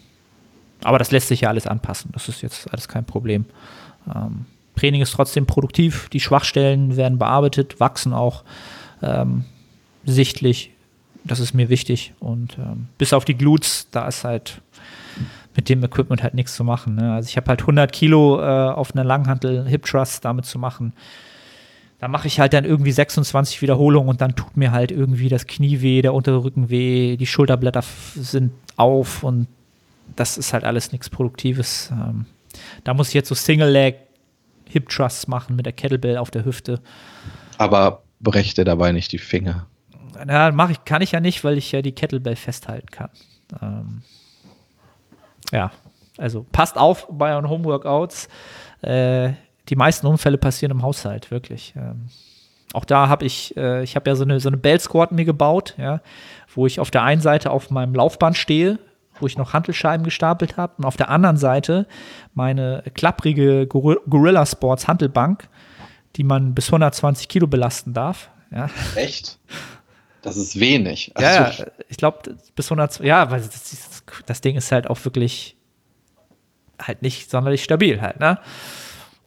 aber 0.82 0.98
das 0.98 1.10
lässt 1.10 1.28
sich 1.28 1.42
ja 1.42 1.48
alles 1.48 1.66
anpassen. 1.66 2.10
Das 2.12 2.28
ist 2.28 2.42
jetzt 2.42 2.72
alles 2.72 2.88
kein 2.88 3.04
Problem. 3.04 3.44
Ähm, 4.14 4.46
Training 4.76 5.02
ist 5.02 5.12
trotzdem 5.12 5.46
produktiv. 5.46 6.08
Die 6.08 6.20
Schwachstellen 6.20 6.96
werden 6.96 7.18
bearbeitet, 7.18 7.80
wachsen 7.80 8.14
auch 8.14 8.44
ähm, 9.02 9.44
sichtlich. 10.04 10.70
das 11.24 11.38
ist 11.38 11.52
mir 11.52 11.68
wichtig. 11.68 12.14
Und 12.18 12.56
ähm, 12.58 12.88
bis 12.96 13.12
auf 13.12 13.24
die 13.24 13.36
Glutes, 13.36 13.88
da 13.90 14.08
ist 14.08 14.24
halt 14.24 14.62
mit 15.54 15.68
dem 15.68 15.84
Equipment 15.84 16.22
halt 16.22 16.34
nichts 16.34 16.54
zu 16.54 16.64
machen. 16.64 16.94
Ne? 16.94 17.12
Also 17.12 17.28
ich 17.28 17.36
habe 17.36 17.48
halt 17.48 17.60
100 17.60 17.92
Kilo 17.92 18.40
äh, 18.40 18.70
auf 18.70 18.94
einer 18.94 19.04
Langhantel 19.04 19.66
Hip 19.68 19.84
Thrust 19.84 20.24
damit 20.24 20.46
zu 20.46 20.58
machen. 20.58 20.92
Da 21.98 22.08
mache 22.08 22.28
ich 22.28 22.40
halt 22.40 22.54
dann 22.54 22.64
irgendwie 22.64 22.92
26 22.92 23.60
Wiederholungen 23.60 24.08
und 24.08 24.22
dann 24.22 24.34
tut 24.34 24.56
mir 24.56 24.72
halt 24.72 24.90
irgendwie 24.90 25.28
das 25.28 25.46
Knie 25.46 25.82
weh, 25.82 26.00
der 26.00 26.14
untere 26.14 26.42
Rücken 26.42 26.70
weh, 26.70 27.18
die 27.18 27.26
Schulterblätter 27.26 27.82
sind 28.14 28.52
auf 28.76 29.22
und 29.22 29.48
das 30.16 30.38
ist 30.38 30.52
halt 30.52 30.64
alles 30.64 30.92
nichts 30.92 31.10
Produktives. 31.10 31.90
Ähm, 31.92 32.26
da 32.84 32.94
muss 32.94 33.08
ich 33.08 33.14
jetzt 33.14 33.28
so 33.28 33.34
Single 33.34 33.70
Leg 33.70 33.96
Hip 34.68 34.88
Thrusts 34.88 35.26
machen 35.26 35.56
mit 35.56 35.66
der 35.66 35.72
Kettlebell 35.72 36.16
auf 36.16 36.30
der 36.30 36.44
Hüfte. 36.44 36.80
Aber 37.58 38.02
brechte 38.20 38.64
dabei 38.64 38.92
nicht 38.92 39.12
die 39.12 39.18
Finger. 39.18 39.66
Na, 40.24 40.50
mache 40.52 40.72
ich, 40.72 40.84
kann 40.84 41.02
ich 41.02 41.12
ja 41.12 41.20
nicht, 41.20 41.44
weil 41.44 41.58
ich 41.58 41.72
ja 41.72 41.82
die 41.82 41.92
Kettlebell 41.92 42.36
festhalten 42.36 42.88
kann. 42.90 43.10
Ähm, 43.60 44.02
ja, 45.52 45.72
also 46.18 46.46
passt 46.52 46.76
auf 46.76 47.08
bei 47.10 47.32
euren 47.32 47.48
Homeworkouts. 47.48 48.28
Äh, 48.82 49.32
die 49.68 49.76
meisten 49.76 50.06
Unfälle 50.06 50.38
passieren 50.38 50.72
im 50.72 50.82
Haushalt, 50.82 51.30
wirklich. 51.30 51.74
Ähm, 51.76 52.08
auch 52.72 52.84
da 52.84 53.08
habe 53.08 53.24
ich, 53.24 53.56
äh, 53.56 53.82
ich 53.82 53.96
habe 53.96 54.10
ja 54.10 54.16
so 54.16 54.24
eine, 54.24 54.38
so 54.40 54.48
eine 54.48 54.56
Bell 54.56 54.78
Squad 54.78 55.12
mir 55.12 55.24
gebaut, 55.24 55.74
ja, 55.78 56.00
wo 56.54 56.66
ich 56.66 56.78
auf 56.78 56.90
der 56.90 57.02
einen 57.02 57.20
Seite 57.20 57.50
auf 57.50 57.70
meinem 57.70 57.94
Laufband 57.94 58.36
stehe, 58.36 58.78
wo 59.20 59.26
ich 59.26 59.38
noch 59.38 59.52
Hantelscheiben 59.52 60.04
gestapelt 60.04 60.56
habe 60.56 60.74
und 60.78 60.84
auf 60.84 60.96
der 60.96 61.10
anderen 61.10 61.36
Seite 61.36 61.86
meine 62.34 62.82
klapprige 62.94 63.66
Gorilla 63.66 64.46
Sports 64.46 64.88
Hantelbank, 64.88 65.48
die 66.16 66.24
man 66.24 66.54
bis 66.54 66.66
120 66.66 67.28
Kilo 67.28 67.46
belasten 67.46 67.92
darf. 67.92 68.30
Ja. 68.50 68.68
Echt? 68.96 69.38
Das 70.22 70.36
ist 70.36 70.60
wenig. 70.60 71.12
Also 71.14 71.62
ja, 71.62 71.66
ich 71.88 71.96
glaube 71.96 72.36
bis 72.54 72.66
100, 72.66 73.00
ja, 73.00 73.30
weil 73.30 73.40
das, 73.40 74.02
das, 74.26 74.40
Ding 74.40 74.56
ist 74.56 74.70
halt 74.70 74.88
auch 74.88 75.02
wirklich 75.04 75.56
halt 76.80 77.02
nicht 77.02 77.30
sonderlich 77.30 77.64
stabil 77.64 78.00
halt, 78.00 78.20
ne? 78.20 78.38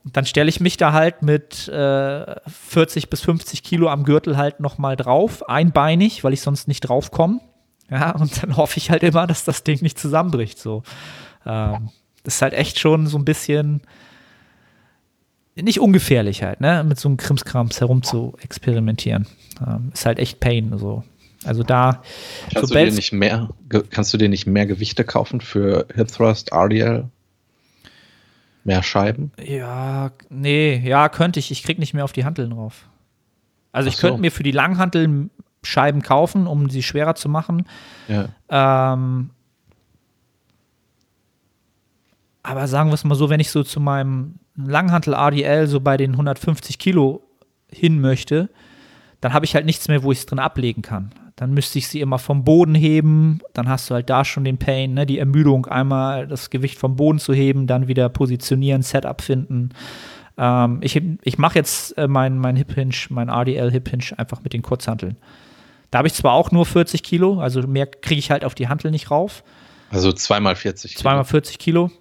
Und 0.04 0.18
dann 0.18 0.26
stelle 0.26 0.50
ich 0.50 0.60
mich 0.60 0.76
da 0.76 0.92
halt 0.92 1.22
mit 1.22 1.68
äh, 1.70 2.36
40 2.48 3.10
bis 3.10 3.22
50 3.22 3.64
Kilo 3.64 3.88
am 3.88 4.04
Gürtel 4.04 4.36
halt 4.36 4.60
nochmal 4.60 4.98
drauf, 4.98 5.48
einbeinig, 5.48 6.24
weil 6.24 6.34
ich 6.34 6.42
sonst 6.42 6.68
nicht 6.68 6.82
draufkomme. 6.82 7.40
Ja, 7.90 8.12
und 8.16 8.42
dann 8.42 8.58
hoffe 8.58 8.78
ich 8.78 8.90
halt 8.90 9.04
immer, 9.04 9.28
dass 9.28 9.44
das 9.44 9.64
Ding 9.64 9.82
nicht 9.82 10.00
zusammenbricht. 10.00 10.60
So. 10.60 10.84
Ähm, 11.46 11.90
das 12.24 12.36
ist 12.36 12.42
halt 12.42 12.54
echt 12.54 12.80
schon 12.80 13.08
so 13.08 13.18
ein 13.18 13.26
bisschen 13.26 13.82
nicht 15.56 15.80
ungefährlich 15.80 16.42
halt, 16.42 16.62
ne, 16.62 16.84
mit 16.84 17.00
so 17.00 17.08
einem 17.08 17.18
Krimskrams 17.18 17.80
herum 17.80 18.02
zu 18.02 18.34
experimentieren. 18.42 19.28
Ähm, 19.66 19.92
ist 19.94 20.06
halt 20.06 20.18
echt 20.18 20.40
Pain. 20.40 20.76
So. 20.78 21.04
Also 21.44 21.64
da. 21.64 22.02
Kannst, 22.52 22.70
so 22.70 22.74
du 22.74 22.86
dir 22.86 22.92
nicht 22.92 23.14
mehr, 23.14 23.50
kannst 23.90 24.14
du 24.14 24.18
dir 24.18 24.30
nicht 24.30 24.48
mehr 24.48 24.66
Gewichte 24.66 25.04
kaufen 25.04 25.42
für 25.42 25.88
Hip 25.94 26.08
Thrust, 26.08 26.52
RDL? 26.52 27.10
Mehr 28.64 28.82
Scheiben? 28.82 29.32
Ja, 29.44 30.12
nee, 30.30 30.82
ja, 30.86 31.10
könnte 31.10 31.40
ich. 31.40 31.52
Ich 31.52 31.64
krieg 31.64 31.80
nicht 31.80 31.94
mehr 31.94 32.06
auf 32.06 32.14
die 32.14 32.24
Hanteln 32.24 32.52
drauf. 32.52 32.88
Also 33.74 33.90
Ach 33.90 33.94
ich 33.94 34.00
könnte 34.00 34.22
mir 34.22 34.32
für 34.32 34.44
die 34.44 34.52
Langhanteln 34.52 35.30
Scheiben 35.66 36.02
kaufen, 36.02 36.48
um 36.48 36.70
sie 36.70 36.84
schwerer 36.84 37.16
zu 37.16 37.30
machen. 37.30 37.66
Ja. 38.08 38.30
Ähm, 38.50 39.32
aber 42.44 42.68
sagen 42.68 42.90
wir 42.90 42.96
es 42.96 43.04
mal 43.04 43.16
so, 43.16 43.30
wenn 43.30 43.40
ich 43.40 43.50
so 43.50 43.64
zu 43.64 43.80
meinem 43.80 44.36
Langhantel 44.56 45.16
ADL 45.16 45.68
so 45.68 45.80
bei 45.80 45.98
den 45.98 46.12
150 46.12 46.78
Kilo 46.78 47.24
hin 47.72 48.02
möchte, 48.02 48.50
dann 49.22 49.34
habe 49.34 49.46
ich 49.46 49.56
halt 49.56 49.66
nichts 49.66 49.88
mehr, 49.88 50.04
wo 50.04 50.12
ich 50.12 50.20
es 50.20 50.26
drin 50.26 50.40
ablegen 50.40 50.82
kann. 50.82 51.12
Dann 51.36 51.54
müsste 51.54 51.80
ich 51.80 51.88
sie 51.88 52.02
immer 52.02 52.20
vom 52.20 52.44
Boden 52.44 52.76
heben, 52.76 53.40
dann 53.54 53.68
hast 53.68 53.90
du 53.90 53.96
halt 53.96 54.10
da 54.10 54.24
schon 54.24 54.44
den 54.44 54.58
Pain, 54.58 54.94
ne? 54.94 55.06
die 55.06 55.18
Ermüdung, 55.18 55.66
einmal 55.66 56.28
das 56.28 56.50
Gewicht 56.50 56.78
vom 56.78 56.96
Boden 56.96 57.20
zu 57.20 57.34
heben, 57.34 57.66
dann 57.66 57.88
wieder 57.88 58.10
positionieren, 58.10 58.84
Setup 58.84 59.22
finden. 59.22 59.70
Ähm, 60.38 60.80
ich 60.82 61.02
ich 61.24 61.38
mache 61.38 61.56
jetzt 61.58 61.98
äh, 61.98 62.08
mein, 62.08 62.38
mein 62.38 62.56
Hip 62.56 62.74
Hinge, 62.74 62.94
mein 63.10 63.30
RDL 63.30 63.72
Hip 63.72 63.90
Hinge 63.90 64.18
einfach 64.18 64.44
mit 64.44 64.54
den 64.54 64.62
Kurzhanteln. 64.62 65.18
Da 65.94 66.00
habe 66.00 66.08
ich 66.08 66.16
zwar 66.16 66.34
auch 66.34 66.50
nur 66.50 66.66
40 66.66 67.04
Kilo, 67.04 67.40
also 67.40 67.62
mehr 67.68 67.86
kriege 67.86 68.18
ich 68.18 68.32
halt 68.32 68.44
auf 68.44 68.56
die 68.56 68.68
Hantel 68.68 68.90
nicht 68.90 69.12
rauf. 69.12 69.44
Also 69.92 70.12
zweimal 70.12 70.56
40 70.56 70.94
Kilo. 70.94 71.02
Zweimal 71.04 71.24
40 71.24 71.60
Kilo. 71.60 71.92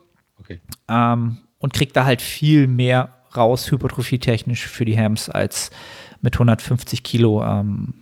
Okay. 0.40 0.60
Ähm, 0.88 1.36
und 1.58 1.74
kriege 1.74 1.92
da 1.92 2.06
halt 2.06 2.22
viel 2.22 2.68
mehr 2.68 3.18
raus, 3.36 3.70
hypertrophietechnisch 3.70 4.66
für 4.66 4.86
die 4.86 4.98
Hams, 4.98 5.28
als 5.28 5.70
mit 6.22 6.36
150 6.36 7.02
Kilo 7.02 7.44
ähm, 7.44 7.92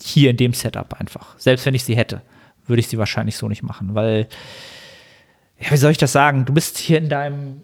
hier 0.00 0.30
in 0.30 0.36
dem 0.36 0.52
Setup 0.52 0.94
einfach. 1.00 1.36
Selbst 1.36 1.66
wenn 1.66 1.74
ich 1.74 1.82
sie 1.82 1.96
hätte, 1.96 2.22
würde 2.68 2.78
ich 2.78 2.86
sie 2.86 2.98
wahrscheinlich 2.98 3.36
so 3.36 3.48
nicht 3.48 3.64
machen, 3.64 3.96
weil, 3.96 4.28
ja, 5.58 5.72
wie 5.72 5.78
soll 5.78 5.90
ich 5.90 5.98
das 5.98 6.12
sagen? 6.12 6.44
Du 6.44 6.54
bist 6.54 6.78
hier 6.78 6.98
in 6.98 7.08
deinem, 7.08 7.62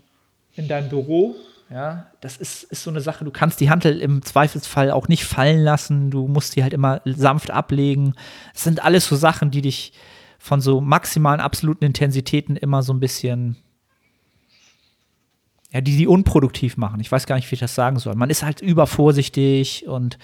in 0.57 0.67
deinem 0.67 0.88
Büro, 0.88 1.37
ja, 1.70 2.07
das 2.20 2.37
ist, 2.37 2.64
ist 2.64 2.83
so 2.83 2.90
eine 2.90 3.00
Sache, 3.00 3.24
du 3.24 3.31
kannst 3.31 3.61
die 3.61 3.70
Hantel 3.70 4.00
im 4.00 4.22
Zweifelsfall 4.22 4.90
auch 4.90 5.09
nicht 5.09 5.24
fallen 5.24 5.61
lassen, 5.61 6.11
du 6.11 6.29
musst 6.29 6.57
die 6.57 6.62
halt 6.62 6.72
immer 6.72 7.00
sanft 7.05 7.50
ablegen. 7.50 8.14
Es 8.55 8.64
sind 8.64 8.85
alles 8.85 9.07
so 9.07 9.16
Sachen, 9.16 9.50
die 9.50 9.62
dich 9.62 9.92
von 10.38 10.61
so 10.61 10.81
maximalen 10.81 11.40
absoluten 11.40 11.85
Intensitäten 11.85 12.57
immer 12.57 12.83
so 12.83 12.92
ein 12.92 13.00
bisschen 13.00 13.57
ja, 15.74 15.81
die 15.81 15.96
die 15.96 16.07
unproduktiv 16.07 16.77
machen. 16.77 17.00
Ich 17.00 17.11
weiß 17.11 17.27
gar 17.27 17.35
nicht, 17.35 17.50
wie 17.50 17.55
ich 17.55 17.61
das 17.61 17.74
sagen 17.74 17.98
soll. 17.98 18.14
Man 18.14 18.31
ist 18.31 18.44
halt 18.44 18.61
übervorsichtig 18.61 19.88
und 19.88 20.18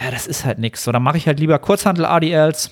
ja, 0.00 0.12
das 0.12 0.28
ist 0.28 0.44
halt 0.44 0.60
nichts. 0.60 0.84
So, 0.84 0.92
dann 0.92 1.02
mache 1.02 1.16
ich 1.16 1.26
halt 1.26 1.40
lieber 1.40 1.58
Kurzhandel-ADLs 1.58 2.70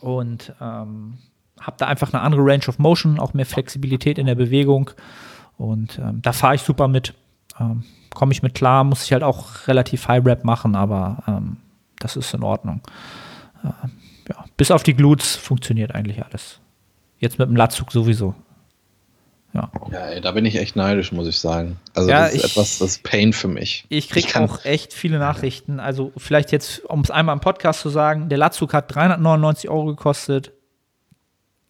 und 0.00 0.52
ähm, 0.60 1.18
habe 1.58 1.76
da 1.78 1.86
einfach 1.86 2.12
eine 2.12 2.22
andere 2.22 2.42
Range 2.42 2.66
of 2.68 2.78
Motion, 2.78 3.18
auch 3.18 3.32
mehr 3.32 3.46
Flexibilität 3.46 4.18
in 4.18 4.26
der 4.26 4.34
Bewegung. 4.34 4.90
Und 5.60 5.98
ähm, 5.98 6.22
da 6.22 6.32
fahre 6.32 6.54
ich 6.54 6.62
super 6.62 6.88
mit. 6.88 7.12
Ähm, 7.58 7.84
Komme 8.14 8.32
ich 8.32 8.42
mit 8.42 8.54
klar, 8.54 8.82
muss 8.82 9.04
ich 9.04 9.12
halt 9.12 9.22
auch 9.22 9.68
relativ 9.68 10.08
High 10.08 10.24
Rap 10.24 10.42
machen, 10.42 10.74
aber 10.74 11.22
ähm, 11.28 11.58
das 11.98 12.16
ist 12.16 12.32
in 12.34 12.42
Ordnung. 12.42 12.80
Äh, 13.62 13.68
ja, 14.30 14.44
bis 14.56 14.70
auf 14.70 14.82
die 14.82 14.94
Glutes 14.94 15.36
funktioniert 15.36 15.94
eigentlich 15.94 16.24
alles. 16.24 16.60
Jetzt 17.18 17.38
mit 17.38 17.48
dem 17.48 17.56
Latzug 17.56 17.92
sowieso. 17.92 18.34
Ja. 19.52 19.70
ja, 19.92 20.06
ey, 20.06 20.20
da 20.20 20.32
bin 20.32 20.46
ich 20.46 20.56
echt 20.56 20.76
neidisch, 20.76 21.12
muss 21.12 21.26
ich 21.26 21.38
sagen. 21.38 21.78
Also 21.94 22.08
ja, 22.08 22.20
das 22.20 22.34
ist 22.34 22.44
ich, 22.44 22.50
etwas, 22.52 22.78
das 22.78 22.90
ist 22.92 23.02
Pain 23.02 23.32
für 23.32 23.48
mich. 23.48 23.84
Ich 23.90 24.08
kriege 24.08 24.40
auch 24.40 24.64
echt 24.64 24.94
viele 24.94 25.18
Nachrichten. 25.18 25.78
Also 25.78 26.12
vielleicht 26.16 26.52
jetzt, 26.52 26.84
um 26.86 27.00
es 27.00 27.10
einmal 27.10 27.34
im 27.34 27.40
Podcast 27.40 27.80
zu 27.80 27.90
sagen, 27.90 28.28
der 28.28 28.38
Latzug 28.38 28.72
hat 28.72 28.94
399 28.94 29.68
Euro 29.68 29.86
gekostet. 29.86 30.52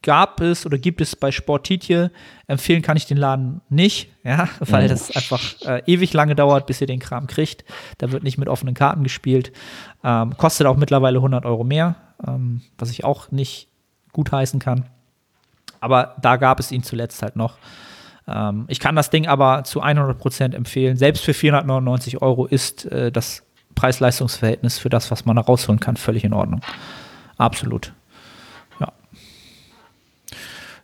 Gab 0.02 0.40
es 0.40 0.64
oder 0.64 0.78
gibt 0.78 1.00
es 1.02 1.14
bei 1.14 1.30
Sportitje. 1.30 2.10
Empfehlen 2.46 2.80
kann 2.80 2.96
ich 2.96 3.06
den 3.06 3.18
Laden 3.18 3.60
nicht, 3.68 4.10
ja, 4.24 4.48
weil 4.60 4.84
mhm. 4.84 4.88
das 4.88 5.14
einfach 5.14 5.40
äh, 5.66 5.82
ewig 5.86 6.12
lange 6.14 6.34
dauert, 6.34 6.66
bis 6.66 6.80
ihr 6.80 6.86
den 6.86 7.00
Kram 7.00 7.26
kriegt. 7.26 7.64
Da 7.98 8.10
wird 8.10 8.22
nicht 8.22 8.38
mit 8.38 8.48
offenen 8.48 8.74
Karten 8.74 9.02
gespielt. 9.02 9.52
Ähm, 10.02 10.36
kostet 10.36 10.66
auch 10.66 10.76
mittlerweile 10.76 11.18
100 11.18 11.44
Euro 11.44 11.64
mehr, 11.64 11.96
ähm, 12.26 12.62
was 12.78 12.90
ich 12.90 13.04
auch 13.04 13.30
nicht 13.30 13.68
gutheißen 14.12 14.58
kann. 14.58 14.86
Aber 15.80 16.16
da 16.20 16.36
gab 16.36 16.60
es 16.60 16.72
ihn 16.72 16.82
zuletzt 16.82 17.22
halt 17.22 17.36
noch. 17.36 17.58
Ähm, 18.26 18.64
ich 18.68 18.80
kann 18.80 18.96
das 18.96 19.10
Ding 19.10 19.26
aber 19.26 19.64
zu 19.64 19.82
100% 19.82 20.54
empfehlen. 20.54 20.96
Selbst 20.96 21.24
für 21.24 21.34
499 21.34 22.22
Euro 22.22 22.46
ist 22.46 22.86
äh, 22.86 23.10
das 23.10 23.42
Preis-Leistungs-Verhältnis 23.74 24.78
für 24.78 24.88
das, 24.88 25.10
was 25.10 25.24
man 25.24 25.36
da 25.36 25.42
rausholen 25.42 25.80
kann, 25.80 25.96
völlig 25.96 26.24
in 26.24 26.32
Ordnung. 26.32 26.60
Absolut. 27.36 27.92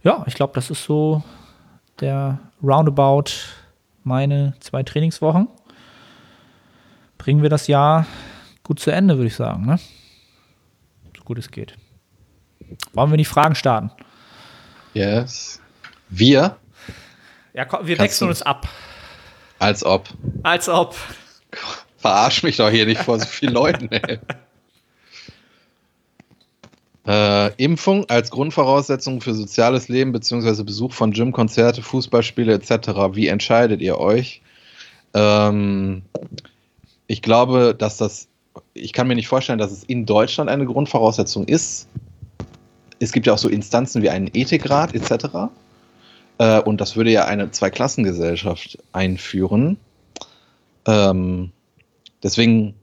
Ja. 0.06 0.22
Ich 0.28 0.34
glaube, 0.34 0.52
das 0.54 0.70
ist 0.70 0.84
so 0.84 1.24
der 1.98 2.38
Roundabout 2.62 3.24
meine 4.04 4.54
zwei 4.60 4.84
Trainingswochen. 4.84 5.48
Bringen 7.18 7.42
wir 7.42 7.50
das 7.50 7.66
Jahr 7.66 8.06
gut 8.62 8.78
zu 8.78 8.92
Ende, 8.92 9.16
würde 9.16 9.26
ich 9.26 9.34
sagen. 9.34 9.66
Ne? 9.66 9.80
So 11.16 11.24
gut 11.24 11.38
es 11.38 11.50
geht. 11.50 11.74
Wollen 12.92 13.10
wir 13.10 13.16
die 13.16 13.24
Fragen 13.24 13.56
starten? 13.56 13.90
Yes. 14.94 15.60
Wir? 16.08 16.56
Ja, 17.52 17.64
komm, 17.64 17.88
wir 17.88 17.98
wechseln 17.98 18.28
uns 18.28 18.42
ab. 18.42 18.68
Als 19.58 19.84
ob. 19.84 20.08
Als 20.44 20.68
ob. 20.68 20.94
Verarsch 21.96 22.44
mich 22.44 22.58
doch 22.58 22.70
hier 22.70 22.86
nicht 22.86 23.02
vor 23.02 23.18
so 23.18 23.26
vielen 23.26 23.54
Leuten, 23.54 23.90
ey. 23.90 24.20
Äh, 27.06 27.54
Impfung 27.62 28.08
als 28.08 28.30
Grundvoraussetzung 28.30 29.20
für 29.20 29.34
soziales 29.34 29.88
Leben 29.88 30.12
bzw. 30.12 30.62
Besuch 30.64 30.92
von 30.92 31.12
Gym, 31.12 31.32
Konzerte, 31.32 31.82
Fußballspiele 31.82 32.54
etc. 32.54 32.88
Wie 33.12 33.28
entscheidet 33.28 33.80
ihr 33.80 33.98
euch? 33.98 34.42
Ähm, 35.14 36.02
ich 37.06 37.22
glaube, 37.22 37.74
dass 37.78 37.96
das, 37.96 38.28
ich 38.74 38.92
kann 38.92 39.06
mir 39.06 39.14
nicht 39.14 39.28
vorstellen, 39.28 39.58
dass 39.58 39.70
es 39.70 39.84
in 39.84 40.06
Deutschland 40.06 40.50
eine 40.50 40.66
Grundvoraussetzung 40.66 41.44
ist 41.44 41.88
es 42.98 43.12
gibt 43.12 43.26
ja 43.26 43.34
auch 43.34 43.38
so 43.38 43.48
Instanzen 43.48 44.02
wie 44.02 44.10
einen 44.10 44.30
Ethikrat 44.32 44.94
etc. 44.94 45.50
Äh, 46.38 46.60
und 46.60 46.80
das 46.80 46.96
würde 46.96 47.10
ja 47.10 47.26
eine 47.26 47.50
Zweiklassengesellschaft 47.50 48.78
einführen. 48.92 49.76
Ähm, 50.86 51.50
deswegen 52.22 52.74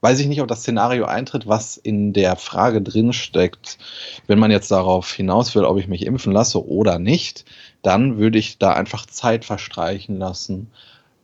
weiß 0.00 0.20
ich 0.20 0.26
nicht, 0.26 0.40
ob 0.40 0.48
das 0.48 0.60
Szenario 0.60 1.06
eintritt, 1.06 1.46
was 1.46 1.76
in 1.76 2.12
der 2.12 2.36
Frage 2.36 2.80
drinsteckt. 2.82 3.78
Wenn 4.26 4.38
man 4.38 4.50
jetzt 4.50 4.70
darauf 4.70 5.12
hinaus 5.12 5.54
will, 5.54 5.64
ob 5.64 5.78
ich 5.78 5.88
mich 5.88 6.06
impfen 6.06 6.32
lasse 6.32 6.66
oder 6.66 6.98
nicht, 6.98 7.44
dann 7.82 8.18
würde 8.18 8.38
ich 8.38 8.58
da 8.58 8.72
einfach 8.72 9.06
Zeit 9.06 9.44
verstreichen 9.44 10.18
lassen 10.18 10.70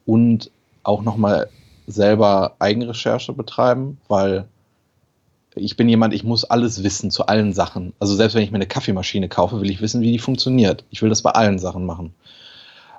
und 0.06 0.50
auch 0.82 1.02
nochmal 1.02 1.48
selber 1.86 2.56
Eigenrecherche 2.58 3.32
betreiben, 3.32 3.98
weil 4.08 4.46
ich 5.56 5.76
bin 5.76 5.88
jemand, 5.88 6.14
ich 6.14 6.24
muss 6.24 6.44
alles 6.44 6.82
wissen 6.82 7.10
zu 7.10 7.26
allen 7.26 7.52
Sachen. 7.52 7.92
Also 8.00 8.14
selbst 8.14 8.34
wenn 8.34 8.42
ich 8.42 8.50
mir 8.50 8.56
eine 8.56 8.66
Kaffeemaschine 8.66 9.28
kaufe, 9.28 9.60
will 9.60 9.70
ich 9.70 9.80
wissen, 9.80 10.00
wie 10.00 10.10
die 10.10 10.18
funktioniert. 10.18 10.84
Ich 10.90 11.00
will 11.02 11.10
das 11.10 11.22
bei 11.22 11.30
allen 11.30 11.58
Sachen 11.58 11.86
machen. 11.86 12.12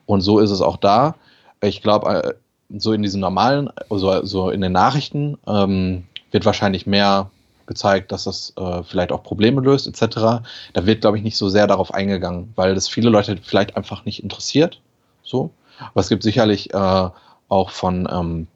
Und 0.05 0.21
so 0.21 0.39
ist 0.39 0.51
es 0.51 0.61
auch 0.61 0.77
da. 0.77 1.15
Ich 1.61 1.81
glaube, 1.81 2.23
äh, 2.23 2.33
so 2.69 2.93
in 2.93 3.03
diesen 3.03 3.21
normalen, 3.21 3.69
also 3.89 4.25
so 4.25 4.49
in 4.49 4.61
den 4.61 4.71
Nachrichten 4.71 5.37
ähm, 5.47 6.03
wird 6.31 6.45
wahrscheinlich 6.45 6.87
mehr 6.87 7.29
gezeigt, 7.67 8.11
dass 8.11 8.25
das 8.25 8.53
äh, 8.57 8.83
vielleicht 8.83 9.11
auch 9.11 9.23
Probleme 9.23 9.61
löst, 9.61 9.87
etc. 9.87 10.43
Da 10.73 10.85
wird, 10.85 11.01
glaube 11.01 11.17
ich, 11.17 11.23
nicht 11.23 11.37
so 11.37 11.49
sehr 11.49 11.67
darauf 11.67 11.93
eingegangen, 11.93 12.53
weil 12.55 12.75
das 12.75 12.87
viele 12.87 13.09
Leute 13.09 13.37
vielleicht 13.41 13.75
einfach 13.75 14.05
nicht 14.05 14.23
interessiert. 14.23 14.79
So. 15.23 15.51
Aber 15.79 16.01
es 16.01 16.09
gibt 16.09 16.23
sicherlich 16.23 16.73
äh, 16.73 17.09
auch 17.49 17.69
von 17.69 18.07
ähm, 18.11 18.47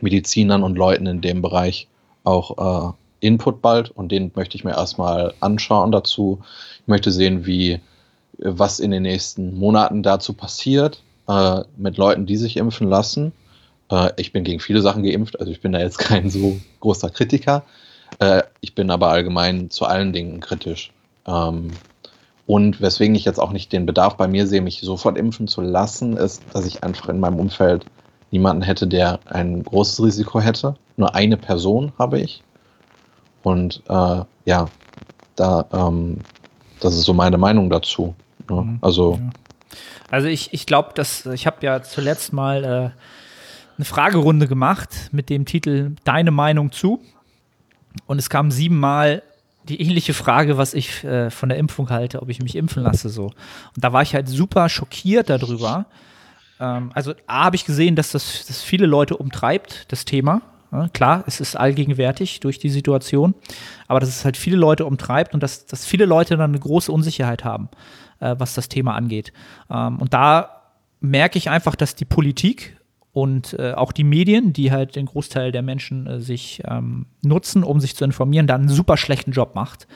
Medizinern 0.00 0.62
und 0.62 0.76
Leuten 0.76 1.06
in 1.06 1.20
dem 1.20 1.42
Bereich 1.42 1.88
auch 2.24 2.90
äh, 2.90 2.92
Input 3.20 3.62
bald 3.62 3.90
und 3.90 4.12
den 4.12 4.30
möchte 4.34 4.56
ich 4.56 4.64
mir 4.64 4.76
erstmal 4.76 5.34
anschauen 5.40 5.92
dazu. 5.92 6.40
Ich 6.82 6.88
möchte 6.88 7.10
sehen, 7.12 7.46
wie 7.46 7.80
was 8.38 8.80
in 8.80 8.90
den 8.90 9.02
nächsten 9.02 9.58
Monaten 9.58 10.02
dazu 10.02 10.34
passiert 10.34 11.02
äh, 11.28 11.62
mit 11.76 11.96
Leuten, 11.96 12.26
die 12.26 12.36
sich 12.36 12.56
impfen 12.56 12.88
lassen. 12.88 13.32
Äh, 13.90 14.10
ich 14.16 14.32
bin 14.32 14.44
gegen 14.44 14.60
viele 14.60 14.82
Sachen 14.82 15.02
geimpft, 15.02 15.38
also 15.40 15.50
ich 15.52 15.60
bin 15.60 15.72
da 15.72 15.78
jetzt 15.78 15.98
kein 15.98 16.30
so 16.30 16.58
großer 16.80 17.10
Kritiker. 17.10 17.62
Äh, 18.18 18.42
ich 18.60 18.74
bin 18.74 18.90
aber 18.90 19.08
allgemein 19.08 19.70
zu 19.70 19.84
allen 19.84 20.12
Dingen 20.12 20.40
kritisch. 20.40 20.92
Ähm, 21.26 21.70
und 22.46 22.80
weswegen 22.80 23.16
ich 23.16 23.24
jetzt 23.24 23.40
auch 23.40 23.50
nicht 23.50 23.72
den 23.72 23.86
Bedarf 23.86 24.16
bei 24.16 24.28
mir 24.28 24.46
sehe, 24.46 24.60
mich 24.60 24.80
sofort 24.80 25.18
impfen 25.18 25.48
zu 25.48 25.60
lassen, 25.60 26.16
ist, 26.16 26.42
dass 26.52 26.64
ich 26.64 26.84
einfach 26.84 27.08
in 27.08 27.18
meinem 27.18 27.40
Umfeld 27.40 27.84
niemanden 28.30 28.62
hätte, 28.62 28.86
der 28.86 29.18
ein 29.26 29.64
großes 29.64 30.02
Risiko 30.04 30.40
hätte. 30.40 30.76
Nur 30.96 31.14
eine 31.14 31.36
Person 31.36 31.92
habe 31.98 32.20
ich. 32.20 32.42
Und 33.42 33.82
äh, 33.88 34.22
ja, 34.44 34.68
da, 35.34 35.66
ähm, 35.72 36.18
das 36.80 36.94
ist 36.94 37.04
so 37.04 37.14
meine 37.14 37.38
Meinung 37.38 37.68
dazu. 37.68 38.14
Ne? 38.48 38.62
Mhm. 38.62 38.78
Also, 38.80 39.18
also 40.10 40.28
ich, 40.28 40.52
ich 40.52 40.66
glaube, 40.66 40.90
dass 40.94 41.26
ich 41.26 41.46
habe 41.46 41.58
ja 41.60 41.82
zuletzt 41.82 42.32
mal 42.32 42.64
äh, 42.64 42.90
eine 43.76 43.84
Fragerunde 43.84 44.48
gemacht 44.48 45.10
mit 45.12 45.30
dem 45.30 45.44
Titel 45.44 45.92
Deine 46.04 46.30
Meinung 46.30 46.72
zu. 46.72 47.00
Und 48.06 48.18
es 48.18 48.30
kam 48.30 48.50
siebenmal 48.50 49.22
die 49.68 49.80
ähnliche 49.80 50.14
Frage, 50.14 50.58
was 50.58 50.74
ich 50.74 51.04
äh, 51.04 51.30
von 51.30 51.48
der 51.48 51.58
Impfung 51.58 51.90
halte, 51.90 52.22
ob 52.22 52.28
ich 52.28 52.40
mich 52.40 52.56
impfen 52.56 52.82
lasse. 52.82 53.08
So. 53.08 53.26
Und 53.26 53.84
da 53.84 53.92
war 53.92 54.02
ich 54.02 54.14
halt 54.14 54.28
super 54.28 54.68
schockiert 54.68 55.28
darüber. 55.28 55.86
Ähm, 56.60 56.90
also 56.94 57.14
A 57.26 57.44
habe 57.44 57.56
ich 57.56 57.64
gesehen, 57.64 57.96
dass 57.96 58.12
das 58.12 58.46
dass 58.46 58.62
viele 58.62 58.86
Leute 58.86 59.16
umtreibt, 59.16 59.90
das 59.92 60.04
Thema. 60.04 60.42
Ja, 60.72 60.88
klar, 60.88 61.24
es 61.26 61.40
ist 61.40 61.56
allgegenwärtig 61.56 62.40
durch 62.40 62.58
die 62.58 62.70
Situation, 62.70 63.34
aber 63.86 64.00
dass 64.00 64.08
es 64.08 64.24
halt 64.24 64.36
viele 64.36 64.56
Leute 64.56 64.84
umtreibt 64.84 65.32
und 65.32 65.42
dass, 65.42 65.66
dass 65.66 65.86
viele 65.86 66.06
Leute 66.06 66.36
dann 66.36 66.50
eine 66.50 66.58
große 66.58 66.90
Unsicherheit 66.90 67.44
haben, 67.44 67.68
äh, 68.20 68.34
was 68.38 68.54
das 68.54 68.68
Thema 68.68 68.94
angeht. 68.94 69.32
Ähm, 69.70 69.98
und 69.98 70.12
da 70.12 70.62
merke 71.00 71.38
ich 71.38 71.50
einfach, 71.50 71.76
dass 71.76 71.94
die 71.94 72.04
Politik 72.04 72.75
und 73.16 73.58
äh, 73.58 73.72
auch 73.72 73.92
die 73.92 74.04
Medien, 74.04 74.52
die 74.52 74.70
halt 74.70 74.94
den 74.94 75.06
Großteil 75.06 75.50
der 75.50 75.62
Menschen 75.62 76.06
äh, 76.06 76.20
sich 76.20 76.60
ähm, 76.66 77.06
nutzen, 77.22 77.64
um 77.64 77.80
sich 77.80 77.96
zu 77.96 78.04
informieren, 78.04 78.46
da 78.46 78.56
einen 78.56 78.68
super 78.68 78.98
schlechten 78.98 79.30
Job 79.30 79.54
macht. 79.54 79.88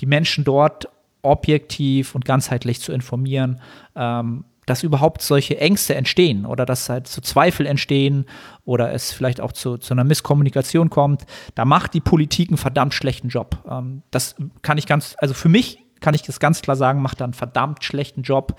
Die 0.00 0.06
Menschen 0.06 0.42
dort 0.42 0.88
objektiv 1.22 2.16
und 2.16 2.24
ganzheitlich 2.24 2.80
zu 2.80 2.90
informieren, 2.90 3.60
ähm, 3.94 4.46
dass 4.66 4.82
überhaupt 4.82 5.22
solche 5.22 5.60
Ängste 5.60 5.94
entstehen 5.94 6.44
oder 6.44 6.66
dass 6.66 6.88
halt 6.88 7.06
zu 7.06 7.20
Zweifel 7.20 7.66
entstehen 7.66 8.26
oder 8.64 8.92
es 8.92 9.12
vielleicht 9.12 9.40
auch 9.40 9.52
zu, 9.52 9.78
zu 9.78 9.94
einer 9.94 10.02
Misskommunikation 10.02 10.90
kommt, 10.90 11.24
da 11.54 11.64
macht 11.64 11.94
die 11.94 12.00
Politik 12.00 12.48
einen 12.48 12.58
verdammt 12.58 12.94
schlechten 12.94 13.28
Job. 13.28 13.62
Ähm, 13.70 14.02
das 14.10 14.34
kann 14.62 14.76
ich 14.76 14.86
ganz, 14.86 15.14
also 15.18 15.34
für 15.34 15.48
mich 15.48 15.84
kann 16.00 16.14
ich 16.14 16.22
das 16.22 16.40
ganz 16.40 16.62
klar 16.62 16.74
sagen, 16.74 17.00
macht 17.00 17.20
da 17.20 17.26
einen 17.26 17.32
verdammt 17.32 17.84
schlechten 17.84 18.22
Job, 18.22 18.58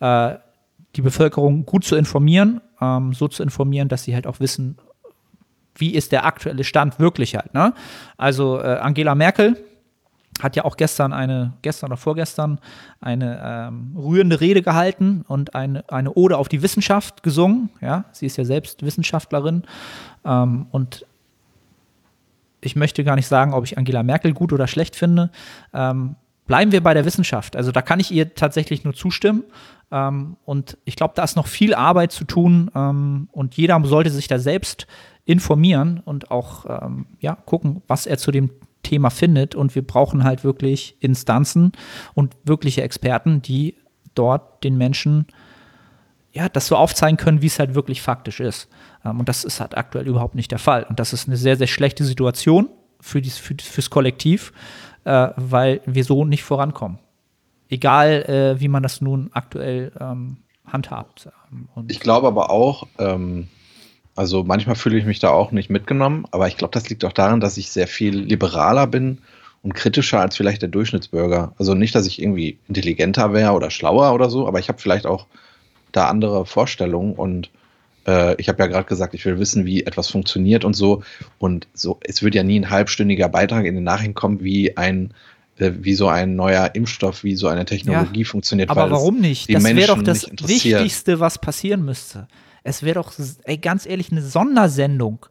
äh, 0.00 0.34
die 0.94 1.00
Bevölkerung 1.02 1.64
gut 1.64 1.84
zu 1.84 1.96
informieren, 1.96 2.60
ähm, 2.80 3.12
so 3.12 3.28
zu 3.28 3.42
informieren, 3.42 3.88
dass 3.88 4.04
sie 4.04 4.14
halt 4.14 4.26
auch 4.26 4.40
wissen, 4.40 4.78
wie 5.74 5.94
ist 5.94 6.12
der 6.12 6.24
aktuelle 6.24 6.64
Stand 6.64 6.98
wirklich 6.98 7.36
halt. 7.36 7.52
Ne? 7.54 7.74
Also 8.16 8.60
äh, 8.60 8.78
Angela 8.78 9.14
Merkel, 9.14 9.56
hat 10.42 10.56
ja 10.56 10.64
auch 10.64 10.76
gestern 10.76 11.12
eine, 11.12 11.54
gestern 11.62 11.90
oder 11.90 11.96
vorgestern, 11.96 12.58
eine 13.00 13.40
ähm, 13.42 13.96
rührende 13.96 14.40
Rede 14.40 14.62
gehalten 14.62 15.24
und 15.26 15.54
eine, 15.54 15.84
eine 15.88 16.12
Ode 16.12 16.36
auf 16.36 16.48
die 16.48 16.62
Wissenschaft 16.62 17.22
gesungen. 17.22 17.70
Ja, 17.80 18.04
sie 18.12 18.26
ist 18.26 18.36
ja 18.36 18.44
selbst 18.44 18.84
Wissenschaftlerin. 18.84 19.62
Ähm, 20.24 20.66
und 20.70 21.06
ich 22.60 22.76
möchte 22.76 23.04
gar 23.04 23.16
nicht 23.16 23.28
sagen, 23.28 23.54
ob 23.54 23.64
ich 23.64 23.78
Angela 23.78 24.02
Merkel 24.02 24.32
gut 24.32 24.52
oder 24.52 24.66
schlecht 24.66 24.96
finde. 24.96 25.30
Ähm, 25.72 26.16
bleiben 26.46 26.72
wir 26.72 26.82
bei 26.82 26.94
der 26.94 27.04
Wissenschaft. 27.04 27.56
Also 27.56 27.72
da 27.72 27.82
kann 27.82 28.00
ich 28.00 28.10
ihr 28.10 28.34
tatsächlich 28.34 28.84
nur 28.84 28.94
zustimmen. 28.94 29.44
Ähm, 29.90 30.36
und 30.44 30.78
ich 30.84 30.96
glaube, 30.96 31.14
da 31.16 31.24
ist 31.24 31.36
noch 31.36 31.46
viel 31.46 31.74
Arbeit 31.74 32.12
zu 32.12 32.24
tun. 32.24 32.70
Ähm, 32.74 33.28
und 33.32 33.56
jeder 33.56 33.80
sollte 33.84 34.10
sich 34.10 34.28
da 34.28 34.38
selbst 34.38 34.86
informieren 35.24 36.00
und 36.04 36.30
auch 36.30 36.82
ähm, 36.82 37.06
ja, 37.20 37.34
gucken, 37.34 37.82
was 37.88 38.06
er 38.06 38.18
zu 38.18 38.30
dem 38.30 38.50
Thema 38.82 39.10
findet. 39.10 39.54
Und 39.54 39.74
wir 39.74 39.86
brauchen 39.86 40.24
halt 40.24 40.44
wirklich 40.44 40.96
Instanzen 41.00 41.72
und 42.14 42.36
wirkliche 42.44 42.82
Experten, 42.82 43.42
die 43.42 43.74
dort 44.14 44.62
den 44.64 44.78
Menschen 44.78 45.26
ja, 46.32 46.50
das 46.50 46.66
so 46.66 46.76
aufzeigen 46.76 47.16
können, 47.16 47.40
wie 47.40 47.46
es 47.46 47.58
halt 47.58 47.74
wirklich 47.74 48.02
faktisch 48.02 48.40
ist. 48.40 48.68
Ähm, 49.04 49.20
und 49.20 49.28
das 49.28 49.42
ist 49.42 49.60
halt 49.60 49.76
aktuell 49.76 50.06
überhaupt 50.06 50.34
nicht 50.34 50.50
der 50.50 50.58
Fall. 50.58 50.84
Und 50.84 51.00
das 51.00 51.12
ist 51.12 51.26
eine 51.26 51.36
sehr, 51.36 51.56
sehr 51.56 51.66
schlechte 51.66 52.04
Situation 52.04 52.68
für 53.00 53.22
dies, 53.22 53.38
für, 53.38 53.54
fürs 53.58 53.90
Kollektiv, 53.90 54.52
äh, 55.06 55.28
weil 55.36 55.80
wir 55.86 56.04
so 56.04 56.24
nicht 56.24 56.42
vorankommen. 56.42 56.98
Egal, 57.68 58.22
äh, 58.24 58.60
wie 58.60 58.68
man 58.68 58.82
das 58.82 59.00
nun 59.00 59.30
aktuell 59.32 59.92
ähm, 59.98 60.38
handhabt. 60.66 61.28
Und 61.74 61.90
ich 61.90 62.00
glaube 62.00 62.26
aber 62.26 62.50
auch, 62.50 62.86
ähm, 62.98 63.48
also 64.16 64.44
manchmal 64.44 64.76
fühle 64.76 64.98
ich 64.98 65.04
mich 65.04 65.20
da 65.20 65.30
auch 65.30 65.52
nicht 65.52 65.70
mitgenommen, 65.70 66.26
aber 66.32 66.48
ich 66.48 66.56
glaube, 66.56 66.72
das 66.72 66.88
liegt 66.88 67.04
auch 67.04 67.12
daran, 67.12 67.40
dass 67.40 67.56
ich 67.56 67.70
sehr 67.70 67.86
viel 67.86 68.18
liberaler 68.18 68.86
bin 68.86 69.18
und 69.62 69.74
kritischer 69.74 70.20
als 70.20 70.36
vielleicht 70.36 70.62
der 70.62 70.68
Durchschnittsbürger. 70.68 71.52
Also 71.58 71.74
nicht, 71.74 71.94
dass 71.94 72.06
ich 72.06 72.20
irgendwie 72.20 72.58
intelligenter 72.66 73.32
wäre 73.32 73.52
oder 73.52 73.70
schlauer 73.70 74.12
oder 74.12 74.28
so, 74.28 74.46
aber 74.46 74.58
ich 74.58 74.68
habe 74.68 74.80
vielleicht 74.80 75.06
auch 75.06 75.26
da 75.92 76.08
andere 76.08 76.46
Vorstellungen 76.46 77.14
und 77.14 77.50
äh, 78.06 78.34
ich 78.40 78.48
habe 78.48 78.62
ja 78.62 78.66
gerade 78.66 78.86
gesagt, 78.86 79.14
ich 79.14 79.24
will 79.24 79.38
wissen, 79.38 79.64
wie 79.64 79.84
etwas 79.84 80.10
funktioniert 80.10 80.64
und 80.64 80.74
so. 80.74 81.02
Und 81.38 81.68
so, 81.74 81.98
es 82.02 82.22
wird 82.22 82.34
ja 82.34 82.42
nie 82.42 82.60
ein 82.60 82.70
halbstündiger 82.70 83.28
Beitrag 83.28 83.64
in 83.64 83.74
den 83.74 83.84
Nachrichten 83.84 84.14
kommen, 84.14 84.42
wie 84.42 84.76
ein 84.76 85.12
äh, 85.58 85.72
wie 85.80 85.94
so 85.94 86.08
ein 86.08 86.36
neuer 86.36 86.74
Impfstoff, 86.74 87.24
wie 87.24 87.34
so 87.34 87.48
eine 87.48 87.64
Technologie 87.64 88.22
ja, 88.22 88.26
funktioniert. 88.26 88.70
Aber 88.70 88.90
warum 88.90 89.20
nicht? 89.20 89.52
Das 89.52 89.64
wäre 89.64 89.86
doch 89.86 90.02
das 90.02 90.26
Wichtigste, 90.42 91.20
was 91.20 91.38
passieren 91.38 91.84
müsste. 91.84 92.28
Es 92.62 92.82
wäre 92.82 92.94
doch, 92.96 93.12
ey, 93.44 93.58
ganz 93.58 93.86
ehrlich, 93.86 94.10
eine 94.10 94.22
Sondersendung 94.22 95.24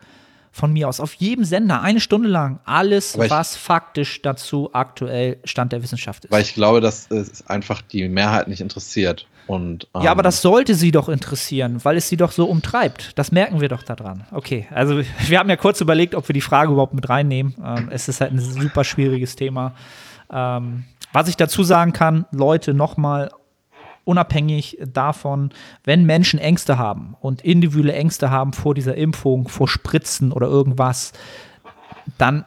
von 0.51 0.71
mir 0.71 0.87
aus, 0.87 1.01
auf 1.01 1.13
jedem 1.15 1.43
Sender, 1.43 1.81
eine 1.81 1.99
Stunde 1.99 2.29
lang, 2.29 2.61
alles, 2.63 3.15
ich, 3.15 3.29
was 3.29 3.57
faktisch 3.57 4.21
dazu 4.21 4.69
aktuell 4.71 5.37
Stand 5.43 5.73
der 5.73 5.83
Wissenschaft 5.83 6.25
ist. 6.25 6.31
Weil 6.31 6.43
ich 6.43 6.53
glaube, 6.53 6.79
dass 6.79 7.11
es 7.11 7.45
einfach 7.47 7.81
die 7.81 8.07
Mehrheit 8.07 8.47
nicht 8.47 8.61
interessiert. 8.61 9.27
Und, 9.47 9.87
ähm, 9.93 10.01
ja, 10.01 10.11
aber 10.11 10.23
das 10.23 10.41
sollte 10.41 10.73
sie 10.75 10.91
doch 10.91 11.07
interessieren, 11.07 11.79
weil 11.83 11.97
es 11.97 12.09
sie 12.09 12.17
doch 12.17 12.31
so 12.31 12.45
umtreibt. 12.45 13.17
Das 13.17 13.31
merken 13.31 13.61
wir 13.61 13.69
doch 13.69 13.83
daran. 13.83 14.25
Okay, 14.31 14.67
also 14.71 14.99
wir 15.27 15.39
haben 15.39 15.49
ja 15.49 15.55
kurz 15.55 15.81
überlegt, 15.81 16.15
ob 16.15 16.27
wir 16.27 16.33
die 16.33 16.41
Frage 16.41 16.71
überhaupt 16.71 16.93
mit 16.93 17.07
reinnehmen. 17.09 17.55
Ähm, 17.63 17.89
es 17.91 18.07
ist 18.07 18.21
halt 18.21 18.31
ein 18.31 18.39
super 18.39 18.83
schwieriges 18.83 19.35
Thema. 19.35 19.73
Ähm, 20.31 20.85
was 21.13 21.27
ich 21.27 21.37
dazu 21.37 21.63
sagen 21.63 21.93
kann, 21.93 22.25
Leute, 22.31 22.73
nochmal 22.73 23.29
unabhängig 24.03 24.77
davon, 24.85 25.51
wenn 25.83 26.05
Menschen 26.05 26.39
Ängste 26.39 26.77
haben 26.77 27.15
und 27.19 27.41
individuelle 27.41 27.93
Ängste 27.93 28.29
haben 28.29 28.53
vor 28.53 28.73
dieser 28.75 28.95
Impfung, 28.95 29.47
vor 29.47 29.67
Spritzen 29.67 30.31
oder 30.31 30.47
irgendwas, 30.47 31.11
dann 32.17 32.45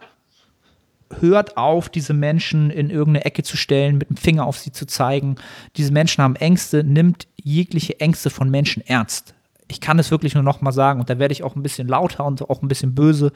hört 1.21 1.57
auf, 1.57 1.89
diese 1.89 2.13
Menschen 2.15 2.71
in 2.71 2.91
irgendeine 2.91 3.25
Ecke 3.25 3.43
zu 3.43 3.57
stellen, 3.57 3.99
mit 3.99 4.11
dem 4.11 4.17
Finger 4.17 4.47
auf 4.47 4.59
sie 4.59 4.73
zu 4.73 4.87
zeigen. 4.87 5.37
Diese 5.77 5.93
Menschen 5.93 6.23
haben 6.23 6.37
Ängste, 6.37 6.85
nimmt 6.85 7.29
jegliche 7.37 8.01
Ängste 8.01 8.31
von 8.31 8.51
Menschen 8.51 8.87
ernst. 8.87 9.35
Ich 9.69 9.81
kann 9.81 9.99
es 9.99 10.11
wirklich 10.11 10.35
nur 10.35 10.43
noch 10.43 10.61
mal 10.61 10.73
sagen 10.73 11.01
und 11.01 11.11
da 11.11 11.19
werde 11.19 11.33
ich 11.33 11.43
auch 11.43 11.57
ein 11.57 11.63
bisschen 11.63 11.89
lauter 11.89 12.25
und 12.25 12.49
auch 12.49 12.63
ein 12.63 12.69
bisschen 12.69 12.95
böse. 12.95 13.33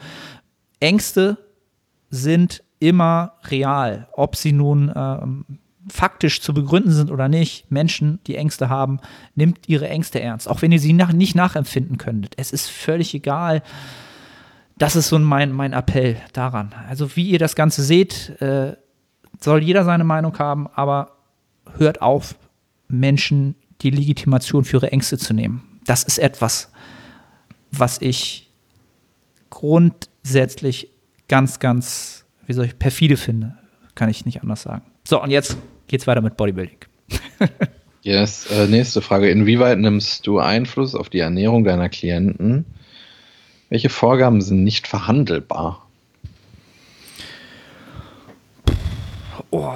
Ängste 0.79 1.37
sind 2.09 2.63
immer 2.79 3.33
real, 3.45 4.07
ob 4.13 4.35
sie 4.35 4.51
nun 4.51 4.91
ähm, 4.95 5.45
faktisch 5.89 6.41
zu 6.41 6.53
begründen 6.53 6.91
sind 6.91 7.11
oder 7.11 7.27
nicht, 7.27 7.71
Menschen, 7.71 8.19
die 8.27 8.35
Ängste 8.35 8.69
haben, 8.69 8.99
nimmt 9.35 9.67
ihre 9.67 9.89
Ängste 9.89 10.21
ernst, 10.21 10.47
auch 10.47 10.61
wenn 10.61 10.71
ihr 10.71 10.79
sie 10.79 10.93
nach, 10.93 11.13
nicht 11.13 11.35
nachempfinden 11.35 11.97
könntet. 11.97 12.33
Es 12.37 12.51
ist 12.51 12.69
völlig 12.69 13.13
egal. 13.13 13.63
Das 14.83 14.97
ist 14.97 15.07
so 15.07 15.17
mein, 15.17 15.53
mein 15.53 15.71
Appell 15.71 16.17
daran. 16.33 16.75
Also 16.89 17.15
wie 17.15 17.29
ihr 17.29 17.39
das 17.39 17.55
Ganze 17.55 17.81
seht, 17.81 18.41
äh, 18.41 18.75
soll 19.39 19.63
jeder 19.63 19.85
seine 19.85 20.03
Meinung 20.03 20.37
haben, 20.39 20.67
aber 20.75 21.19
hört 21.77 22.01
auf, 22.01 22.35
Menschen 22.89 23.55
die 23.79 23.91
Legitimation 23.91 24.65
für 24.65 24.75
ihre 24.75 24.91
Ängste 24.91 25.17
zu 25.17 25.33
nehmen. 25.33 25.79
Das 25.85 26.03
ist 26.03 26.17
etwas, 26.17 26.69
was 27.71 28.01
ich 28.01 28.51
grundsätzlich 29.49 30.89
ganz, 31.29 31.59
ganz, 31.59 32.25
wie 32.45 32.51
soll 32.51 32.65
ich, 32.65 32.77
perfide 32.77 33.15
finde. 33.15 33.57
Kann 33.95 34.09
ich 34.09 34.25
nicht 34.25 34.41
anders 34.41 34.63
sagen. 34.63 34.83
So, 35.05 35.23
und 35.23 35.31
jetzt 35.31 35.55
geht's 35.87 36.07
weiter 36.07 36.19
mit 36.19 36.35
Bodybuilding. 36.35 36.79
yes, 38.01 38.47
äh, 38.51 38.67
nächste 38.67 39.01
Frage. 39.01 39.29
Inwieweit 39.29 39.79
nimmst 39.79 40.27
du 40.27 40.39
Einfluss 40.39 40.93
auf 40.93 41.09
die 41.09 41.19
Ernährung 41.19 41.63
deiner 41.63 41.87
Klienten? 41.87 42.65
Welche 43.73 43.89
Vorgaben 43.89 44.39
sind 44.43 44.63
nicht 44.63 44.87
verhandelbar? 44.87 45.87
Oh, 49.49 49.71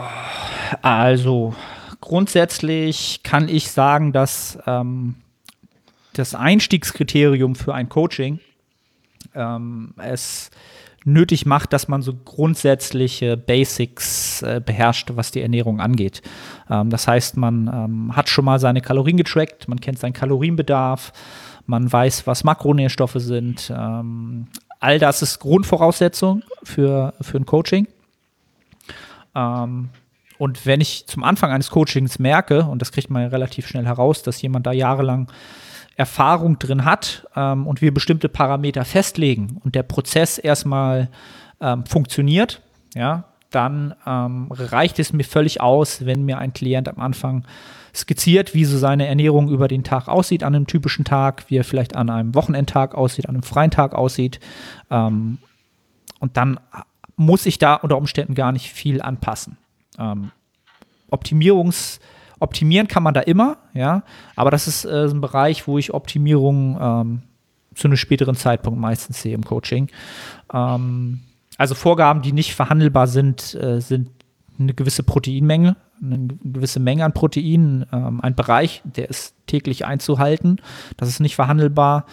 also, 0.84 1.56
grundsätzlich 2.00 3.22
kann 3.24 3.50
ich 3.50 3.72
sagen, 3.72 4.14
dass 4.14 4.60
ähm, 4.68 5.16
das 6.14 6.36
Einstiegskriterium 6.36 7.56
für 7.56 7.74
ein 7.74 7.90
Coaching 7.90 8.40
ähm, 9.34 9.96
es 9.98 10.52
nötig 11.04 11.48
macht, 11.48 11.74
dass 11.74 11.88
man 11.88 12.04
so 12.04 12.14
grundsätzliche 12.14 13.36
Basics 13.36 14.44
äh, 14.44 14.62
beherrscht, 14.64 15.10
was 15.16 15.32
die 15.32 15.42
Ernährung 15.42 15.80
angeht. 15.80 16.22
Ähm, 16.70 16.92
das 16.92 17.08
heißt, 17.08 17.36
man 17.36 17.68
ähm, 17.74 18.16
hat 18.16 18.30
schon 18.30 18.46
mal 18.46 18.60
seine 18.60 18.82
Kalorien 18.82 19.18
getrackt, 19.18 19.68
man 19.68 19.82
kennt 19.82 19.98
seinen 19.98 20.14
Kalorienbedarf, 20.14 21.14
man 21.68 21.92
weiß, 21.92 22.26
was 22.26 22.44
Makronährstoffe 22.44 23.18
sind. 23.18 23.72
Ähm, 23.76 24.48
all 24.80 25.00
das 25.00 25.22
ist 25.22 25.40
Grundvoraussetzung 25.40 26.44
für, 26.64 27.14
für 27.22 27.38
ein 27.38 27.46
Coaching. 27.46 27.88
Ähm, 29.36 29.90
und 30.40 30.66
wenn 30.66 30.82
ich 30.82 31.06
zum 31.08 31.24
Anfang 31.24 31.52
eines 31.52 31.70
Coachings 31.70 32.20
merke, 32.20 32.64
und 32.64 32.82
das 32.82 32.92
kriegt 32.92 33.10
man 33.10 33.24
ja 33.24 33.28
relativ 33.30 33.68
schnell 33.68 33.86
heraus, 33.86 34.24
dass 34.24 34.42
jemand 34.42 34.66
da 34.66 34.72
jahrelang 34.72 35.32
Erfahrung 35.96 36.60
drin 36.60 36.86
hat 36.86 37.28
ähm, 37.36 37.68
und 37.68 37.82
wir 37.82 37.94
bestimmte 37.94 38.30
Parameter 38.30 38.86
festlegen 38.86 39.60
und 39.64 39.76
der 39.76 39.84
Prozess 39.84 40.38
erstmal 40.38 41.10
ähm, 41.60 41.86
funktioniert, 41.86 42.62
ja, 42.96 43.26
dann 43.50 43.96
ähm, 44.06 44.48
reicht 44.52 45.00
es 45.00 45.12
mir 45.12 45.24
völlig 45.24 45.60
aus, 45.60 46.06
wenn 46.06 46.24
mir 46.24 46.38
ein 46.38 46.54
Klient 46.54 46.88
am 46.88 47.00
Anfang 47.00 47.46
skizziert, 47.98 48.54
wie 48.54 48.66
so 48.66 48.78
seine 48.78 49.08
Ernährung 49.08 49.50
über 49.50 49.68
den 49.68 49.84
Tag 49.84 50.08
aussieht, 50.08 50.44
an 50.44 50.56
einem 50.56 50.68
typischen 50.68 51.06
Tag, 51.06 51.46
wie 51.50 51.58
er 51.58 51.64
vielleicht 51.64 51.96
an 51.96 52.10
einem 52.10 52.36
Wochenendtag 52.36 52.96
aussieht, 52.96 53.28
an 53.28 53.36
einem 53.36 53.44
freien 53.44 53.72
Tag 53.72 53.94
aussieht. 53.94 54.40
Ähm, 54.92 55.40
und 56.20 56.38
dann 56.38 56.60
muss 57.16 57.46
ich 57.46 57.58
da 57.58 57.76
unter 57.76 57.98
Umständen 57.98 58.36
gar 58.36 58.52
nicht 58.52 58.72
viel 58.72 59.02
anpassen. 59.02 59.58
Ähm, 60.00 60.32
Optimierungs- 61.10 62.00
Optimieren 62.40 62.88
kann 62.88 63.04
man 63.04 63.14
da 63.14 63.22
immer, 63.22 63.58
ja, 63.74 64.04
aber 64.36 64.52
das 64.52 64.68
ist 64.68 64.86
äh, 64.86 65.08
ein 65.10 65.22
Bereich, 65.22 65.68
wo 65.68 65.78
ich 65.80 65.94
Optimierung 65.94 66.78
ähm, 66.80 67.22
zu 67.74 67.88
einem 67.88 67.98
späteren 67.98 68.36
Zeitpunkt 68.36 68.80
meistens 68.80 69.22
sehe 69.22 69.34
im 69.34 69.44
Coaching. 69.44 69.90
Ähm, 70.54 71.22
also 71.58 71.74
Vorgaben, 71.74 72.22
die 72.22 72.34
nicht 72.34 72.54
verhandelbar 72.54 73.08
sind, 73.08 73.56
äh, 73.56 73.82
sind 73.82 74.10
eine 74.60 74.74
gewisse 74.74 75.04
Proteinmenge, 75.04 75.76
eine 76.02 76.28
gewisse 76.44 76.80
Menge 76.80 77.06
an 77.06 77.14
Proteinen, 77.14 77.86
ähm, 77.92 78.22
ein 78.22 78.36
Bereich, 78.36 78.82
der 78.84 79.10
ist 79.10 79.36
täglich 79.48 79.86
einzuhalten. 79.86 80.62
Das 80.98 81.10
ist 81.10 81.20
nicht 81.20 81.36
verhandelbar. 81.36 82.06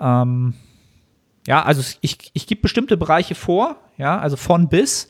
Ähm, 0.00 0.54
ja, 1.46 1.62
also 1.62 1.82
ich, 2.00 2.30
ich 2.32 2.46
gebe 2.46 2.62
bestimmte 2.62 2.96
Bereiche 2.96 3.34
vor, 3.34 3.76
ja, 3.96 4.18
also 4.18 4.36
von 4.36 4.68
bis. 4.68 5.08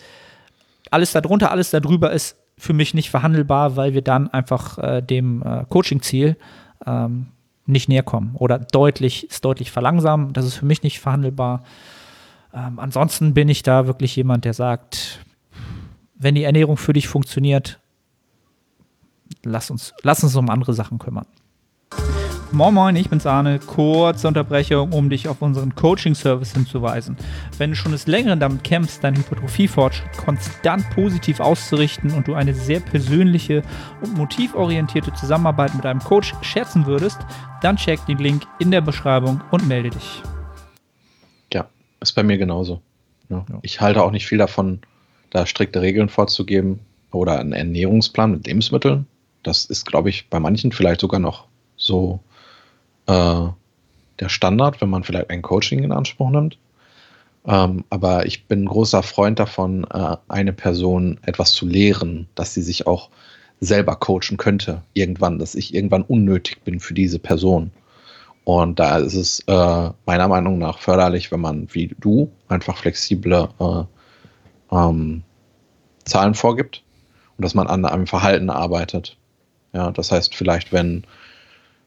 Alles 0.91 1.13
darunter, 1.13 1.51
alles 1.51 1.71
darüber 1.71 2.13
ist 2.13 2.37
für 2.59 2.73
mich 2.73 2.95
nicht 2.95 3.11
verhandelbar, 3.11 3.77
weil 3.77 3.95
wir 3.95 4.03
dann 4.03 4.29
einfach 4.29 4.79
äh, 4.79 5.03
dem 5.03 5.43
äh, 5.43 5.65
Coaching-Ziel 5.69 6.37
ähm, 6.87 7.29
nicht 7.67 7.89
näher 7.89 8.03
kommen 8.03 8.35
oder 8.35 8.59
deutlich, 8.59 9.29
ist 9.29 9.45
deutlich 9.45 9.71
verlangsamen. 9.71 10.33
Das 10.33 10.45
ist 10.45 10.55
für 10.55 10.67
mich 10.67 10.83
nicht 10.83 11.01
verhandelbar. 11.01 11.65
Ähm, 12.55 12.79
ansonsten 12.79 13.35
bin 13.35 13.49
ich 13.49 13.63
da 13.63 13.87
wirklich 13.87 14.15
jemand, 14.17 14.45
der 14.45 14.55
sagt, 14.55 15.26
wenn 16.19 16.35
die 16.35 16.45
Ernährung 16.45 16.77
für 16.77 16.93
dich 16.93 17.09
funktioniert, 17.09 17.81
lass 19.45 19.71
uns, 19.71 19.95
lass 20.03 20.23
uns 20.23 20.35
um 20.37 20.51
andere 20.51 20.73
Sachen 20.73 20.99
kümmern. 20.99 21.27
Moin 22.53 22.73
Moin, 22.73 22.95
ich 22.95 23.11
bin's 23.11 23.27
Arne. 23.27 23.59
Kurze 23.59 24.29
Unterbrechung, 24.29 24.93
um 24.93 25.11
dich 25.11 25.29
auf 25.29 25.43
unseren 25.43 25.75
Coaching-Service 25.75 26.53
hinzuweisen. 26.53 27.17
Wenn 27.59 27.71
du 27.71 27.77
schon 27.77 27.91
des 27.91 28.07
Längeren 28.07 28.39
damit 28.39 28.63
kämpfst, 28.63 29.03
deinen 29.03 29.17
Hypertrophie-Fortschritt 29.17 30.17
konstant 30.17 30.89
positiv 30.91 31.41
auszurichten 31.41 32.13
und 32.13 32.29
du 32.29 32.35
eine 32.35 32.55
sehr 32.55 32.81
persönliche 32.81 33.63
und 34.01 34.17
motivorientierte 34.17 35.13
Zusammenarbeit 35.13 35.75
mit 35.75 35.85
einem 35.85 36.01
Coach 36.01 36.35
schätzen 36.41 36.87
würdest, 36.87 37.19
dann 37.63 37.77
check 37.77 38.05
den 38.07 38.19
Link 38.19 38.45
in 38.61 38.71
der 38.71 38.81
Beschreibung 38.81 39.41
und 39.51 39.67
melde 39.67 39.91
dich. 39.91 40.23
Ja, 41.53 41.67
ist 42.01 42.13
bei 42.13 42.23
mir 42.23 42.39
genauso. 42.39 42.81
Ja. 43.29 43.45
Ja. 43.51 43.59
Ich 43.63 43.81
halte 43.81 44.05
auch 44.05 44.13
nicht 44.13 44.27
viel 44.27 44.39
davon, 44.39 44.81
da 45.37 45.45
strikte 45.45 45.83
Regeln 45.83 46.09
vorzugeben 46.09 46.81
oder 47.13 47.39
einen 47.39 47.53
Ernährungsplan 47.53 48.31
mit 48.31 48.47
Lebensmitteln. 48.47 49.07
Das 49.43 49.67
ist, 49.67 49.85
glaube 49.85 50.09
ich, 50.09 50.31
bei 50.31 50.41
manchen 50.41 50.73
vielleicht 50.73 51.03
sogar 51.03 51.21
noch 51.21 51.47
so 51.77 52.21
äh, 53.07 53.47
der 54.19 54.29
Standard, 54.31 54.81
wenn 54.81 54.89
man 54.89 55.05
vielleicht 55.05 55.29
ein 55.29 55.43
Coaching 55.43 55.85
in 55.85 55.93
Anspruch 55.93 56.31
nimmt. 56.31 56.57
Ähm, 57.47 57.85
aber 57.91 58.25
ich 58.25 58.47
bin 58.47 58.65
großer 58.65 59.03
Freund 59.03 59.39
davon, 59.39 59.85
äh, 59.93 60.17
eine 60.29 60.55
Person 60.55 61.19
etwas 61.23 61.53
zu 61.53 61.67
lehren, 61.67 62.29
dass 62.35 62.55
sie 62.55 62.63
sich 62.63 62.87
auch 62.87 63.11
selber 63.61 63.95
coachen 63.97 64.39
könnte, 64.39 64.83
irgendwann, 64.95 65.39
dass 65.39 65.55
ich 65.55 65.75
irgendwann 65.75 66.03
unnötig 66.03 66.65
bin 66.65 66.81
für 66.81 66.95
diese 66.95 67.19
Person. 67.19 67.73
Und 68.45 68.79
da 68.79 68.99
ist 68.99 69.15
es 69.15 69.41
äh, 69.47 69.91
meiner 70.07 70.29
Meinung 70.29 70.59
nach 70.59 70.79
förderlich, 70.79 71.31
wenn 71.31 71.41
man 71.41 71.69
wie 71.73 71.95
du 72.01 72.33
einfach 72.49 72.79
flexible 72.79 73.49
äh, 73.61 73.85
ähm, 74.75 75.23
Zahlen 76.07 76.35
vorgibt 76.35 76.83
und 77.37 77.45
dass 77.45 77.55
man 77.55 77.67
an 77.67 77.85
einem 77.85 78.07
Verhalten 78.07 78.51
arbeitet. 78.51 79.17
Ja, 79.73 79.91
das 79.91 80.11
heißt 80.11 80.35
vielleicht, 80.35 80.73
wenn 80.73 81.05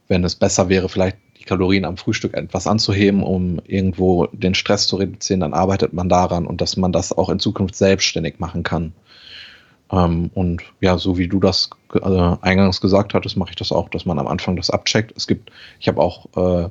wenn 0.09 0.23
es 0.23 0.35
besser 0.35 0.67
wäre, 0.67 0.89
vielleicht 0.89 1.17
die 1.39 1.45
Kalorien 1.45 1.85
am 1.85 1.95
Frühstück 1.95 2.33
etwas 2.33 2.67
anzuheben, 2.67 3.23
um 3.23 3.61
irgendwo 3.65 4.25
den 4.25 4.55
Stress 4.55 4.87
zu 4.87 4.97
reduzieren, 4.97 5.39
dann 5.39 5.53
arbeitet 5.53 5.93
man 5.93 6.09
daran 6.09 6.45
und 6.45 6.59
dass 6.59 6.75
man 6.75 6.91
das 6.91 7.17
auch 7.17 7.29
in 7.29 7.39
Zukunft 7.39 7.75
selbstständig 7.75 8.39
machen 8.39 8.63
kann. 8.63 8.93
Ähm, 9.91 10.31
und 10.33 10.63
ja, 10.81 10.97
so 10.97 11.17
wie 11.17 11.27
du 11.27 11.39
das 11.39 11.69
äh, 11.93 12.35
eingangs 12.41 12.81
gesagt 12.81 13.13
hattest, 13.13 13.37
mache 13.37 13.51
ich 13.51 13.55
das 13.55 13.71
auch, 13.71 13.87
dass 13.89 14.05
man 14.05 14.19
am 14.19 14.27
Anfang 14.27 14.55
das 14.55 14.69
abcheckt. 14.69 15.13
Es 15.15 15.27
gibt, 15.27 15.51
ich 15.79 15.87
habe 15.87 16.01
auch, 16.01 16.25
äh, 16.35 16.69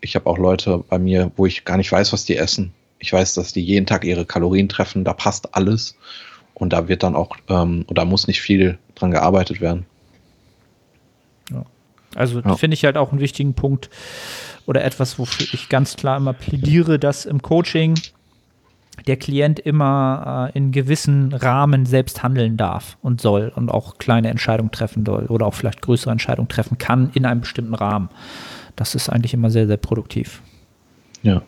ich 0.00 0.14
habe 0.16 0.26
auch 0.26 0.38
Leute 0.38 0.84
bei 0.88 0.98
mir, 0.98 1.30
wo 1.36 1.46
ich 1.46 1.64
gar 1.64 1.76
nicht 1.76 1.90
weiß, 1.90 2.12
was 2.12 2.24
die 2.24 2.36
essen. 2.36 2.74
Ich 2.98 3.12
weiß, 3.12 3.34
dass 3.34 3.52
die 3.52 3.64
jeden 3.64 3.86
Tag 3.86 4.04
ihre 4.04 4.26
Kalorien 4.26 4.68
treffen, 4.68 5.04
da 5.04 5.12
passt 5.12 5.54
alles. 5.54 5.96
Und 6.58 6.72
da 6.72 6.88
wird 6.88 7.02
dann 7.02 7.14
auch, 7.14 7.36
ähm, 7.48 7.84
oder 7.88 8.04
muss 8.04 8.26
nicht 8.26 8.40
viel 8.40 8.78
dran 8.94 9.10
gearbeitet 9.10 9.60
werden. 9.60 9.86
Also 12.14 12.40
ja. 12.40 12.56
finde 12.56 12.74
ich 12.74 12.84
halt 12.84 12.96
auch 12.96 13.12
einen 13.12 13.20
wichtigen 13.20 13.54
Punkt 13.54 13.90
oder 14.66 14.84
etwas, 14.84 15.18
wofür 15.18 15.46
ich 15.52 15.68
ganz 15.68 15.96
klar 15.96 16.16
immer 16.16 16.32
plädiere, 16.32 16.98
dass 16.98 17.26
im 17.26 17.42
Coaching 17.42 17.94
der 19.06 19.16
Klient 19.16 19.60
immer 19.60 20.50
äh, 20.52 20.58
in 20.58 20.72
gewissen 20.72 21.32
Rahmen 21.32 21.86
selbst 21.86 22.22
handeln 22.22 22.56
darf 22.56 22.98
und 23.02 23.20
soll 23.20 23.52
und 23.54 23.70
auch 23.70 23.98
kleine 23.98 24.28
Entscheidungen 24.28 24.72
treffen 24.72 25.06
soll 25.06 25.26
oder 25.26 25.46
auch 25.46 25.54
vielleicht 25.54 25.82
größere 25.82 26.10
Entscheidungen 26.10 26.48
treffen 26.48 26.78
kann 26.78 27.10
in 27.14 27.24
einem 27.24 27.42
bestimmten 27.42 27.74
Rahmen. 27.74 28.08
Das 28.74 28.94
ist 28.94 29.08
eigentlich 29.08 29.34
immer 29.34 29.50
sehr, 29.50 29.66
sehr 29.66 29.76
produktiv. 29.76 30.42
Ja. 31.22 31.42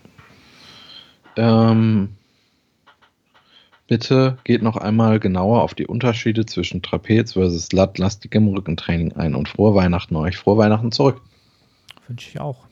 Ähm, 1.36 2.10
Bitte 3.90 4.38
geht 4.44 4.62
noch 4.62 4.76
einmal 4.76 5.18
genauer 5.18 5.62
auf 5.62 5.74
die 5.74 5.88
Unterschiede 5.88 6.46
zwischen 6.46 6.80
Trapez 6.80 7.32
versus 7.32 7.72
Lat 7.72 7.98
lastigem 7.98 8.46
Rückentraining 8.46 9.14
ein 9.14 9.34
und 9.34 9.48
frohe 9.48 9.74
Weihnachten 9.74 10.14
euch. 10.14 10.36
Frohe 10.36 10.58
Weihnachten 10.58 10.92
zurück. 10.92 11.20
Wünsche 12.06 12.28
ich 12.30 12.40
auch. 12.40 12.68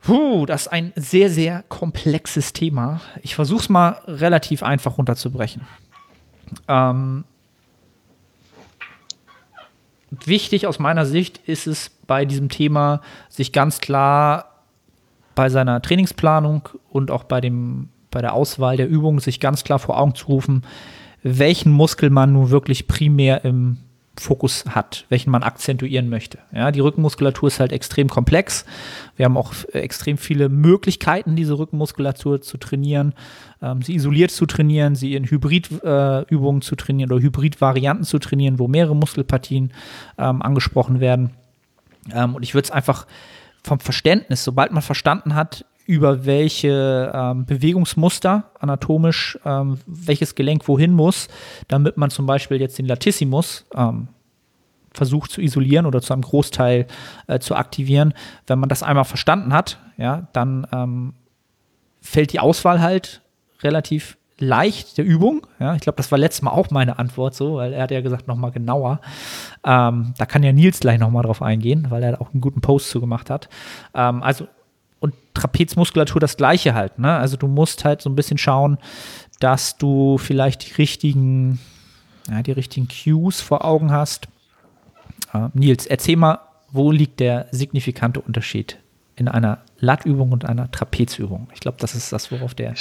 Puh, 0.00 0.46
das 0.46 0.62
ist 0.62 0.68
ein 0.72 0.92
sehr, 0.96 1.30
sehr 1.30 1.62
komplexes 1.68 2.54
Thema. 2.54 3.00
Ich 3.22 3.36
versuche 3.36 3.60
es 3.60 3.68
mal 3.68 4.00
relativ 4.08 4.64
einfach 4.64 4.98
runterzubrechen. 4.98 5.62
Ähm, 6.66 7.22
wichtig 10.10 10.66
aus 10.66 10.80
meiner 10.80 11.06
Sicht 11.06 11.38
ist 11.46 11.68
es 11.68 11.90
bei 12.08 12.24
diesem 12.24 12.48
Thema, 12.48 13.00
sich 13.28 13.52
ganz 13.52 13.78
klar 13.78 14.64
bei 15.36 15.50
seiner 15.50 15.80
Trainingsplanung 15.80 16.68
und 16.90 17.12
auch 17.12 17.22
bei 17.22 17.40
dem 17.40 17.91
bei 18.12 18.20
der 18.20 18.34
Auswahl 18.34 18.76
der 18.76 18.88
Übungen 18.88 19.18
sich 19.18 19.40
ganz 19.40 19.64
klar 19.64 19.80
vor 19.80 19.98
Augen 19.98 20.14
zu 20.14 20.26
rufen, 20.26 20.62
welchen 21.24 21.72
Muskel 21.72 22.10
man 22.10 22.32
nun 22.32 22.50
wirklich 22.50 22.86
primär 22.86 23.44
im 23.44 23.78
Fokus 24.20 24.64
hat, 24.68 25.06
welchen 25.08 25.30
man 25.30 25.42
akzentuieren 25.42 26.10
möchte. 26.10 26.38
Ja, 26.54 26.70
die 26.70 26.80
Rückenmuskulatur 26.80 27.48
ist 27.48 27.60
halt 27.60 27.72
extrem 27.72 28.08
komplex. 28.08 28.66
Wir 29.16 29.24
haben 29.24 29.38
auch 29.38 29.54
extrem 29.72 30.18
viele 30.18 30.50
Möglichkeiten, 30.50 31.34
diese 31.34 31.58
Rückenmuskulatur 31.58 32.42
zu 32.42 32.58
trainieren, 32.58 33.14
ähm, 33.62 33.80
sie 33.80 33.94
isoliert 33.94 34.30
zu 34.30 34.44
trainieren, 34.44 34.96
sie 34.96 35.14
in 35.14 35.24
Hybridübungen 35.24 36.60
äh, 36.60 36.64
zu 36.64 36.76
trainieren 36.76 37.10
oder 37.10 37.22
Hybridvarianten 37.22 38.04
zu 38.04 38.18
trainieren, 38.18 38.58
wo 38.58 38.68
mehrere 38.68 38.94
Muskelpartien 38.94 39.72
ähm, 40.18 40.42
angesprochen 40.42 41.00
werden. 41.00 41.30
Ähm, 42.12 42.34
und 42.34 42.42
ich 42.42 42.52
würde 42.52 42.66
es 42.66 42.70
einfach 42.70 43.06
vom 43.64 43.80
Verständnis, 43.80 44.44
sobald 44.44 44.72
man 44.72 44.82
verstanden 44.82 45.34
hat, 45.34 45.64
über 45.92 46.24
welche 46.24 47.12
ähm, 47.14 47.44
Bewegungsmuster 47.44 48.44
anatomisch 48.58 49.38
ähm, 49.44 49.78
welches 49.84 50.34
Gelenk 50.34 50.66
wohin 50.66 50.94
muss, 50.94 51.28
damit 51.68 51.98
man 51.98 52.08
zum 52.08 52.24
Beispiel 52.24 52.58
jetzt 52.62 52.78
den 52.78 52.86
Latissimus 52.86 53.66
ähm, 53.76 54.08
versucht 54.94 55.32
zu 55.32 55.42
isolieren 55.42 55.84
oder 55.84 56.00
zu 56.00 56.14
einem 56.14 56.22
Großteil 56.22 56.86
äh, 57.26 57.40
zu 57.40 57.56
aktivieren. 57.56 58.14
Wenn 58.46 58.58
man 58.58 58.70
das 58.70 58.82
einmal 58.82 59.04
verstanden 59.04 59.52
hat, 59.52 59.80
ja, 59.98 60.28
dann 60.32 60.66
ähm, 60.72 61.12
fällt 62.00 62.32
die 62.32 62.40
Auswahl 62.40 62.80
halt 62.80 63.20
relativ 63.62 64.16
leicht 64.38 64.96
der 64.96 65.04
Übung. 65.04 65.46
Ja, 65.60 65.74
ich 65.74 65.82
glaube, 65.82 65.98
das 65.98 66.10
war 66.10 66.18
letztes 66.18 66.40
Mal 66.40 66.52
auch 66.52 66.70
meine 66.70 66.98
Antwort 66.98 67.34
so, 67.34 67.56
weil 67.56 67.74
er 67.74 67.82
hat 67.82 67.90
ja 67.90 68.00
gesagt, 68.00 68.28
nochmal 68.28 68.50
genauer. 68.50 69.02
Ähm, 69.62 70.14
da 70.16 70.24
kann 70.24 70.42
ja 70.42 70.52
Nils 70.54 70.80
gleich 70.80 70.98
nochmal 70.98 71.24
drauf 71.24 71.42
eingehen, 71.42 71.88
weil 71.90 72.02
er 72.02 72.18
auch 72.18 72.32
einen 72.32 72.40
guten 72.40 72.62
Post 72.62 72.88
zu 72.88 72.98
gemacht 72.98 73.28
hat. 73.28 73.50
Ähm, 73.94 74.22
also 74.22 74.48
und 75.02 75.14
Trapezmuskulatur 75.34 76.20
das 76.20 76.36
gleiche 76.36 76.74
halt. 76.74 76.98
Ne? 76.98 77.12
Also 77.12 77.36
du 77.36 77.48
musst 77.48 77.84
halt 77.84 78.00
so 78.00 78.08
ein 78.08 78.16
bisschen 78.16 78.38
schauen, 78.38 78.78
dass 79.40 79.76
du 79.76 80.18
vielleicht 80.18 80.68
die 80.68 80.74
richtigen, 80.74 81.58
ja, 82.30 82.42
die 82.42 82.52
richtigen 82.52 82.86
Cues 82.88 83.40
vor 83.40 83.64
Augen 83.64 83.90
hast. 83.90 84.28
Äh, 85.34 85.48
Nils, 85.54 85.86
erzähl 85.86 86.16
mal, 86.16 86.38
wo 86.70 86.92
liegt 86.92 87.20
der 87.20 87.48
signifikante 87.50 88.20
Unterschied 88.20 88.78
in 89.16 89.28
einer 89.28 89.58
Lattübung 89.78 90.32
und 90.32 90.44
einer 90.44 90.70
Trapezübung? 90.70 91.48
Ich 91.52 91.60
glaube, 91.60 91.78
das 91.80 91.94
ist 91.94 92.12
das, 92.12 92.30
worauf 92.30 92.54
der. 92.54 92.74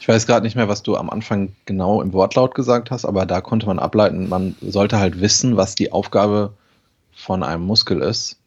Ich 0.00 0.08
weiß 0.08 0.26
gerade 0.26 0.44
nicht 0.44 0.56
mehr, 0.56 0.68
was 0.68 0.82
du 0.82 0.96
am 0.96 1.10
Anfang 1.10 1.52
genau 1.66 2.00
im 2.02 2.12
Wortlaut 2.12 2.54
gesagt 2.54 2.90
hast, 2.90 3.04
aber 3.04 3.26
da 3.26 3.40
konnte 3.40 3.66
man 3.66 3.78
ableiten, 3.78 4.28
man 4.28 4.56
sollte 4.60 4.98
halt 4.98 5.20
wissen, 5.20 5.56
was 5.56 5.74
die 5.74 5.92
Aufgabe 5.92 6.54
von 7.14 7.42
einem 7.42 7.64
Muskel 7.64 8.00
ist. 8.00 8.38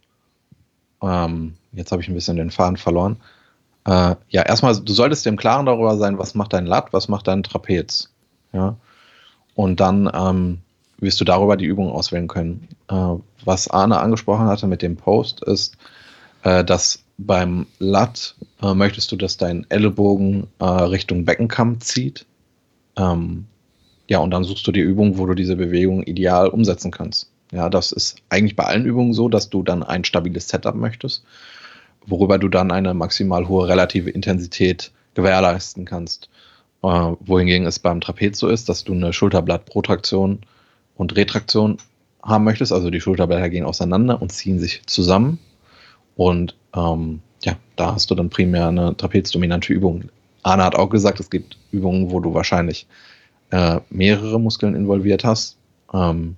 Ähm, 1.02 1.54
jetzt 1.76 1.92
habe 1.92 2.02
ich 2.02 2.08
ein 2.08 2.14
bisschen 2.14 2.38
den 2.38 2.52
Faden 2.52 2.78
verloren. 2.78 3.18
Äh, 3.86 4.16
ja, 4.30 4.42
erstmal, 4.42 4.76
du 4.76 4.94
solltest 4.94 5.26
dir 5.26 5.30
im 5.30 5.38
Klaren 5.38 5.66
darüber 5.66 5.98
sein, 5.98 6.18
was 6.18 6.36
macht 6.36 6.54
dein 6.54 6.66
Lat, 6.66 6.92
was 6.92 7.08
macht 7.08 7.28
dein 7.28 7.44
Trapez. 7.44 8.10
Ja. 8.52 8.78
Und 9.54 9.80
dann 9.80 10.10
ähm, 10.14 10.60
wirst 11.00 11.22
du 11.22 11.26
darüber 11.26 11.56
die 11.56 11.66
Übung 11.66 11.92
auswählen 11.92 12.28
können. 12.28 12.68
Äh, 12.90 13.16
was 13.44 13.70
Arne 13.70 14.00
angesprochen 14.00 14.48
hatte 14.48 14.68
mit 14.68 14.82
dem 14.82 14.98
Post, 14.98 15.44
ist, 15.44 15.78
äh, 16.44 16.64
dass 16.64 17.04
beim 17.18 17.68
Lat 17.80 18.36
äh, 18.62 18.74
möchtest 18.74 19.12
du, 19.12 19.16
dass 19.16 19.38
dein 19.38 19.66
Ellenbogen 19.70 20.48
äh, 20.60 20.66
Richtung 20.66 21.26
Beckenkamm 21.26 21.80
zieht. 21.80 22.26
Ähm, 22.98 23.46
ja, 24.08 24.20
und 24.20 24.32
dann 24.32 24.44
suchst 24.44 24.66
du 24.68 24.72
die 24.72 24.82
Übung, 24.82 25.18
wo 25.18 25.26
du 25.26 25.34
diese 25.36 25.56
Bewegung 25.56 26.04
ideal 26.04 26.48
umsetzen 26.48 26.92
kannst. 26.92 27.30
Ja, 27.52 27.70
das 27.70 27.92
ist 27.92 28.18
eigentlich 28.30 28.56
bei 28.56 28.66
allen 28.66 28.86
Übungen 28.86 29.14
so, 29.14 29.30
dass 29.30 29.50
du 29.50 29.64
dann 29.64 29.84
ein 29.84 30.04
stabiles 30.04 30.50
Setup 30.50 30.76
möchtest 30.76 31.24
worüber 32.08 32.38
du 32.38 32.50
dann 32.50 32.72
eine 32.72 32.94
maximal 32.94 33.48
hohe 33.48 33.68
relative 33.68 34.10
Intensität 34.10 34.92
gewährleisten 35.14 35.86
kannst. 35.86 36.30
Äh, 36.84 36.88
wohingegen 37.20 37.66
es 37.66 37.80
beim 37.80 38.02
Trapez 38.02 38.38
so 38.38 38.48
ist, 38.48 38.70
dass 38.70 38.84
du 38.84 38.94
eine 38.94 39.14
Schulterblattprotraktion 39.14 40.40
und 40.96 41.16
Retraktion 41.16 41.78
haben 42.22 42.44
möchtest. 42.44 42.72
Also 42.72 42.90
die 42.90 43.02
Schulterblätter 43.02 43.50
gehen 43.50 43.66
auseinander 43.66 44.22
und 44.22 44.32
ziehen 44.32 44.60
sich 44.60 44.82
zusammen. 44.86 45.40
Und 46.16 46.56
ähm, 46.76 47.22
ja, 47.44 47.56
da 47.76 47.94
hast 47.94 48.12
du 48.12 48.16
dann 48.16 48.30
primär 48.30 48.68
eine 48.68 48.96
trapezdominante 48.96 49.74
Übung. 49.74 50.06
Arne 50.44 50.64
hat 50.64 50.76
auch 50.76 50.90
gesagt, 50.90 51.20
es 51.20 51.30
gibt 51.30 51.58
Übungen, 51.72 52.12
wo 52.12 52.20
du 52.20 52.34
wahrscheinlich 52.34 52.88
äh, 53.52 53.80
mehrere 53.90 54.40
Muskeln 54.40 54.76
involviert 54.76 55.24
hast. 55.24 55.58
Ähm, 55.94 56.36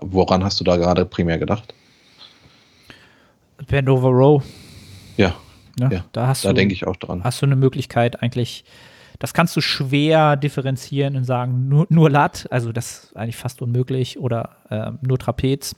woran 0.00 0.44
hast 0.44 0.60
du 0.60 0.64
da 0.64 0.76
gerade 0.76 1.04
primär 1.04 1.38
gedacht? 1.38 1.74
Bend 3.68 3.88
over 3.88 4.08
Row. 4.08 4.42
Ja. 5.16 5.34
ja, 5.78 5.90
ja. 5.90 6.04
Da, 6.12 6.32
da 6.42 6.52
denke 6.52 6.74
ich 6.74 6.86
auch 6.86 6.96
dran. 6.96 7.22
Hast 7.22 7.40
du 7.42 7.46
eine 7.46 7.56
Möglichkeit 7.56 8.22
eigentlich, 8.22 8.64
das 9.18 9.34
kannst 9.34 9.56
du 9.56 9.60
schwer 9.60 10.36
differenzieren 10.36 11.16
und 11.16 11.24
sagen, 11.24 11.68
nur, 11.68 11.86
nur 11.88 12.10
Lat, 12.10 12.46
also 12.50 12.72
das 12.72 13.04
ist 13.04 13.16
eigentlich 13.16 13.36
fast 13.36 13.62
unmöglich, 13.62 14.18
oder 14.18 14.56
äh, 14.70 14.90
nur 15.06 15.18
Trapez. 15.18 15.76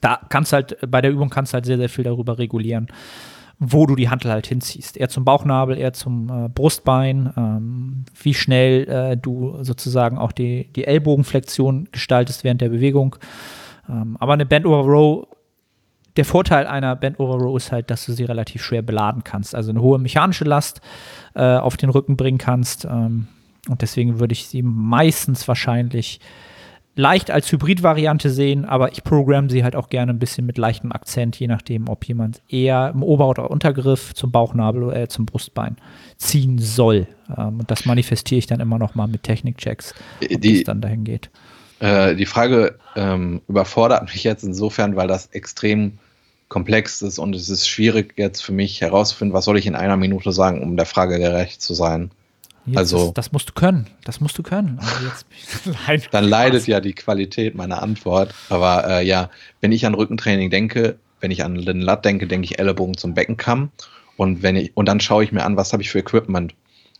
Da 0.00 0.20
kannst 0.28 0.52
halt, 0.52 0.78
bei 0.88 1.00
der 1.00 1.10
Übung 1.10 1.30
kannst 1.30 1.52
du 1.52 1.54
halt 1.54 1.66
sehr, 1.66 1.76
sehr 1.76 1.88
viel 1.88 2.04
darüber 2.04 2.38
regulieren, 2.38 2.88
wo 3.58 3.86
du 3.86 3.94
die 3.94 4.08
Handel 4.08 4.30
halt 4.30 4.46
hinziehst. 4.46 4.96
Eher 4.96 5.10
zum 5.10 5.24
Bauchnabel, 5.24 5.76
eher 5.76 5.92
zum 5.92 6.28
äh, 6.30 6.48
Brustbein, 6.48 7.32
ähm, 7.36 8.04
wie 8.22 8.34
schnell 8.34 8.88
äh, 8.88 9.16
du 9.16 9.58
sozusagen 9.62 10.16
auch 10.16 10.32
die, 10.32 10.72
die 10.74 10.86
Ellbogenflexion 10.86 11.88
gestaltest 11.92 12.42
während 12.42 12.62
der 12.62 12.70
Bewegung. 12.70 13.16
Ähm, 13.88 14.16
aber 14.18 14.32
eine 14.32 14.46
Bend 14.46 14.64
over 14.64 14.90
Row 14.90 15.26
der 16.20 16.26
Vorteil 16.26 16.66
einer 16.66 16.96
Bend 16.96 17.18
Over 17.18 17.36
Row 17.36 17.56
ist 17.56 17.72
halt, 17.72 17.90
dass 17.90 18.04
du 18.04 18.12
sie 18.12 18.24
relativ 18.24 18.62
schwer 18.62 18.82
beladen 18.82 19.24
kannst. 19.24 19.54
Also 19.54 19.70
eine 19.70 19.80
hohe 19.80 19.98
mechanische 19.98 20.44
Last 20.44 20.82
äh, 21.34 21.56
auf 21.56 21.78
den 21.78 21.88
Rücken 21.88 22.18
bringen 22.18 22.36
kannst. 22.36 22.84
Ähm, 22.84 23.26
und 23.70 23.80
deswegen 23.80 24.20
würde 24.20 24.34
ich 24.34 24.46
sie 24.46 24.60
meistens 24.60 25.48
wahrscheinlich 25.48 26.20
leicht 26.94 27.30
als 27.30 27.50
Hybrid-Variante 27.50 28.28
sehen, 28.28 28.66
aber 28.66 28.92
ich 28.92 29.02
programme 29.02 29.48
sie 29.48 29.64
halt 29.64 29.74
auch 29.74 29.88
gerne 29.88 30.12
ein 30.12 30.18
bisschen 30.18 30.44
mit 30.44 30.58
leichtem 30.58 30.92
Akzent, 30.92 31.40
je 31.40 31.46
nachdem, 31.46 31.88
ob 31.88 32.04
jemand 32.04 32.42
eher 32.50 32.90
im 32.92 33.02
Ober- 33.02 33.28
oder 33.28 33.50
Untergriff 33.50 34.12
zum 34.12 34.30
Bauchnabel 34.30 34.82
oder 34.82 35.08
zum 35.08 35.24
Brustbein 35.24 35.76
ziehen 36.18 36.58
soll. 36.58 37.06
Ähm, 37.34 37.60
und 37.60 37.70
das 37.70 37.86
manifestiere 37.86 38.40
ich 38.40 38.46
dann 38.46 38.60
immer 38.60 38.78
noch 38.78 38.94
mal 38.94 39.08
mit 39.08 39.22
Technikchecks, 39.22 39.94
ob 40.22 40.42
die, 40.42 40.58
es 40.58 40.64
dann 40.64 40.82
dahin 40.82 41.04
geht. 41.04 41.30
Äh, 41.78 42.14
die 42.14 42.26
Frage 42.26 42.78
ähm, 42.94 43.40
überfordert 43.48 44.02
mich 44.02 44.22
jetzt 44.22 44.44
insofern, 44.44 44.96
weil 44.96 45.08
das 45.08 45.28
extrem 45.28 45.98
komplex 46.50 47.00
ist 47.00 47.18
und 47.18 47.34
es 47.34 47.48
ist 47.48 47.66
schwierig 47.66 48.14
jetzt 48.16 48.42
für 48.42 48.52
mich 48.52 48.80
herauszufinden, 48.80 49.32
was 49.32 49.46
soll 49.46 49.56
ich 49.56 49.66
in 49.66 49.76
einer 49.76 49.96
Minute 49.96 50.32
sagen, 50.32 50.62
um 50.62 50.76
der 50.76 50.84
Frage 50.84 51.18
gerecht 51.18 51.62
zu 51.62 51.72
sein. 51.74 52.10
Jetzt 52.66 52.76
also 52.76 53.06
ist, 53.06 53.14
das 53.14 53.32
musst 53.32 53.48
du 53.48 53.52
können. 53.54 53.86
Das 54.04 54.20
musst 54.20 54.36
du 54.36 54.42
können. 54.42 54.78
Also 54.80 56.04
dann 56.10 56.24
leidet 56.24 56.66
ja 56.66 56.80
die 56.80 56.92
Qualität 56.92 57.54
meiner 57.54 57.82
Antwort. 57.82 58.34
Aber 58.50 58.86
äh, 58.86 59.06
ja, 59.06 59.30
wenn 59.60 59.72
ich 59.72 59.86
an 59.86 59.94
Rückentraining 59.94 60.50
denke, 60.50 60.98
wenn 61.20 61.30
ich 61.30 61.44
an 61.44 61.54
den 61.54 61.80
Lat 61.80 62.04
denke, 62.04 62.26
denke 62.26 62.46
ich 62.46 62.58
Ellenbogen 62.58 62.96
zum 62.96 63.14
Beckenkamm. 63.14 63.70
Und 64.16 64.42
wenn 64.42 64.56
ich, 64.56 64.76
und 64.76 64.86
dann 64.86 65.00
schaue 65.00 65.24
ich 65.24 65.32
mir 65.32 65.44
an, 65.44 65.56
was 65.56 65.72
habe 65.72 65.82
ich 65.82 65.90
für 65.90 66.00
Equipment 66.00 66.54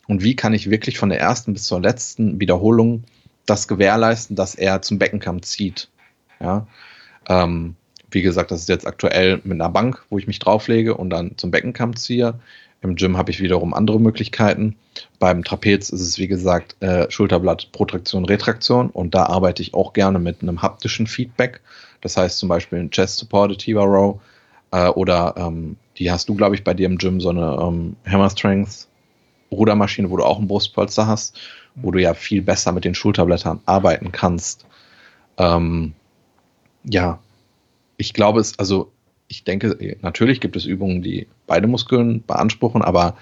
und 0.06 0.22
wie 0.22 0.36
kann 0.36 0.54
ich 0.54 0.70
wirklich 0.70 0.98
von 0.98 1.08
der 1.08 1.20
ersten 1.20 1.52
bis 1.52 1.64
zur 1.64 1.80
letzten 1.80 2.40
Wiederholung 2.40 3.02
das 3.46 3.66
gewährleisten, 3.66 4.36
dass 4.36 4.54
er 4.54 4.80
zum 4.80 4.98
Beckenkamm 4.98 5.42
zieht. 5.42 5.88
Ja. 6.40 6.66
Ähm, 7.28 7.74
wie 8.10 8.22
gesagt, 8.22 8.50
das 8.50 8.60
ist 8.60 8.68
jetzt 8.68 8.86
aktuell 8.86 9.40
mit 9.44 9.60
einer 9.60 9.68
Bank, 9.68 10.04
wo 10.10 10.18
ich 10.18 10.26
mich 10.26 10.38
drauflege 10.38 10.96
und 10.96 11.10
dann 11.10 11.36
zum 11.36 11.50
Beckenkamm 11.50 11.96
ziehe. 11.96 12.34
Im 12.82 12.96
Gym 12.96 13.16
habe 13.16 13.30
ich 13.30 13.40
wiederum 13.40 13.74
andere 13.74 14.00
Möglichkeiten. 14.00 14.76
Beim 15.18 15.44
Trapez 15.44 15.90
ist 15.90 16.00
es, 16.00 16.18
wie 16.18 16.28
gesagt, 16.28 16.76
äh, 16.80 17.10
Schulterblatt, 17.10 17.72
Protraktion, 17.72 18.24
Retraktion 18.24 18.90
und 18.90 19.14
da 19.14 19.26
arbeite 19.26 19.62
ich 19.62 19.74
auch 19.74 19.92
gerne 19.92 20.18
mit 20.18 20.42
einem 20.42 20.62
haptischen 20.62 21.06
Feedback. 21.06 21.60
Das 22.00 22.16
heißt 22.16 22.38
zum 22.38 22.48
Beispiel 22.48 22.78
ein 22.78 22.90
Chest 22.90 23.18
Supported 23.18 23.58
Tiva 23.58 23.84
Row 23.84 24.20
äh, 24.70 24.88
oder 24.88 25.34
ähm, 25.36 25.76
die 25.98 26.10
hast 26.10 26.28
du, 26.28 26.34
glaube 26.34 26.54
ich, 26.54 26.64
bei 26.64 26.72
dir 26.72 26.86
im 26.86 26.96
Gym, 26.96 27.20
so 27.20 27.28
eine 27.28 27.58
ähm, 27.60 27.96
Hammer 28.06 28.30
Strength 28.30 28.88
Rudermaschine, 29.52 30.10
wo 30.10 30.16
du 30.16 30.24
auch 30.24 30.38
ein 30.38 30.48
Brustpolster 30.48 31.06
hast, 31.06 31.38
wo 31.74 31.90
du 31.90 32.00
ja 32.00 32.14
viel 32.14 32.42
besser 32.42 32.72
mit 32.72 32.84
den 32.84 32.94
Schulterblättern 32.94 33.60
arbeiten 33.66 34.12
kannst. 34.12 34.64
Ähm, 35.38 35.92
ja, 36.84 37.18
ich 38.00 38.14
glaube 38.14 38.40
es, 38.40 38.58
also 38.58 38.90
ich 39.28 39.44
denke, 39.44 39.96
natürlich 40.02 40.40
gibt 40.40 40.56
es 40.56 40.64
Übungen, 40.64 41.02
die 41.02 41.28
beide 41.46 41.68
Muskeln 41.68 42.24
beanspruchen, 42.26 42.82
aber 42.82 43.16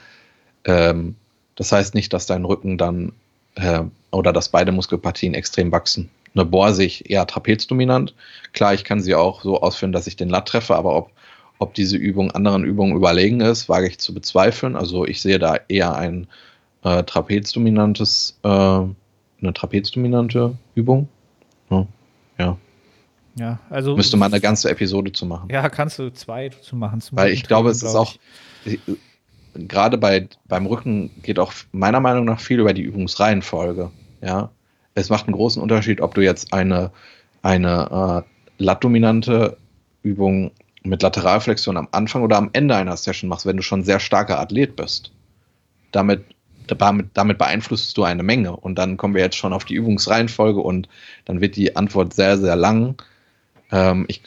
ähm, 0.64 1.16
das 1.56 1.72
heißt 1.72 1.94
nicht, 1.94 2.12
dass 2.12 2.26
dein 2.26 2.44
Rücken 2.44 2.78
dann 2.78 3.12
äh, 3.56 3.82
oder 4.10 4.32
dass 4.32 4.48
beide 4.48 4.72
Muskelpartien 4.72 5.34
extrem 5.34 5.70
wachsen. 5.72 6.08
Eine 6.34 6.44
Bohr 6.44 6.72
sehe 6.72 6.86
ich 6.86 7.10
eher 7.10 7.26
trapezdominant. 7.26 8.14
Klar, 8.52 8.72
ich 8.72 8.84
kann 8.84 9.00
sie 9.00 9.14
auch 9.14 9.42
so 9.42 9.60
ausführen, 9.60 9.92
dass 9.92 10.06
ich 10.06 10.16
den 10.16 10.28
Latt 10.28 10.48
treffe, 10.48 10.76
aber 10.76 10.96
ob, 10.96 11.10
ob 11.58 11.74
diese 11.74 11.96
Übung 11.96 12.30
anderen 12.30 12.64
Übungen 12.64 12.96
überlegen 12.96 13.40
ist, 13.40 13.68
wage 13.68 13.88
ich 13.88 13.98
zu 13.98 14.14
bezweifeln. 14.14 14.76
Also 14.76 15.04
ich 15.04 15.20
sehe 15.20 15.38
da 15.38 15.56
eher 15.68 15.94
ein 15.96 16.28
äh, 16.84 17.02
trapezdominantes, 17.02 18.38
äh, 18.44 18.48
eine 18.48 19.52
trapezdominante 19.54 20.54
Übung. 20.74 21.08
Ja. 21.70 21.86
Ja, 23.38 23.58
also. 23.70 23.96
Müsste 23.96 24.16
man 24.16 24.32
eine 24.32 24.40
ganze 24.40 24.70
Episode 24.70 25.12
zu 25.12 25.26
machen. 25.26 25.48
Ja, 25.50 25.68
kannst 25.68 25.98
du 25.98 26.12
zwei 26.12 26.48
zu 26.48 26.76
machen. 26.76 27.02
Weil 27.12 27.32
ich 27.32 27.44
glaube, 27.44 27.70
es 27.70 27.82
ist 27.82 27.94
auch, 27.94 28.14
gerade 29.54 29.98
bei, 29.98 30.28
beim 30.46 30.66
Rücken 30.66 31.10
geht 31.22 31.38
auch 31.38 31.52
meiner 31.72 32.00
Meinung 32.00 32.24
nach 32.24 32.40
viel 32.40 32.60
über 32.60 32.74
die 32.74 32.82
Übungsreihenfolge. 32.82 33.90
Ja. 34.20 34.50
Es 34.94 35.10
macht 35.10 35.26
einen 35.26 35.36
großen 35.36 35.62
Unterschied, 35.62 36.00
ob 36.00 36.14
du 36.14 36.22
jetzt 36.22 36.52
eine 36.52 36.90
eine 37.42 38.24
äh, 38.58 38.62
lat-dominante 38.62 39.56
Übung 40.02 40.50
mit 40.82 41.02
Lateralflexion 41.02 41.76
am 41.76 41.88
Anfang 41.92 42.22
oder 42.22 42.36
am 42.36 42.50
Ende 42.52 42.76
einer 42.76 42.96
Session 42.96 43.28
machst, 43.28 43.46
wenn 43.46 43.56
du 43.56 43.62
schon 43.62 43.84
sehr 43.84 44.00
starker 44.00 44.38
Athlet 44.40 44.76
bist. 44.76 45.12
Damit, 45.92 46.24
damit, 46.66 47.08
damit 47.14 47.38
beeinflusst 47.38 47.96
du 47.96 48.04
eine 48.04 48.22
Menge. 48.22 48.54
Und 48.54 48.76
dann 48.76 48.96
kommen 48.96 49.14
wir 49.14 49.22
jetzt 49.22 49.36
schon 49.36 49.52
auf 49.52 49.64
die 49.64 49.74
Übungsreihenfolge 49.74 50.60
und 50.60 50.88
dann 51.24 51.40
wird 51.40 51.56
die 51.56 51.76
Antwort 51.76 52.14
sehr, 52.14 52.38
sehr 52.38 52.56
lang. 52.56 53.02
Ähm, 53.70 54.06
ich, 54.08 54.22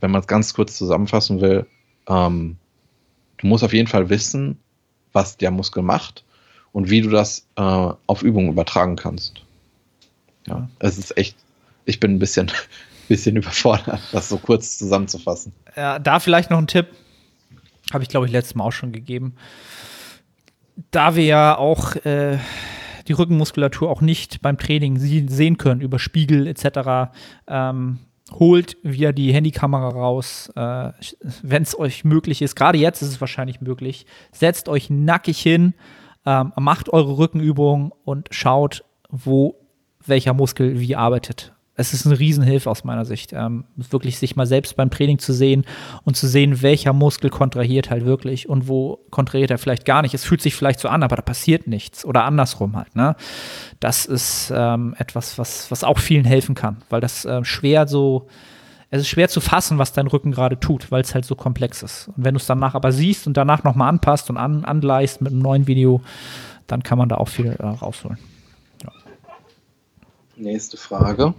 wenn 0.00 0.10
man 0.10 0.20
es 0.20 0.26
ganz 0.26 0.54
kurz 0.54 0.76
zusammenfassen 0.76 1.40
will, 1.40 1.66
ähm, 2.08 2.56
du 3.38 3.46
musst 3.46 3.64
auf 3.64 3.72
jeden 3.72 3.88
Fall 3.88 4.08
wissen, 4.08 4.58
was 5.12 5.36
der 5.36 5.50
Muskel 5.50 5.82
macht 5.82 6.24
und 6.72 6.90
wie 6.90 7.00
du 7.00 7.10
das 7.10 7.46
äh, 7.56 7.62
auf 7.62 8.22
Übungen 8.22 8.50
übertragen 8.50 8.96
kannst. 8.96 9.42
Ja, 10.46 10.68
es 10.78 10.98
ist 10.98 11.16
echt, 11.16 11.36
ich 11.84 12.00
bin 12.00 12.12
ein 12.12 12.18
bisschen, 12.18 12.50
bisschen 13.08 13.36
überfordert, 13.36 14.00
das 14.12 14.28
so 14.28 14.38
kurz 14.38 14.78
zusammenzufassen. 14.78 15.52
Ja, 15.76 15.98
da 15.98 16.20
vielleicht 16.20 16.50
noch 16.50 16.58
ein 16.58 16.66
Tipp, 16.66 16.88
habe 17.92 18.02
ich 18.02 18.08
glaube 18.08 18.26
ich 18.26 18.32
letztes 18.32 18.54
Mal 18.54 18.64
auch 18.64 18.72
schon 18.72 18.92
gegeben. 18.92 19.34
Da 20.90 21.16
wir 21.16 21.24
ja 21.24 21.58
auch 21.58 21.96
äh, 21.96 22.38
die 23.08 23.12
Rückenmuskulatur 23.12 23.90
auch 23.90 24.00
nicht 24.00 24.42
beim 24.42 24.58
Training 24.58 24.98
sehen 24.98 25.58
können 25.58 25.80
über 25.80 25.98
Spiegel 25.98 26.46
etc., 26.46 27.10
ähm, 27.48 27.98
holt 28.32 28.76
via 28.82 29.12
die 29.12 29.32
Handykamera 29.32 29.88
raus, 29.88 30.50
äh, 30.54 30.90
wenn 31.42 31.62
es 31.62 31.78
euch 31.78 32.04
möglich 32.04 32.42
ist. 32.42 32.56
Gerade 32.56 32.78
jetzt 32.78 33.02
ist 33.02 33.08
es 33.08 33.20
wahrscheinlich 33.20 33.60
möglich. 33.60 34.06
Setzt 34.32 34.68
euch 34.68 34.90
nackig 34.90 35.40
hin, 35.40 35.74
ähm, 36.26 36.52
macht 36.56 36.90
eure 36.90 37.18
Rückenübungen 37.18 37.92
und 38.04 38.28
schaut, 38.30 38.84
wo 39.08 39.56
welcher 40.04 40.34
Muskel 40.34 40.80
wie 40.80 40.96
arbeitet. 40.96 41.54
Es 41.78 41.94
ist 41.94 42.06
eine 42.06 42.18
Riesenhilfe 42.18 42.68
aus 42.68 42.82
meiner 42.82 43.04
Sicht, 43.04 43.32
ähm, 43.32 43.64
wirklich 43.76 44.18
sich 44.18 44.34
mal 44.34 44.46
selbst 44.46 44.74
beim 44.74 44.90
Training 44.90 45.20
zu 45.20 45.32
sehen 45.32 45.64
und 46.02 46.16
zu 46.16 46.26
sehen, 46.26 46.60
welcher 46.60 46.92
Muskel 46.92 47.30
kontrahiert 47.30 47.88
halt 47.88 48.04
wirklich 48.04 48.48
und 48.48 48.66
wo 48.66 48.98
kontrahiert 49.10 49.52
er 49.52 49.58
vielleicht 49.58 49.84
gar 49.84 50.02
nicht. 50.02 50.12
Es 50.12 50.24
fühlt 50.24 50.42
sich 50.42 50.56
vielleicht 50.56 50.80
so 50.80 50.88
an, 50.88 51.04
aber 51.04 51.14
da 51.14 51.22
passiert 51.22 51.68
nichts 51.68 52.04
oder 52.04 52.24
andersrum 52.24 52.76
halt. 52.76 52.96
Ne? 52.96 53.14
Das 53.78 54.06
ist 54.06 54.52
ähm, 54.52 54.96
etwas, 54.98 55.38
was, 55.38 55.70
was 55.70 55.84
auch 55.84 56.00
vielen 56.00 56.24
helfen 56.24 56.56
kann, 56.56 56.78
weil 56.90 57.00
das 57.00 57.24
äh, 57.24 57.44
schwer 57.44 57.86
so, 57.86 58.26
es 58.90 59.02
ist 59.02 59.08
schwer 59.08 59.28
zu 59.28 59.40
fassen, 59.40 59.78
was 59.78 59.92
dein 59.92 60.08
Rücken 60.08 60.32
gerade 60.32 60.58
tut, 60.58 60.90
weil 60.90 61.02
es 61.02 61.14
halt 61.14 61.26
so 61.26 61.36
komplex 61.36 61.84
ist. 61.84 62.08
Und 62.08 62.24
wenn 62.24 62.34
du 62.34 62.38
es 62.38 62.46
danach 62.46 62.74
aber 62.74 62.90
siehst 62.90 63.28
und 63.28 63.36
danach 63.36 63.62
nochmal 63.62 63.88
anpasst 63.90 64.30
und 64.30 64.36
an, 64.36 64.64
angleichst 64.64 65.20
mit 65.20 65.30
einem 65.30 65.42
neuen 65.42 65.68
Video, 65.68 66.00
dann 66.66 66.82
kann 66.82 66.98
man 66.98 67.08
da 67.08 67.16
auch 67.16 67.28
viel 67.28 67.46
äh, 67.46 67.64
rausholen. 67.64 68.18
Ja. 68.82 68.92
Nächste 70.36 70.76
Frage. 70.76 71.34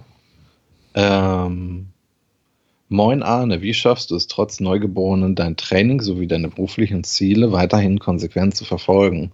Ähm, 1.00 1.88
Moin 2.92 3.22
Arne, 3.22 3.62
wie 3.62 3.74
schaffst 3.74 4.10
du 4.10 4.16
es 4.16 4.26
trotz 4.26 4.60
Neugeborenen 4.60 5.36
dein 5.36 5.56
Training 5.56 6.02
sowie 6.02 6.26
deine 6.26 6.50
beruflichen 6.50 7.04
Ziele 7.04 7.52
weiterhin 7.52 8.00
konsequent 8.00 8.56
zu 8.56 8.66
verfolgen? 8.66 9.32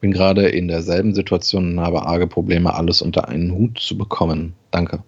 Bin 0.00 0.12
gerade 0.12 0.48
in 0.48 0.68
derselben 0.68 1.12
Situation 1.12 1.72
und 1.72 1.80
habe 1.80 2.06
arge 2.06 2.28
Probleme, 2.28 2.72
alles 2.74 3.02
unter 3.02 3.28
einen 3.28 3.52
Hut 3.52 3.80
zu 3.80 3.98
bekommen. 3.98 4.54
Danke. 4.70 5.02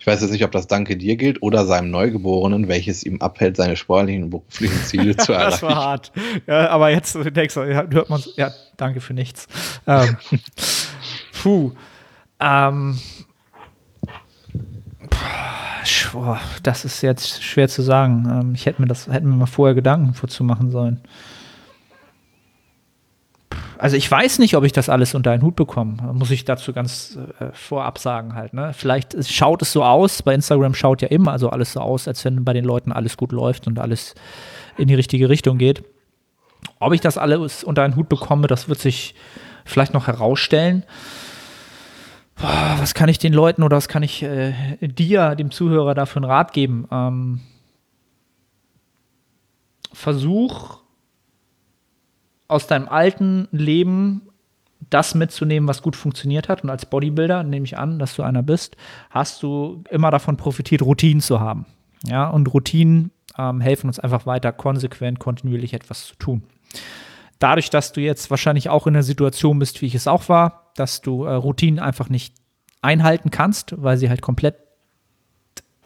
Ich 0.00 0.06
weiß 0.08 0.20
jetzt 0.20 0.32
nicht, 0.32 0.44
ob 0.44 0.50
das 0.50 0.66
Danke 0.66 0.96
dir 0.96 1.14
gilt 1.14 1.42
oder 1.42 1.64
seinem 1.64 1.92
Neugeborenen, 1.92 2.66
welches 2.66 3.04
ihm 3.04 3.20
abhält, 3.20 3.56
seine 3.56 3.76
sportlichen 3.76 4.24
und 4.24 4.30
beruflichen 4.30 4.82
Ziele 4.82 5.16
zu 5.16 5.32
erreichen. 5.32 5.50
das 5.52 5.62
war 5.62 5.76
hart. 5.76 6.12
Ja, 6.48 6.68
aber 6.70 6.90
jetzt 6.90 7.16
denkst 7.16 7.54
du, 7.54 7.60
hört 7.60 8.10
man 8.10 8.20
ja, 8.34 8.50
danke 8.76 9.00
für 9.00 9.14
nichts. 9.14 9.46
Ähm, 9.86 10.16
puh. 11.42 11.70
Ähm, 12.40 12.98
Boah, 16.12 16.38
das 16.62 16.84
ist 16.84 17.00
jetzt 17.00 17.42
schwer 17.42 17.68
zu 17.68 17.80
sagen. 17.80 18.28
Ähm, 18.30 18.54
ich 18.54 18.66
hätte 18.66 18.82
mir 18.82 18.88
das, 18.88 19.08
hätten 19.08 19.28
wir 19.28 19.36
mal 19.36 19.46
vorher 19.46 19.74
Gedanken 19.74 20.12
vorzu 20.12 20.44
machen 20.44 20.70
sollen. 20.70 21.00
Also 23.78 23.96
ich 23.96 24.08
weiß 24.08 24.38
nicht, 24.38 24.54
ob 24.54 24.62
ich 24.62 24.72
das 24.72 24.88
alles 24.88 25.14
unter 25.14 25.30
einen 25.30 25.42
Hut 25.42 25.56
bekomme. 25.56 25.96
Muss 26.12 26.30
ich 26.30 26.44
dazu 26.44 26.72
ganz 26.72 27.18
äh, 27.40 27.46
vorab 27.52 27.98
sagen 27.98 28.34
halt. 28.34 28.52
Ne? 28.52 28.72
Vielleicht 28.74 29.16
schaut 29.28 29.62
es 29.62 29.72
so 29.72 29.82
aus. 29.82 30.22
Bei 30.22 30.34
Instagram 30.34 30.74
schaut 30.74 31.00
ja 31.00 31.08
immer 31.08 31.32
also 31.32 31.48
alles 31.48 31.72
so 31.72 31.80
aus, 31.80 32.06
als 32.06 32.24
wenn 32.24 32.44
bei 32.44 32.52
den 32.52 32.64
Leuten 32.64 32.92
alles 32.92 33.16
gut 33.16 33.32
läuft 33.32 33.66
und 33.66 33.78
alles 33.78 34.14
in 34.76 34.88
die 34.88 34.94
richtige 34.94 35.30
Richtung 35.30 35.56
geht. 35.56 35.82
Ob 36.78 36.92
ich 36.92 37.00
das 37.00 37.18
alles 37.18 37.64
unter 37.64 37.82
einen 37.82 37.96
Hut 37.96 38.08
bekomme, 38.08 38.46
das 38.46 38.68
wird 38.68 38.78
sich 38.78 39.14
vielleicht 39.64 39.94
noch 39.94 40.06
herausstellen 40.06 40.84
was 42.36 42.94
kann 42.94 43.08
ich 43.08 43.18
den 43.18 43.32
Leuten 43.32 43.62
oder 43.62 43.76
was 43.76 43.88
kann 43.88 44.02
ich 44.02 44.22
äh, 44.22 44.52
dir, 44.80 45.34
dem 45.34 45.50
Zuhörer, 45.50 45.94
dafür 45.94 46.22
einen 46.22 46.30
Rat 46.30 46.52
geben? 46.52 46.88
Ähm, 46.90 47.40
versuch 49.92 50.78
aus 52.48 52.66
deinem 52.66 52.88
alten 52.88 53.48
Leben 53.52 54.22
das 54.90 55.14
mitzunehmen, 55.14 55.68
was 55.68 55.82
gut 55.82 55.96
funktioniert 55.96 56.48
hat. 56.48 56.64
Und 56.64 56.70
als 56.70 56.86
Bodybuilder, 56.86 57.42
nehme 57.44 57.64
ich 57.64 57.78
an, 57.78 57.98
dass 57.98 58.16
du 58.16 58.22
einer 58.22 58.42
bist, 58.42 58.76
hast 59.10 59.42
du 59.42 59.84
immer 59.90 60.10
davon 60.10 60.36
profitiert, 60.36 60.82
Routinen 60.82 61.20
zu 61.20 61.40
haben. 61.40 61.66
Ja, 62.04 62.28
und 62.28 62.52
Routinen 62.52 63.12
ähm, 63.38 63.60
helfen 63.60 63.86
uns 63.86 64.00
einfach 64.00 64.26
weiter, 64.26 64.52
konsequent, 64.52 65.18
kontinuierlich 65.18 65.72
etwas 65.72 66.06
zu 66.06 66.16
tun. 66.16 66.42
Dadurch, 67.38 67.70
dass 67.70 67.92
du 67.92 68.00
jetzt 68.00 68.30
wahrscheinlich 68.30 68.68
auch 68.68 68.86
in 68.86 68.94
der 68.94 69.02
Situation 69.02 69.58
bist, 69.58 69.82
wie 69.82 69.86
ich 69.86 69.94
es 69.94 70.06
auch 70.06 70.28
war, 70.28 70.61
dass 70.76 71.00
du 71.00 71.24
äh, 71.24 71.34
Routinen 71.34 71.78
einfach 71.78 72.08
nicht 72.08 72.34
einhalten 72.80 73.30
kannst, 73.30 73.74
weil 73.76 73.96
sie 73.96 74.08
halt 74.08 74.22
komplett 74.22 74.56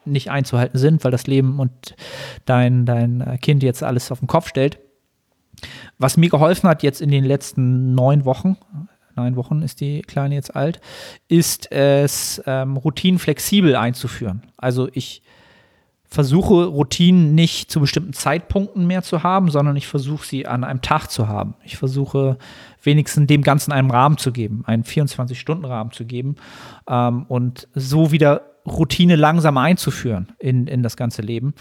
nicht 0.05 0.31
einzuhalten 0.31 0.79
sind, 0.79 1.05
weil 1.05 1.11
das 1.11 1.27
Leben 1.27 1.59
und 1.59 1.97
dein, 2.45 2.87
dein 2.87 3.21
äh, 3.21 3.39
Kind 3.39 3.63
jetzt 3.63 3.83
alles 3.83 4.11
auf 4.13 4.21
den 4.21 4.29
Kopf 4.29 4.49
stellt. 4.49 4.79
Was 5.99 6.17
mir 6.17 6.31
geholfen 6.31 6.69
hat 6.69 6.83
jetzt 6.83 7.01
in 7.01 7.11
den 7.11 7.25
letzten 7.25 7.95
neun 7.95 8.25
Wochen, 8.25 8.57
neun 9.17 9.37
Wochen 9.37 9.63
ist 9.63 9.81
die 9.81 10.03
Kleine 10.03 10.35
jetzt 10.35 10.55
alt, 10.55 10.81
ist 11.29 11.73
es, 11.73 12.43
ähm, 12.47 12.77
Routinen 12.77 13.19
flexibel 13.19 13.75
einzuführen. 13.75 14.43
Also 14.57 14.89
ich 14.93 15.23
versuche 16.09 16.67
Routinen 16.67 17.35
nicht 17.35 17.71
zu 17.71 17.81
bestimmten 17.81 18.13
Zeitpunkten 18.13 18.87
mehr 18.87 19.03
zu 19.03 19.23
haben, 19.23 19.51
sondern 19.51 19.77
ich 19.77 19.87
versuche 19.87 20.25
sie 20.25 20.47
an 20.47 20.63
einem 20.63 20.83
Tag 20.83 21.09
zu 21.09 21.29
haben. 21.29 21.55
Ich 21.65 21.77
versuche 21.77 22.39
wenigstens 22.87 23.27
dem 23.27 23.43
Ganzen 23.43 23.73
einen 23.73 23.91
Rahmen 23.91 24.17
zu 24.17 24.33
geben, 24.33 24.63
einen 24.67 24.85
24-Stunden-Rahmen 24.85 25.93
zu 25.93 26.05
geben 26.05 26.37
ähm, 26.89 27.25
und 27.29 27.69
so 27.75 28.13
wieder 28.13 28.43
Routine 28.67 29.17
langsam 29.17 29.59
einzuführen 29.59 30.33
in, 30.39 30.67
in 30.67 30.83
das 30.83 30.97
ganze 30.97 31.23
Leben. 31.23 31.55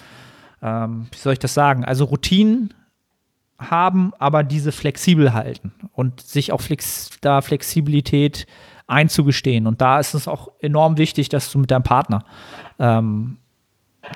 Ähm, 0.62 1.08
wie 1.12 1.18
soll 1.18 1.34
ich 1.34 1.40
das 1.40 1.54
sagen? 1.54 1.86
Also 1.86 2.06
Routinen 2.06 2.74
haben, 3.58 4.14
aber 4.20 4.44
diese 4.44 4.72
flexibel 4.72 5.34
halten 5.34 5.74
und 5.94 6.22
sich 6.22 6.52
auch 6.52 6.62
flex 6.62 7.10
da 7.22 7.42
Flexibilität 7.42 8.48
einzugestehen. 8.88 9.68
Und 9.68 9.82
da 9.82 10.00
ist 10.00 10.14
es 10.14 10.28
auch 10.28 10.50
enorm 10.60 10.98
wichtig, 10.98 11.30
dass 11.30 11.52
du 11.52 11.60
mit 11.60 11.72
deinem 11.72 11.84
Partner 11.84 12.26
ähm, 12.80 13.38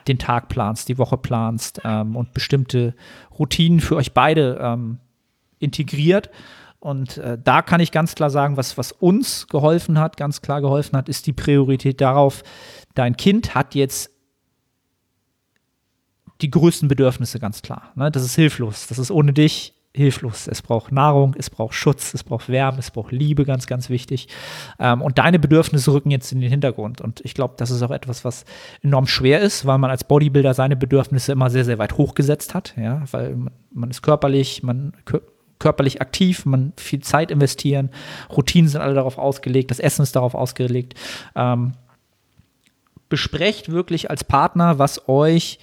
den 0.07 0.19
Tag 0.19 0.49
planst, 0.49 0.89
die 0.89 0.97
Woche 0.97 1.17
planst 1.17 1.81
ähm, 1.83 2.15
und 2.15 2.33
bestimmte 2.33 2.95
Routinen 3.37 3.79
für 3.79 3.95
euch 3.95 4.13
beide 4.13 4.59
ähm, 4.61 4.99
integriert. 5.59 6.29
Und 6.79 7.17
äh, 7.17 7.37
da 7.41 7.61
kann 7.61 7.81
ich 7.81 7.91
ganz 7.91 8.15
klar 8.15 8.29
sagen, 8.29 8.55
was, 8.55 8.77
was 8.77 8.91
uns 8.91 9.47
geholfen 9.47 9.99
hat, 9.99 10.15
ganz 10.15 10.41
klar 10.41 10.61
geholfen 10.61 10.95
hat, 10.95 11.09
ist 11.09 11.27
die 11.27 11.33
Priorität 11.33 11.99
darauf, 11.99 12.43
dein 12.95 13.17
Kind 13.17 13.53
hat 13.53 13.75
jetzt 13.75 14.11
die 16.41 16.49
größten 16.49 16.87
Bedürfnisse, 16.87 17.39
ganz 17.39 17.61
klar. 17.61 17.91
Ne? 17.95 18.11
Das 18.11 18.23
ist 18.23 18.35
hilflos. 18.35 18.87
Das 18.87 18.97
ist 18.97 19.11
ohne 19.11 19.33
dich 19.33 19.73
hilflos. 19.93 20.47
Es 20.47 20.61
braucht 20.61 20.91
Nahrung, 20.93 21.35
es 21.37 21.49
braucht 21.49 21.73
Schutz, 21.73 22.13
es 22.13 22.23
braucht 22.23 22.47
Wärme, 22.47 22.79
es 22.79 22.91
braucht 22.91 23.11
Liebe, 23.11 23.43
ganz, 23.43 23.67
ganz 23.67 23.89
wichtig. 23.89 24.29
Ähm, 24.79 25.01
und 25.01 25.17
deine 25.17 25.39
Bedürfnisse 25.39 25.91
rücken 25.91 26.11
jetzt 26.11 26.31
in 26.31 26.39
den 26.39 26.49
Hintergrund. 26.49 27.01
Und 27.01 27.19
ich 27.25 27.33
glaube, 27.33 27.55
das 27.57 27.71
ist 27.71 27.81
auch 27.81 27.91
etwas, 27.91 28.23
was 28.23 28.45
enorm 28.81 29.07
schwer 29.07 29.41
ist, 29.41 29.65
weil 29.65 29.79
man 29.79 29.89
als 29.89 30.05
Bodybuilder 30.05 30.53
seine 30.53 30.77
Bedürfnisse 30.77 31.33
immer 31.33 31.49
sehr, 31.49 31.65
sehr 31.65 31.79
weit 31.79 31.97
hochgesetzt 31.97 32.53
hat. 32.53 32.73
Ja, 32.77 33.03
weil 33.11 33.35
man, 33.35 33.53
man 33.71 33.89
ist 33.89 34.01
körperlich, 34.01 34.63
man 34.63 34.93
körperlich 35.59 36.01
aktiv, 36.01 36.45
man 36.45 36.73
viel 36.77 37.01
Zeit 37.01 37.31
investieren, 37.31 37.89
Routinen 38.35 38.69
sind 38.69 38.81
alle 38.81 38.93
darauf 38.93 39.17
ausgelegt, 39.17 39.71
das 39.71 39.79
Essen 39.79 40.03
ist 40.03 40.15
darauf 40.15 40.33
ausgelegt. 40.33 40.95
Ähm, 41.35 41.73
besprecht 43.09 43.69
wirklich 43.69 44.09
als 44.09 44.23
Partner, 44.23 44.79
was 44.79 45.09
euch 45.09 45.59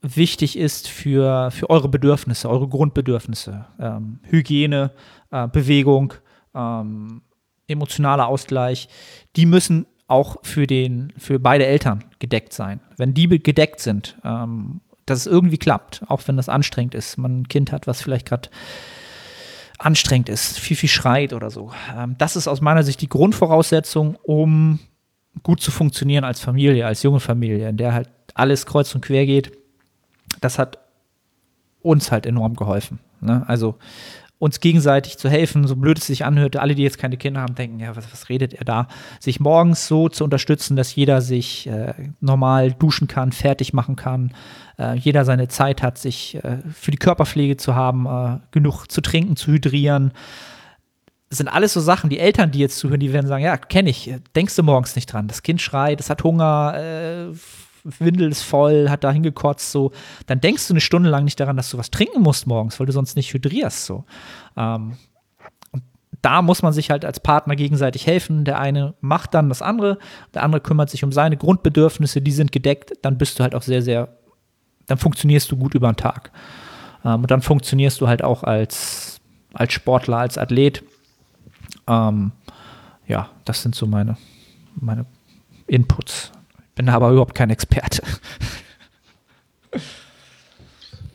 wichtig 0.00 0.56
ist 0.56 0.88
für, 0.88 1.50
für 1.50 1.70
eure 1.70 1.88
Bedürfnisse, 1.88 2.48
eure 2.48 2.68
Grundbedürfnisse. 2.68 3.66
Ähm, 3.80 4.20
Hygiene, 4.30 4.92
äh, 5.30 5.48
Bewegung, 5.48 6.14
ähm, 6.54 7.22
emotionaler 7.66 8.28
Ausgleich, 8.28 8.88
die 9.36 9.46
müssen 9.46 9.86
auch 10.06 10.36
für, 10.42 10.66
den, 10.66 11.12
für 11.18 11.38
beide 11.38 11.66
Eltern 11.66 12.04
gedeckt 12.18 12.52
sein. 12.52 12.80
Wenn 12.96 13.12
die 13.12 13.28
gedeckt 13.28 13.80
sind, 13.80 14.16
ähm, 14.24 14.80
dass 15.10 15.20
es 15.20 15.26
irgendwie 15.26 15.58
klappt, 15.58 16.02
auch 16.08 16.22
wenn 16.26 16.36
das 16.36 16.48
anstrengend 16.48 16.94
ist. 16.94 17.18
Man 17.18 17.40
ein 17.40 17.48
Kind 17.48 17.72
hat, 17.72 17.86
was 17.86 18.02
vielleicht 18.02 18.26
gerade 18.26 18.48
anstrengend 19.78 20.28
ist, 20.28 20.58
viel, 20.58 20.76
viel 20.76 20.88
schreit 20.88 21.32
oder 21.32 21.50
so. 21.50 21.72
Ähm, 21.96 22.16
das 22.18 22.36
ist 22.36 22.48
aus 22.48 22.60
meiner 22.60 22.82
Sicht 22.82 23.00
die 23.00 23.08
Grundvoraussetzung, 23.08 24.16
um 24.22 24.80
gut 25.42 25.60
zu 25.60 25.70
funktionieren 25.70 26.24
als 26.24 26.40
Familie, 26.40 26.86
als 26.86 27.02
junge 27.02 27.20
Familie, 27.20 27.68
in 27.68 27.76
der 27.76 27.94
halt 27.94 28.08
alles 28.34 28.66
kreuz 28.66 28.94
und 28.94 29.02
quer 29.02 29.26
geht, 29.26 29.52
das 30.40 30.58
hat 30.58 30.78
uns 31.80 32.10
halt 32.10 32.26
enorm 32.26 32.54
geholfen. 32.54 32.98
Ne? 33.20 33.44
Also 33.46 33.76
uns 34.38 34.60
gegenseitig 34.60 35.18
zu 35.18 35.28
helfen, 35.28 35.66
so 35.66 35.74
blöd 35.74 35.98
es 35.98 36.06
sich 36.06 36.24
anhört, 36.24 36.56
alle, 36.56 36.74
die 36.74 36.84
jetzt 36.84 36.98
keine 36.98 37.16
Kinder 37.16 37.40
haben, 37.40 37.56
denken, 37.56 37.80
ja, 37.80 37.96
was, 37.96 38.10
was 38.12 38.28
redet 38.28 38.54
er 38.54 38.64
da? 38.64 38.88
Sich 39.18 39.40
morgens 39.40 39.88
so 39.88 40.08
zu 40.08 40.22
unterstützen, 40.22 40.76
dass 40.76 40.94
jeder 40.94 41.20
sich 41.20 41.66
äh, 41.66 41.92
normal 42.20 42.72
duschen 42.72 43.08
kann, 43.08 43.32
fertig 43.32 43.72
machen 43.72 43.96
kann, 43.96 44.32
äh, 44.78 44.94
jeder 44.94 45.24
seine 45.24 45.48
Zeit 45.48 45.82
hat, 45.82 45.98
sich 45.98 46.36
äh, 46.36 46.58
für 46.72 46.92
die 46.92 46.98
Körperpflege 46.98 47.56
zu 47.56 47.74
haben, 47.74 48.06
äh, 48.06 48.38
genug 48.52 48.86
zu 48.86 49.00
trinken, 49.00 49.34
zu 49.34 49.50
hydrieren. 49.50 50.12
Das 51.30 51.38
sind 51.38 51.48
alles 51.48 51.72
so 51.72 51.80
Sachen, 51.80 52.08
die 52.08 52.20
Eltern, 52.20 52.52
die 52.52 52.60
jetzt 52.60 52.78
zuhören, 52.78 53.00
die 53.00 53.12
werden 53.12 53.26
sagen, 53.26 53.42
ja, 53.42 53.56
kenne 53.56 53.90
ich, 53.90 54.14
denkst 54.36 54.54
du 54.54 54.62
morgens 54.62 54.94
nicht 54.94 55.12
dran. 55.12 55.26
Das 55.26 55.42
Kind 55.42 55.60
schreit, 55.60 56.00
es 56.00 56.10
hat 56.10 56.22
Hunger, 56.22 56.74
äh, 56.76 57.34
Windel 57.84 58.30
ist 58.30 58.42
voll, 58.42 58.88
hat 58.88 59.04
da 59.04 59.10
hingekotzt, 59.10 59.72
so, 59.72 59.92
dann 60.26 60.40
denkst 60.40 60.66
du 60.68 60.74
eine 60.74 60.80
Stunde 60.80 61.10
lang 61.10 61.24
nicht 61.24 61.40
daran, 61.40 61.56
dass 61.56 61.70
du 61.70 61.78
was 61.78 61.90
trinken 61.90 62.22
musst 62.22 62.46
morgens, 62.46 62.78
weil 62.78 62.86
du 62.86 62.92
sonst 62.92 63.16
nicht 63.16 63.32
hydrierst, 63.32 63.86
so. 63.86 64.04
Ähm, 64.56 64.96
und 65.72 65.82
da 66.22 66.42
muss 66.42 66.62
man 66.62 66.72
sich 66.72 66.90
halt 66.90 67.04
als 67.04 67.20
Partner 67.20 67.56
gegenseitig 67.56 68.06
helfen. 68.06 68.44
Der 68.44 68.58
eine 68.58 68.94
macht 69.00 69.34
dann 69.34 69.48
das 69.48 69.62
andere, 69.62 69.98
der 70.34 70.42
andere 70.42 70.60
kümmert 70.60 70.90
sich 70.90 71.04
um 71.04 71.12
seine 71.12 71.36
Grundbedürfnisse, 71.36 72.20
die 72.20 72.32
sind 72.32 72.52
gedeckt, 72.52 72.92
dann 73.02 73.18
bist 73.18 73.38
du 73.38 73.42
halt 73.42 73.54
auch 73.54 73.62
sehr, 73.62 73.82
sehr, 73.82 74.16
dann 74.86 74.98
funktionierst 74.98 75.50
du 75.50 75.56
gut 75.56 75.74
über 75.74 75.90
den 75.90 75.96
Tag. 75.96 76.32
Ähm, 77.04 77.22
und 77.22 77.30
dann 77.30 77.42
funktionierst 77.42 78.00
du 78.00 78.08
halt 78.08 78.22
auch 78.22 78.42
als, 78.42 79.20
als 79.54 79.72
Sportler, 79.72 80.18
als 80.18 80.38
Athlet. 80.38 80.82
Ähm, 81.86 82.32
ja, 83.06 83.30
das 83.44 83.62
sind 83.62 83.74
so 83.74 83.86
meine, 83.86 84.16
meine 84.74 85.06
Inputs 85.66 86.32
bin 86.78 86.88
aber 86.88 87.10
überhaupt 87.10 87.34
kein 87.34 87.50
Experte. 87.50 88.02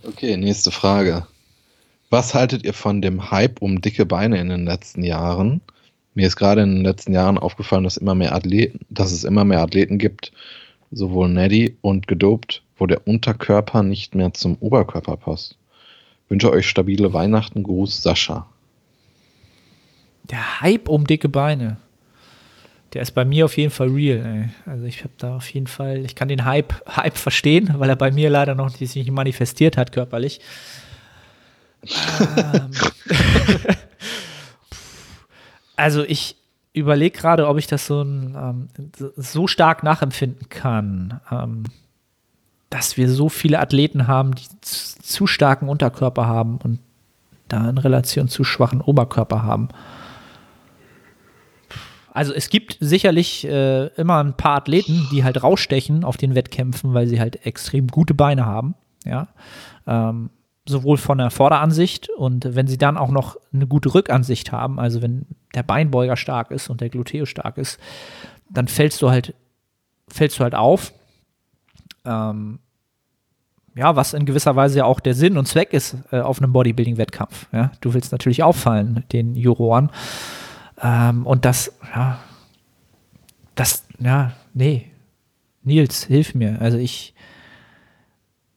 Okay, 0.06 0.36
nächste 0.36 0.72
Frage. 0.72 1.26
Was 2.10 2.34
haltet 2.34 2.66
ihr 2.66 2.74
von 2.74 3.02
dem 3.02 3.32
Hype 3.32 3.62
um 3.62 3.80
dicke 3.80 4.06
Beine 4.06 4.40
in 4.42 4.50
den 4.50 4.66
letzten 4.66 5.04
Jahren? 5.04 5.62
Mir 6.16 6.28
ist 6.28 6.36
gerade 6.36 6.62
in 6.62 6.76
den 6.76 6.84
letzten 6.84 7.14
Jahren 7.14 7.38
aufgefallen, 7.38 7.86
dass, 7.86 7.96
immer 7.96 8.14
mehr 8.14 8.36
Athleten, 8.36 8.82
dass 8.90 9.14
es 9.14 9.24
immer 9.24 9.46
mehr 9.46 9.62
Athleten 9.62 9.98
gibt, 10.00 10.34
sowohl 10.92 11.30
Neddy 11.30 11.78
und 11.80 12.10
gedopt, 12.10 12.62
wo 12.78 12.86
der 12.86 13.08
Unterkörper 13.08 13.84
nicht 13.84 14.16
mehr 14.16 14.34
zum 14.34 14.58
Oberkörper 14.60 15.16
passt. 15.16 15.56
wünsche 16.28 16.52
euch 16.52 16.68
stabile 16.68 17.14
Weihnachten. 17.14 17.64
Gruß, 17.64 18.04
Sascha. 18.04 18.48
Der 20.30 20.60
Hype 20.60 20.90
um 20.90 21.08
dicke 21.08 21.30
Beine 21.30 21.78
der 22.94 23.02
ist 23.02 23.12
bei 23.12 23.26
mir 23.26 23.46
auf 23.46 23.58
jeden 23.58 23.72
Fall 23.72 23.90
real. 23.90 24.24
Ey. 24.26 24.72
Also 24.72 24.86
ich 24.86 25.00
habe 25.00 25.14
da 25.18 25.36
auf 25.38 25.50
jeden 25.50 25.68
Fall, 25.68 26.06
ich 26.06 26.16
kann 26.16 26.28
den 26.28 26.46
Hype, 26.46 26.74
Hype 26.96 27.18
verstehen, 27.18 27.74
weil 27.78 27.90
er 27.90 27.96
bei 27.96 28.12
mir 28.12 28.30
leider 28.30 28.56
noch 28.56 28.80
nicht 28.80 29.12
manifestiert 29.12 29.78
hat 29.78 29.92
körperlich. 29.92 30.40
ähm, 32.38 32.72
also 35.76 36.04
ich 36.04 36.36
überlege 36.74 37.18
gerade, 37.18 37.48
ob 37.48 37.58
ich 37.58 37.68
das 37.68 37.88
so, 37.88 38.02
ein, 38.02 38.36
ähm, 38.36 38.70
so 39.16 39.48
stark 39.48 39.84
nachempfinden 39.84 40.50
kann, 40.50 41.20
ähm, 41.32 41.64
dass 42.70 42.98
wir 42.98 43.10
so 43.10 43.30
viele 43.30 43.60
Athleten 43.60 44.08
haben, 44.08 44.34
die 44.36 44.46
zu 44.62 45.28
starken 45.28 45.70
Unterkörper 45.70 46.26
haben 46.26 46.58
und 46.58 46.80
da 47.48 47.70
in 47.70 47.78
Relation 47.78 48.28
zu 48.28 48.44
schwachen 48.44 48.82
Oberkörper 48.82 49.44
haben. 49.44 49.70
Also 52.14 52.32
es 52.32 52.50
gibt 52.50 52.78
sicherlich 52.80 53.44
äh, 53.46 53.88
immer 53.96 54.24
ein 54.24 54.38
paar 54.38 54.58
Athleten, 54.58 55.08
die 55.12 55.24
halt 55.24 55.42
rausstechen 55.42 56.04
auf 56.04 56.16
den 56.16 56.36
Wettkämpfen, 56.36 56.94
weil 56.94 57.08
sie 57.08 57.20
halt 57.20 57.46
extrem 57.46 57.88
gute 57.88 58.14
Beine 58.14 58.46
haben. 58.46 58.76
Ja. 59.04 59.30
Ähm, 59.88 60.30
sowohl 60.66 60.98
von 60.98 61.18
der 61.18 61.32
Vorderansicht 61.32 62.10
und 62.10 62.56
wenn 62.56 62.68
sie 62.68 62.78
dann 62.78 62.98
auch 62.98 63.10
noch 63.10 63.36
eine 63.52 63.66
gute 63.66 63.94
Rückansicht 63.94 64.52
haben, 64.52 64.80
also 64.80 65.02
wenn 65.02 65.26
der 65.56 65.64
Beinbeuger 65.64 66.16
stark 66.16 66.52
ist 66.52 66.70
und 66.70 66.82
der 66.82 66.90
Gluteus 66.90 67.30
stark 67.30 67.58
ist, 67.58 67.80
dann 68.50 68.68
fällst 68.68 69.02
du 69.02 69.10
halt, 69.10 69.34
fällst 70.08 70.40
du 70.40 70.44
halt 70.44 70.56
auf. 70.56 70.94
Ähm, 72.06 72.60
ja, 73.76 73.96
was 73.96 74.14
in 74.14 74.26
gewisser 74.26 74.56
Weise 74.56 74.80
ja 74.80 74.86
auch 74.86 75.00
der 75.00 75.16
Sinn 75.16 75.36
und 75.36 75.48
Zweck 75.48 75.74
ist 75.74 75.98
äh, 76.12 76.20
auf 76.20 76.40
einem 76.40 76.54
Bodybuilding-Wettkampf. 76.54 77.48
Ja? 77.52 77.72
Du 77.82 77.96
willst 77.96 78.12
natürlich 78.12 78.44
auffallen, 78.44 79.04
den 79.12 79.36
Juroren. 79.36 79.90
Ähm, 80.84 81.26
und 81.26 81.46
das, 81.46 81.74
ja, 81.96 82.20
das, 83.56 83.86
ja, 84.00 84.34
nee. 84.54 84.92
Nils, 85.64 86.04
hilf 86.06 86.36
mir. 86.36 86.60
Also 86.60 86.78
ich 86.78 87.14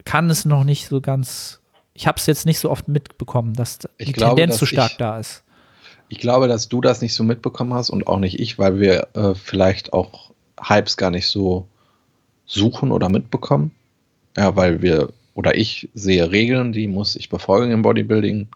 kann 0.05 0.29
es 0.29 0.45
noch 0.45 0.65
nicht 0.65 0.89
so 0.89 1.01
ganz, 1.01 1.61
ich 1.95 2.07
habe 2.07 2.19
es 2.19 2.27
jetzt 2.27 2.45
nicht 2.45 2.59
so 2.59 2.71
oft 2.71 2.89
mitbekommen, 2.89 3.55
dass 3.55 3.79
ich 3.99 4.07
die 4.07 4.13
glaube, 4.13 4.37
Tendenz 4.37 4.55
dass 4.55 4.61
so 4.61 4.67
stark 4.67 4.93
ich, 4.93 4.97
da 4.97 5.19
ist. 5.19 5.45
Ich 6.09 6.19
glaube, 6.19 6.49
dass 6.49 6.69
du 6.69 6.81
das 6.81 7.01
nicht 7.01 7.15
so 7.15 7.23
mitbekommen 7.23 7.75
hast 7.75 7.91
und 7.91 8.07
auch 8.09 8.19
nicht 8.19 8.41
ich, 8.41 8.59
weil 8.59 8.81
wir 8.81 9.09
äh, 9.15 9.35
vielleicht 9.35 9.93
auch 9.93 10.33
Hypes 10.61 10.97
gar 10.97 11.11
nicht 11.11 11.29
so 11.29 11.69
suchen 12.45 12.91
oder 12.91 13.09
mitbekommen. 13.09 13.71
Ja, 14.37 14.57
weil 14.57 14.83
wir, 14.83 15.13
oder 15.35 15.57
ich 15.57 15.89
sehe 15.95 16.31
Regeln, 16.31 16.73
die 16.73 16.89
muss 16.89 17.17
ich 17.17 17.29
befolgen 17.29 17.73
im 17.73 17.83
Bodybuilding. 17.83 18.49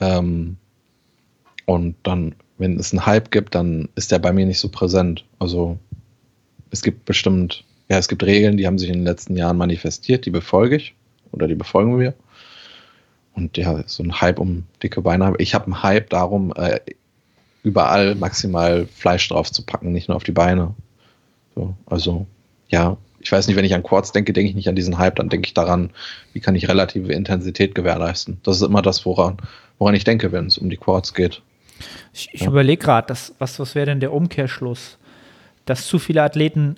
Ähm, 0.00 0.56
und 1.66 1.96
dann 2.02 2.34
wenn 2.58 2.78
es 2.78 2.92
einen 2.92 3.06
Hype 3.06 3.30
gibt, 3.30 3.54
dann 3.54 3.88
ist 3.94 4.12
der 4.12 4.18
bei 4.18 4.32
mir 4.32 4.46
nicht 4.46 4.58
so 4.58 4.68
präsent. 4.68 5.24
Also 5.38 5.78
es 6.70 6.82
gibt 6.82 7.04
bestimmt, 7.04 7.64
ja, 7.88 7.98
es 7.98 8.08
gibt 8.08 8.22
Regeln, 8.22 8.56
die 8.56 8.66
haben 8.66 8.78
sich 8.78 8.88
in 8.88 8.96
den 8.96 9.04
letzten 9.04 9.36
Jahren 9.36 9.56
manifestiert, 9.56 10.26
die 10.26 10.30
befolge 10.30 10.76
ich 10.76 10.94
oder 11.32 11.46
die 11.48 11.54
befolgen 11.54 11.98
wir. 11.98 12.14
Und 13.34 13.56
ja, 13.58 13.82
so 13.86 14.02
ein 14.02 14.20
Hype 14.20 14.38
um 14.38 14.64
dicke 14.82 15.02
Beine. 15.02 15.34
Ich 15.38 15.54
habe 15.54 15.66
einen 15.66 15.82
Hype 15.82 16.08
darum, 16.08 16.52
äh, 16.56 16.80
überall 17.62 18.14
maximal 18.14 18.86
Fleisch 18.86 19.28
drauf 19.28 19.52
zu 19.52 19.62
packen, 19.62 19.92
nicht 19.92 20.08
nur 20.08 20.16
auf 20.16 20.24
die 20.24 20.32
Beine. 20.32 20.74
So, 21.54 21.74
also 21.84 22.26
ja, 22.68 22.96
ich 23.20 23.30
weiß 23.32 23.46
nicht, 23.46 23.56
wenn 23.56 23.64
ich 23.64 23.74
an 23.74 23.82
Quartz 23.82 24.12
denke, 24.12 24.32
denke 24.32 24.50
ich 24.50 24.54
nicht 24.54 24.68
an 24.68 24.76
diesen 24.76 24.98
Hype, 24.98 25.16
dann 25.16 25.28
denke 25.28 25.48
ich 25.48 25.54
daran, 25.54 25.90
wie 26.32 26.40
kann 26.40 26.54
ich 26.54 26.68
relative 26.68 27.12
Intensität 27.12 27.74
gewährleisten. 27.74 28.38
Das 28.42 28.56
ist 28.56 28.62
immer 28.62 28.82
das, 28.82 29.04
woran, 29.04 29.38
woran 29.78 29.94
ich 29.94 30.04
denke, 30.04 30.32
wenn 30.32 30.46
es 30.46 30.58
um 30.58 30.70
die 30.70 30.76
Quartz 30.76 31.12
geht. 31.12 31.42
Ich, 32.12 32.28
ich 32.32 32.46
überlege 32.46 32.82
gerade, 32.82 33.14
was, 33.38 33.58
was 33.58 33.74
wäre 33.74 33.86
denn 33.86 34.00
der 34.00 34.12
Umkehrschluss? 34.12 34.98
Dass 35.64 35.86
zu 35.86 35.98
viele 35.98 36.22
Athleten 36.22 36.76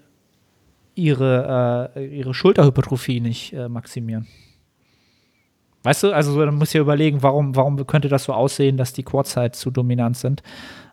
ihre, 0.94 1.92
äh, 1.94 2.06
ihre 2.06 2.34
Schulterhypertrophie 2.34 3.20
nicht 3.20 3.52
äh, 3.52 3.68
maximieren. 3.68 4.26
Weißt 5.84 6.02
du, 6.02 6.12
also 6.12 6.36
man 6.36 6.56
muss 6.56 6.72
ja 6.72 6.80
überlegen, 6.80 7.22
warum, 7.22 7.54
warum 7.54 7.86
könnte 7.86 8.08
das 8.08 8.24
so 8.24 8.32
aussehen, 8.32 8.76
dass 8.76 8.92
die 8.92 9.04
Quads 9.04 9.36
halt 9.36 9.54
zu 9.54 9.70
dominant 9.70 10.16
sind. 10.16 10.42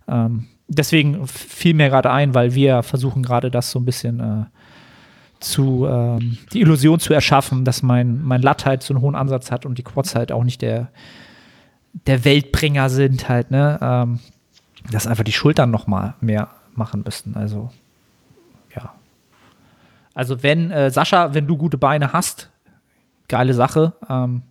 Ähm, 0.08 0.46
deswegen 0.68 1.28
fiel 1.28 1.74
mir 1.74 1.90
gerade 1.90 2.12
ein, 2.12 2.36
weil 2.36 2.54
wir 2.54 2.84
versuchen 2.84 3.24
gerade 3.24 3.50
das 3.50 3.72
so 3.72 3.80
ein 3.80 3.86
bisschen 3.86 4.20
äh, 4.20 4.46
zu, 5.40 5.88
ähm, 5.88 6.38
die 6.54 6.62
Illusion 6.62 7.00
zu 7.00 7.14
erschaffen, 7.14 7.66
dass 7.66 7.82
mein, 7.82 8.22
mein 8.24 8.42
Latt 8.42 8.66
halt 8.66 8.84
so 8.84 8.94
einen 8.94 9.02
hohen 9.02 9.16
Ansatz 9.16 9.52
hat 9.52 9.66
und 9.66 9.78
die 9.78 9.84
Quads 9.84 10.16
halt 10.16 10.32
auch 10.32 10.44
nicht 10.44 10.62
der, 10.62 10.90
der 12.08 12.26
Weltbringer 12.26 12.90
sind 12.90 13.30
halt, 13.30 13.52
ne? 13.52 13.80
Ähm, 13.82 14.20
dass 14.92 15.08
einfach 15.08 15.24
die 15.24 15.32
Schultern 15.32 15.72
noch 15.72 15.88
mal 15.88 16.14
mehr 16.22 16.50
machen 16.76 17.02
müssten. 17.04 17.36
Also, 17.36 17.72
ja. 18.76 18.94
Also, 20.14 20.44
wenn, 20.44 20.72
äh, 20.72 20.92
Sascha, 20.92 21.34
wenn 21.34 21.48
du 21.48 21.58
gute 21.58 21.78
Beine 21.78 22.14
hast, 22.14 22.50
geile 23.28 23.54
Sache, 23.54 23.94
ähm, 24.10 24.44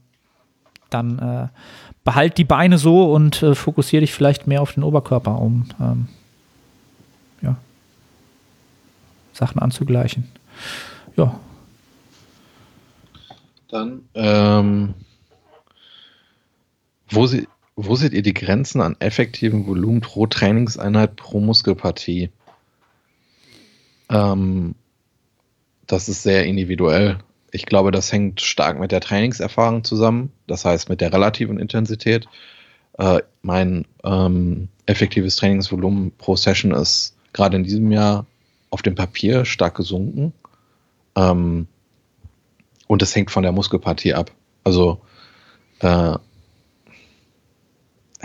dann 0.90 1.18
äh, 1.18 1.48
behalt 2.04 2.38
die 2.38 2.44
Beine 2.44 2.78
so 2.78 3.12
und 3.12 3.42
äh, 3.42 3.54
fokussiere 3.54 4.00
dich 4.00 4.12
vielleicht 4.12 4.46
mehr 4.46 4.62
auf 4.62 4.72
den 4.72 4.82
Oberkörper, 4.82 5.38
um 5.38 5.66
ähm, 5.80 6.08
ja, 7.42 7.56
Sachen 9.32 9.60
anzugleichen. 9.60 10.28
Ja. 11.16 11.38
Dann 13.68 14.02
ähm, 14.14 14.94
wo, 17.08 17.26
sie, 17.26 17.48
wo 17.76 17.96
seht 17.96 18.12
ihr 18.12 18.22
die 18.22 18.34
Grenzen 18.34 18.80
an 18.80 18.96
effektivem 18.98 19.66
Volumen 19.66 20.00
pro 20.00 20.26
Trainingseinheit 20.26 21.16
pro 21.16 21.40
Muskelpartie? 21.40 22.30
Ähm, 24.10 24.74
das 25.86 26.08
ist 26.08 26.22
sehr 26.22 26.44
individuell. 26.44 27.18
Ich 27.50 27.66
glaube, 27.66 27.90
das 27.90 28.12
hängt 28.12 28.40
stark 28.40 28.80
mit 28.80 28.90
der 28.90 29.00
Trainingserfahrung 29.00 29.84
zusammen, 29.84 30.32
das 30.46 30.64
heißt 30.64 30.88
mit 30.88 31.00
der 31.00 31.12
relativen 31.12 31.58
Intensität. 31.58 32.26
Äh, 32.98 33.20
mein 33.42 33.86
ähm, 34.02 34.68
effektives 34.86 35.36
Trainingsvolumen 35.36 36.12
pro 36.16 36.36
Session 36.36 36.72
ist 36.72 37.16
gerade 37.32 37.56
in 37.56 37.64
diesem 37.64 37.90
Jahr 37.92 38.26
auf 38.70 38.82
dem 38.82 38.94
Papier 38.94 39.44
stark 39.44 39.76
gesunken. 39.76 40.32
Ähm, 41.16 41.66
und 42.86 43.02
es 43.02 43.14
hängt 43.14 43.30
von 43.30 43.42
der 43.42 43.52
Muskelpartie 43.52 44.14
ab. 44.14 44.30
Also 44.62 45.00
äh, 45.80 46.16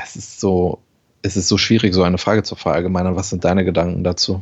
es 0.04 0.16
ist 0.16 0.40
so, 0.40 0.80
es 1.22 1.38
ist 1.38 1.48
so 1.48 1.58
schwierig, 1.58 1.94
so 1.94 2.04
eine 2.04 2.18
Frage 2.18 2.44
zu 2.44 2.56
verallgemeinern. 2.56 3.16
Was 3.16 3.30
sind 3.30 3.44
deine 3.44 3.66
Gedanken 3.66 4.04
dazu? 4.04 4.42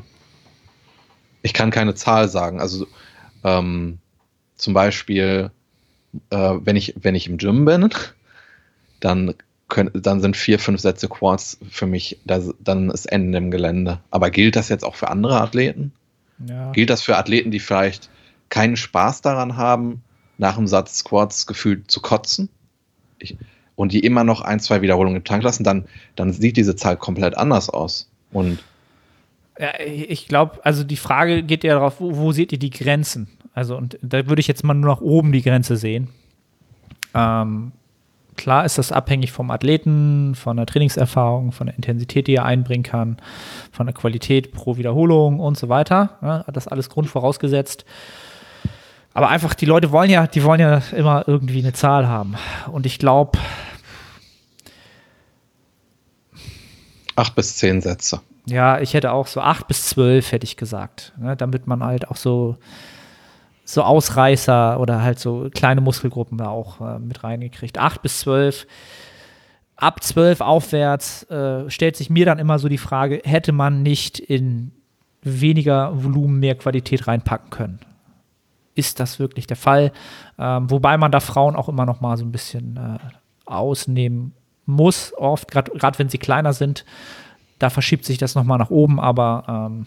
ich 1.47 1.53
kann 1.53 1.71
keine 1.71 1.95
Zahl 1.95 2.27
sagen. 2.27 2.59
Also 2.59 2.87
ähm, 3.43 3.99
zum 4.55 4.73
Beispiel, 4.73 5.51
äh, 6.29 6.53
wenn, 6.59 6.75
ich, 6.75 6.95
wenn 6.99 7.15
ich 7.15 7.27
im 7.27 7.37
Gym 7.37 7.65
bin, 7.65 7.89
dann, 8.99 9.33
können, 9.67 9.91
dann 9.93 10.21
sind 10.21 10.35
vier, 10.35 10.59
fünf 10.59 10.81
Sätze 10.81 11.07
Quads 11.07 11.59
für 11.69 11.87
mich, 11.87 12.19
das, 12.25 12.53
dann 12.59 12.89
ist 12.89 13.05
Ende 13.05 13.37
im 13.37 13.51
Gelände. 13.51 13.99
Aber 14.11 14.29
gilt 14.29 14.55
das 14.55 14.69
jetzt 14.69 14.83
auch 14.83 14.95
für 14.95 15.09
andere 15.09 15.39
Athleten? 15.41 15.93
Ja. 16.45 16.71
Gilt 16.71 16.89
das 16.89 17.01
für 17.01 17.17
Athleten, 17.17 17.51
die 17.51 17.59
vielleicht 17.59 18.09
keinen 18.49 18.77
Spaß 18.77 19.21
daran 19.21 19.57
haben, 19.57 20.03
nach 20.37 20.55
dem 20.55 20.67
Satz 20.67 20.99
Squats 20.99 21.47
gefühlt 21.47 21.89
zu 21.89 22.01
kotzen? 22.01 22.49
Ich, 23.19 23.37
und 23.77 23.93
die 23.93 23.99
immer 23.99 24.25
noch 24.25 24.41
ein, 24.41 24.59
zwei 24.59 24.81
Wiederholungen 24.81 25.17
im 25.17 25.23
Tank 25.23 25.43
lassen, 25.43 25.63
dann, 25.63 25.85
dann 26.15 26.33
sieht 26.33 26.57
diese 26.57 26.75
Zahl 26.75 26.97
komplett 26.97 27.37
anders 27.37 27.69
aus. 27.69 28.09
Und 28.33 28.59
ja, 29.57 29.79
ich 29.79 30.27
glaube, 30.27 30.59
also 30.65 30.83
die 30.83 30.97
Frage 30.97 31.43
geht 31.43 31.63
ja 31.63 31.75
darauf, 31.75 32.01
wo, 32.01 32.17
wo, 32.17 32.31
seht 32.31 32.51
ihr 32.51 32.59
die 32.59 32.71
Grenzen? 32.71 33.27
Also, 33.53 33.77
und 33.77 33.97
da 34.01 34.27
würde 34.27 34.39
ich 34.39 34.47
jetzt 34.47 34.63
mal 34.63 34.73
nur 34.73 34.89
nach 34.89 35.01
oben 35.01 35.31
die 35.31 35.43
Grenze 35.43 35.77
sehen. 35.77 36.09
Ähm, 37.13 37.71
klar 38.35 38.65
ist 38.65 38.79
das 38.79 38.91
abhängig 38.91 39.31
vom 39.31 39.51
Athleten, 39.51 40.33
von 40.33 40.57
der 40.57 40.65
Trainingserfahrung, 40.65 41.51
von 41.51 41.67
der 41.67 41.75
Intensität, 41.75 42.25
die 42.25 42.35
er 42.35 42.45
einbringen 42.45 42.83
kann, 42.83 43.17
von 43.71 43.85
der 43.85 43.93
Qualität 43.93 44.53
pro 44.53 44.77
Wiederholung 44.77 45.39
und 45.39 45.55
so 45.55 45.69
weiter. 45.69 46.17
Ja, 46.23 46.45
das 46.51 46.67
alles 46.67 46.89
Grund 46.89 47.09
vorausgesetzt. 47.09 47.85
Aber 49.17 49.29
einfach, 49.29 49.55
die 49.55 49.65
Leute 49.65 49.91
wollen 49.91 50.11
ja, 50.11 50.27
die 50.27 50.43
wollen 50.43 50.59
ja 50.59 50.79
immer 50.95 51.23
irgendwie 51.25 51.57
eine 51.57 51.73
Zahl 51.73 52.07
haben. 52.07 52.35
Und 52.71 52.85
ich 52.85 52.99
glaube. 52.99 53.39
Acht 57.15 57.33
bis 57.33 57.57
zehn 57.57 57.81
Sätze. 57.81 58.21
Ja, 58.45 58.79
ich 58.79 58.93
hätte 58.93 59.11
auch 59.11 59.25
so 59.25 59.41
acht 59.41 59.67
bis 59.67 59.87
zwölf, 59.89 60.31
hätte 60.31 60.43
ich 60.43 60.55
gesagt. 60.55 61.13
Ne, 61.17 61.35
damit 61.35 61.65
man 61.65 61.83
halt 61.83 62.09
auch 62.09 62.15
so, 62.15 62.57
so 63.65 63.81
Ausreißer 63.81 64.79
oder 64.79 65.01
halt 65.01 65.17
so 65.17 65.49
kleine 65.51 65.81
Muskelgruppen 65.81 66.37
da 66.37 66.49
auch 66.49 66.79
äh, 66.79 66.99
mit 66.99 67.23
reingekriegt. 67.23 67.79
Acht 67.79 68.03
bis 68.03 68.19
zwölf. 68.19 68.67
Ab 69.77 70.03
zwölf 70.03 70.41
aufwärts 70.41 71.23
äh, 71.31 71.67
stellt 71.71 71.95
sich 71.95 72.11
mir 72.11 72.27
dann 72.27 72.37
immer 72.37 72.59
so 72.59 72.69
die 72.69 72.77
Frage, 72.77 73.23
hätte 73.23 73.51
man 73.51 73.81
nicht 73.81 74.19
in 74.19 74.73
weniger 75.23 76.03
Volumen 76.03 76.39
mehr 76.39 76.53
Qualität 76.53 77.07
reinpacken 77.07 77.49
können? 77.49 77.79
Ist 78.77 78.99
das 78.99 79.19
wirklich 79.19 79.47
der 79.47 79.57
Fall? 79.57 79.91
Ähm, 80.39 80.69
wobei 80.69 80.97
man 80.97 81.11
da 81.11 81.19
Frauen 81.19 81.55
auch 81.55 81.67
immer 81.67 81.85
noch 81.85 82.01
mal 82.01 82.17
so 82.17 82.23
ein 82.23 82.31
bisschen 82.31 82.77
äh, 82.77 82.99
ausnehmen 83.45 84.33
muss, 84.65 85.13
oft, 85.17 85.49
gerade 85.51 85.99
wenn 85.99 86.09
sie 86.09 86.17
kleiner 86.17 86.53
sind 86.53 86.85
da 87.59 87.69
verschiebt 87.69 88.05
sich 88.05 88.17
das 88.17 88.35
nochmal 88.35 88.57
nach 88.57 88.69
oben, 88.69 88.99
aber 88.99 89.69
ähm, 89.71 89.85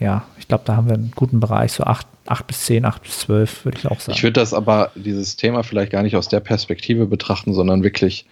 ja, 0.00 0.26
ich 0.38 0.48
glaube, 0.48 0.64
da 0.66 0.76
haben 0.76 0.88
wir 0.88 0.94
einen 0.94 1.12
guten 1.14 1.40
Bereich, 1.40 1.72
so 1.72 1.84
8, 1.84 2.06
8 2.26 2.46
bis 2.46 2.64
10, 2.64 2.84
8 2.84 3.02
bis 3.02 3.18
12, 3.20 3.64
würde 3.64 3.78
ich 3.78 3.86
auch 3.86 4.00
sagen. 4.00 4.16
Ich 4.16 4.22
würde 4.22 4.40
das 4.40 4.54
aber, 4.54 4.90
dieses 4.94 5.36
Thema 5.36 5.62
vielleicht 5.62 5.92
gar 5.92 6.02
nicht 6.02 6.16
aus 6.16 6.28
der 6.28 6.40
Perspektive 6.40 7.06
betrachten, 7.06 7.52
sondern 7.52 7.82
wirklich 7.82 8.26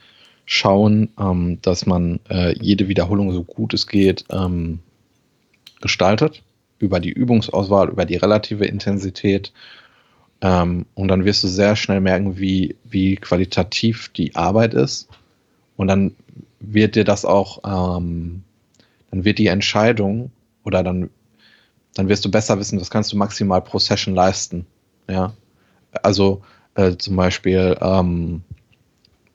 schauen, 0.46 1.10
ähm, 1.18 1.58
dass 1.62 1.86
man 1.86 2.20
äh, 2.28 2.56
jede 2.58 2.88
Wiederholung 2.88 3.32
so 3.32 3.44
gut 3.44 3.74
es 3.74 3.86
geht 3.86 4.24
ähm, 4.30 4.80
gestaltet, 5.80 6.42
über 6.78 6.98
die 6.98 7.10
Übungsauswahl, 7.10 7.90
über 7.90 8.06
die 8.06 8.16
relative 8.16 8.64
Intensität. 8.64 9.52
Ähm, 10.42 10.86
und 10.94 11.08
dann 11.08 11.24
wirst 11.24 11.42
du 11.44 11.48
sehr 11.48 11.76
schnell 11.76 12.00
merken, 12.00 12.38
wie, 12.38 12.76
wie 12.84 13.16
qualitativ 13.16 14.10
die 14.10 14.34
Arbeit 14.36 14.74
ist. 14.74 15.08
Und 15.76 15.88
dann 15.88 16.14
wird 16.60 16.94
dir 16.94 17.04
das 17.04 17.24
auch 17.24 17.60
ähm, 17.64 18.42
dann 19.10 19.24
wird 19.24 19.38
die 19.38 19.48
Entscheidung 19.48 20.30
oder 20.64 20.82
dann, 20.82 21.10
dann 21.94 22.08
wirst 22.08 22.24
du 22.24 22.30
besser 22.30 22.58
wissen, 22.58 22.80
was 22.80 22.90
kannst 22.90 23.12
du 23.12 23.16
maximal 23.16 23.60
pro 23.60 23.78
Session 23.78 24.14
leisten. 24.14 24.66
Ja. 25.08 25.32
Also 26.02 26.42
äh, 26.74 26.96
zum 26.96 27.16
Beispiel 27.16 27.76
ähm, 27.80 28.42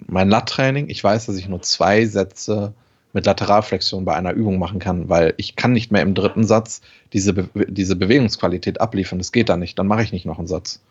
mein 0.07 0.29
Lat-Training, 0.29 0.89
ich 0.89 1.03
weiß, 1.03 1.25
dass 1.25 1.35
ich 1.35 1.49
nur 1.49 1.61
zwei 1.61 2.05
Sätze 2.05 2.73
mit 3.11 3.25
Lateralflexion 3.25 4.05
bei 4.05 4.15
einer 4.15 4.33
Übung 4.33 4.59
machen 4.59 4.79
kann, 4.79 5.09
weil 5.09 5.33
ich 5.37 5.55
kann 5.55 5.71
nicht 5.71 5.91
mehr 5.91 6.01
im 6.01 6.15
dritten 6.15 6.43
Satz 6.43 6.81
diese, 7.13 7.33
Be 7.33 7.49
diese 7.67 7.95
Bewegungsqualität 7.95 8.81
abliefern. 8.81 9.19
Das 9.19 9.31
geht 9.31 9.49
da 9.49 9.57
nicht. 9.57 9.79
Dann 9.79 9.87
mache 9.87 10.03
ich 10.03 10.11
nicht 10.11 10.25
noch 10.25 10.37
einen 10.37 10.47
Satz. 10.47 10.81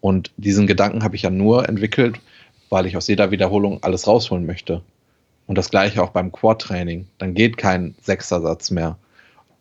Und 0.00 0.32
diesen 0.36 0.66
Gedanken 0.66 1.02
habe 1.02 1.16
ich 1.16 1.22
ja 1.22 1.30
nur 1.30 1.68
entwickelt, 1.68 2.20
weil 2.70 2.86
ich 2.86 2.96
aus 2.96 3.08
jeder 3.08 3.30
Wiederholung 3.30 3.82
alles 3.82 4.06
rausholen 4.06 4.46
möchte. 4.46 4.82
Und 5.46 5.56
das 5.56 5.70
gleiche 5.70 6.02
auch 6.02 6.10
beim 6.10 6.32
Quad-Training. 6.32 7.06
Dann 7.18 7.34
geht 7.34 7.56
kein 7.56 7.94
Sechser-Satz 8.02 8.70
mehr. 8.70 8.98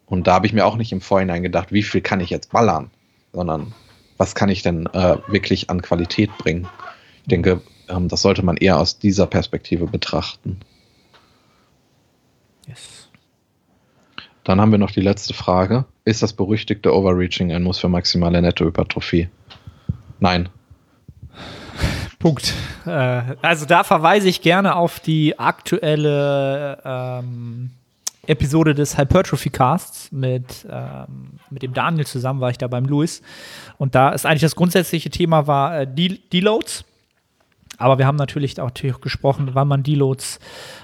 Und 0.06 0.28
da 0.28 0.36
habe 0.36 0.48
ich 0.48 0.54
mir 0.54 0.66
auch 0.66 0.78
nicht 0.78 0.92
im 0.92 1.02
Vorhinein 1.02 1.44
gedacht, 1.44 1.72
wie 1.72 1.84
viel 1.84 2.02
kann 2.02 2.20
ich 2.20 2.30
jetzt 2.30 2.52
ballern, 2.52 2.92
sondern 3.34 3.74
was 4.18 4.36
kann 4.36 4.50
ich 4.50 4.62
denn 4.62 4.88
äh, 4.88 5.18
wirklich 5.28 5.70
an 5.70 5.82
Qualität 5.82 6.36
bringen. 6.38 6.68
Ich 7.24 7.30
denke, 7.30 7.62
ähm, 7.90 8.08
das 8.08 8.22
sollte 8.22 8.44
man 8.44 8.58
eher 8.58 8.80
aus 8.80 9.00
dieser 9.00 9.28
Perspektive 9.28 9.88
betrachten. 9.88 10.60
Yes. 12.68 13.10
Dann 14.44 14.62
haben 14.62 14.72
wir 14.72 14.78
noch 14.78 14.92
die 14.92 15.02
letzte 15.02 15.34
Frage. 15.34 15.86
Ist 16.06 16.22
das 16.22 16.34
berüchtigte 16.34 16.94
Overreaching 16.94 17.52
ein 17.52 17.64
Muss 17.64 17.80
für 17.80 17.90
maximale 17.90 18.42
Nettohypertrophie? 18.42 19.28
Nein. 20.20 20.50
Punkt. 22.20 22.54
Äh, 22.86 23.36
also 23.42 23.66
da 23.66 23.84
verweise 23.84 24.28
ich 24.28 24.42
gerne 24.42 24.76
auf 24.76 25.00
die 25.00 25.38
aktuelle 25.38 26.80
ähm, 26.84 27.72
Episode 28.28 28.74
des 28.74 28.98
Hypertrophy 28.98 29.50
Casts 29.50 30.12
mit, 30.12 30.66
ähm, 30.70 31.40
mit 31.50 31.62
dem 31.62 31.74
Daniel 31.74 32.06
zusammen 32.06 32.42
war 32.42 32.50
ich 32.50 32.58
da 32.58 32.68
beim 32.68 32.86
Louis. 32.86 33.22
Und 33.78 33.96
da 33.96 34.10
ist 34.10 34.26
eigentlich 34.26 34.42
das 34.42 34.56
grundsätzliche 34.56 35.10
Thema 35.10 35.48
war 35.48 35.82
äh, 35.82 35.88
Deloads. 35.88 36.86
Aber 37.78 37.98
wir 37.98 38.08
haben 38.08 38.16
natürlich 38.16 38.60
auch 38.60 38.68
natürlich 38.68 39.02
gesprochen, 39.02 39.50
wann 39.54 39.68
man 39.68 39.84
Deloads, 39.84 40.40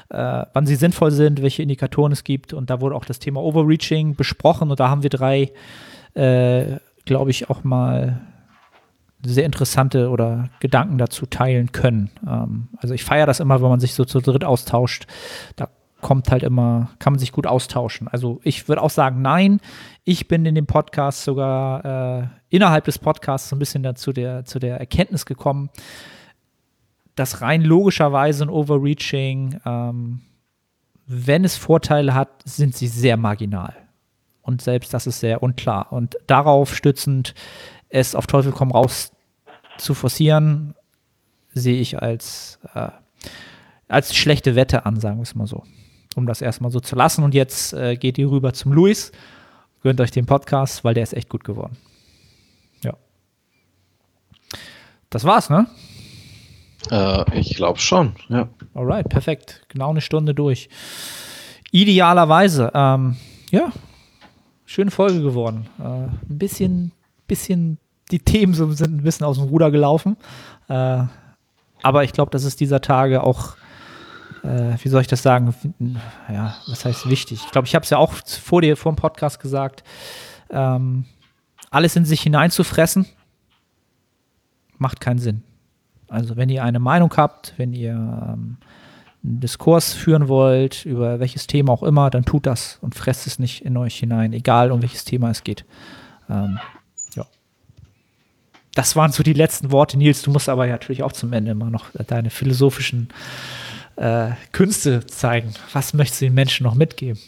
äh, 0.09 0.43
wann 0.53 0.65
sie 0.65 0.75
sinnvoll 0.75 1.11
sind, 1.11 1.41
welche 1.41 1.63
Indikatoren 1.63 2.11
es 2.11 2.23
gibt. 2.23 2.53
Und 2.53 2.69
da 2.69 2.81
wurde 2.81 2.95
auch 2.95 3.05
das 3.05 3.19
Thema 3.19 3.41
Overreaching 3.41 4.15
besprochen. 4.15 4.69
Und 4.69 4.79
da 4.79 4.89
haben 4.89 5.01
wir 5.03 5.09
drei, 5.09 5.51
äh, 6.13 6.77
glaube 7.05 7.31
ich, 7.31 7.49
auch 7.49 7.63
mal 7.63 8.21
sehr 9.23 9.45
interessante 9.45 10.09
oder 10.09 10.49
Gedanken 10.59 10.97
dazu 10.97 11.25
teilen 11.25 11.71
können. 11.71 12.09
Ähm, 12.27 12.69
also 12.77 12.93
ich 12.93 13.03
feiere 13.03 13.25
das 13.25 13.39
immer, 13.39 13.61
wenn 13.61 13.69
man 13.69 13.79
sich 13.79 13.93
so 13.93 14.05
zu 14.05 14.19
dritt 14.19 14.43
austauscht. 14.43 15.07
Da 15.55 15.69
kommt 16.01 16.31
halt 16.31 16.43
immer, 16.43 16.89
kann 16.99 17.13
man 17.13 17.19
sich 17.19 17.31
gut 17.31 17.47
austauschen. 17.47 18.07
Also 18.07 18.41
ich 18.43 18.67
würde 18.67 18.81
auch 18.81 18.89
sagen, 18.89 19.21
nein, 19.21 19.59
ich 20.03 20.27
bin 20.27 20.45
in 20.45 20.55
dem 20.55 20.65
Podcast 20.65 21.23
sogar 21.23 21.85
äh, 22.21 22.27
innerhalb 22.49 22.85
des 22.85 22.99
Podcasts 22.99 23.49
so 23.49 23.55
ein 23.55 23.59
bisschen 23.59 23.83
dazu 23.83 24.11
der, 24.11 24.45
zu 24.45 24.59
der 24.59 24.79
Erkenntnis 24.79 25.25
gekommen, 25.25 25.69
dass 27.15 27.41
rein 27.41 27.61
logischerweise 27.61 28.45
ein 28.45 28.49
Overreaching, 28.49 29.59
ähm, 29.65 30.21
wenn 31.05 31.43
es 31.43 31.55
Vorteile 31.55 32.13
hat, 32.13 32.29
sind 32.45 32.75
sie 32.75 32.87
sehr 32.87 33.17
marginal. 33.17 33.75
Und 34.41 34.61
selbst 34.61 34.93
das 34.93 35.07
ist 35.07 35.19
sehr 35.19 35.43
unklar. 35.43 35.91
Und 35.91 36.17
darauf 36.25 36.75
stützend 36.75 37.35
es 37.91 38.15
auf 38.15 38.27
Teufel 38.27 38.51
komm 38.51 38.71
raus 38.71 39.11
zu 39.77 39.93
forcieren, 39.93 40.75
sehe 41.53 41.79
ich 41.79 42.01
als, 42.01 42.59
äh, 42.73 42.89
als 43.87 44.15
schlechte 44.15 44.55
Wette 44.55 44.85
an, 44.85 44.99
sagen 44.99 45.17
wir 45.17 45.23
es 45.23 45.35
mal 45.35 45.47
so. 45.47 45.63
Um 46.15 46.25
das 46.25 46.41
erstmal 46.41 46.71
so 46.71 46.79
zu 46.79 46.95
lassen. 46.95 47.23
Und 47.23 47.33
jetzt 47.33 47.73
äh, 47.73 47.95
geht 47.95 48.17
ihr 48.17 48.29
rüber 48.29 48.53
zum 48.53 48.73
Luis. 48.73 49.11
Gönnt 49.81 50.01
euch 50.01 50.11
den 50.11 50.25
Podcast, 50.25 50.83
weil 50.83 50.93
der 50.93 51.03
ist 51.03 51.13
echt 51.13 51.29
gut 51.29 51.43
geworden. 51.43 51.77
Ja. 52.83 52.93
Das 55.09 55.23
war's, 55.23 55.49
ne? 55.49 55.67
Äh, 56.89 57.39
ich 57.39 57.55
glaube 57.55 57.79
schon, 57.79 58.15
ja. 58.29 58.47
Alright, 58.73 59.09
perfekt. 59.09 59.65
Genau 59.69 59.89
eine 59.89 60.01
Stunde 60.01 60.33
durch. 60.33 60.69
Idealerweise, 61.71 62.71
ähm, 62.73 63.15
ja, 63.49 63.71
schöne 64.65 64.91
Folge 64.91 65.21
geworden. 65.21 65.67
Äh, 65.79 65.83
ein 65.83 66.37
bisschen, 66.37 66.91
bisschen 67.31 67.77
die 68.11 68.19
Themen 68.19 68.53
so 68.53 68.69
sind 68.73 68.93
ein 68.93 69.03
bisschen 69.03 69.25
aus 69.25 69.37
dem 69.37 69.47
Ruder 69.47 69.71
gelaufen. 69.71 70.17
Äh, 70.67 71.03
aber 71.81 72.03
ich 72.03 72.11
glaube, 72.11 72.29
das 72.29 72.43
ist 72.43 72.59
dieser 72.59 72.81
Tage 72.81 73.23
auch, 73.23 73.55
äh, 74.43 74.75
wie 74.81 74.89
soll 74.89 74.99
ich 74.99 75.07
das 75.07 75.23
sagen? 75.23 75.55
Ja, 76.29 76.55
was 76.67 76.83
heißt 76.83 77.09
wichtig? 77.09 77.41
Ich 77.45 77.51
glaube, 77.51 77.67
ich 77.67 77.73
habe 77.73 77.83
es 77.83 77.89
ja 77.89 77.97
auch 77.97 78.13
vor 78.25 78.61
dir, 78.61 78.75
vor 78.75 78.91
dem 78.91 78.97
Podcast 78.97 79.39
gesagt, 79.39 79.85
ähm, 80.49 81.05
alles 81.69 81.95
in 81.95 82.03
sich 82.03 82.21
hineinzufressen, 82.21 83.05
macht 84.77 84.99
keinen 84.99 85.19
Sinn. 85.19 85.43
Also, 86.09 86.35
wenn 86.35 86.49
ihr 86.49 86.65
eine 86.65 86.79
Meinung 86.79 87.13
habt, 87.15 87.53
wenn 87.55 87.71
ihr 87.71 87.93
ähm, 87.93 88.57
einen 89.23 89.39
Diskurs 89.39 89.93
führen 89.93 90.27
wollt, 90.27 90.85
über 90.85 91.21
welches 91.21 91.47
Thema 91.47 91.71
auch 91.71 91.83
immer, 91.83 92.09
dann 92.09 92.25
tut 92.25 92.45
das 92.45 92.77
und 92.81 92.93
fresst 92.93 93.25
es 93.25 93.39
nicht 93.39 93.63
in 93.63 93.77
euch 93.77 93.97
hinein, 93.97 94.33
egal 94.33 94.73
um 94.73 94.81
welches 94.81 95.05
Thema 95.05 95.29
es 95.29 95.45
geht. 95.45 95.63
Ähm, 96.29 96.59
das 98.73 98.95
waren 98.95 99.11
so 99.11 99.23
die 99.23 99.33
letzten 99.33 99.71
Worte, 99.71 99.97
Nils. 99.97 100.21
Du 100.21 100.31
musst 100.31 100.49
aber 100.49 100.67
natürlich 100.67 101.03
auch 101.03 101.11
zum 101.11 101.33
Ende 101.33 101.51
immer 101.51 101.69
noch 101.69 101.87
deine 102.07 102.29
philosophischen 102.29 103.09
äh, 103.97 104.29
Künste 104.51 105.05
zeigen. 105.05 105.53
Was 105.73 105.93
möchtest 105.93 106.21
du 106.21 106.25
den 106.25 106.33
Menschen 106.33 106.63
noch 106.63 106.75
mitgeben? 106.75 107.19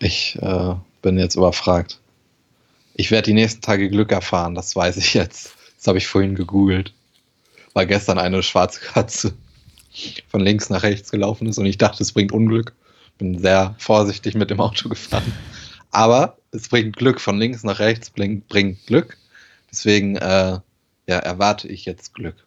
Ich 0.00 0.38
äh, 0.40 0.74
bin 1.02 1.18
jetzt 1.18 1.34
überfragt. 1.34 1.98
Ich 2.94 3.10
werde 3.10 3.26
die 3.26 3.34
nächsten 3.34 3.62
Tage 3.62 3.88
Glück 3.88 4.12
erfahren, 4.12 4.54
das 4.54 4.74
weiß 4.74 4.96
ich 4.96 5.14
jetzt. 5.14 5.54
Das 5.76 5.86
habe 5.86 5.98
ich 5.98 6.06
vorhin 6.06 6.34
gegoogelt. 6.34 6.92
Weil 7.74 7.86
gestern 7.86 8.18
eine 8.18 8.42
schwarze 8.42 8.80
Katze 8.80 9.34
von 10.28 10.40
links 10.40 10.70
nach 10.70 10.82
rechts 10.82 11.10
gelaufen 11.10 11.48
ist 11.48 11.58
und 11.58 11.66
ich 11.66 11.78
dachte, 11.78 12.02
es 12.02 12.12
bringt 12.12 12.32
Unglück. 12.32 12.74
Bin 13.18 13.38
sehr 13.38 13.74
vorsichtig 13.78 14.34
mit 14.34 14.50
dem 14.50 14.60
Auto 14.60 14.88
gefahren. 14.88 15.32
Aber 15.90 16.36
es 16.52 16.68
bringt 16.68 16.96
Glück, 16.96 17.20
von 17.20 17.38
links 17.38 17.64
nach 17.64 17.78
rechts 17.78 18.10
bringt 18.10 18.86
Glück. 18.86 19.16
Deswegen 19.70 20.16
äh, 20.16 20.58
ja, 21.08 21.18
erwarte 21.18 21.68
ich 21.68 21.84
jetzt 21.84 22.14
Glück. 22.14 22.46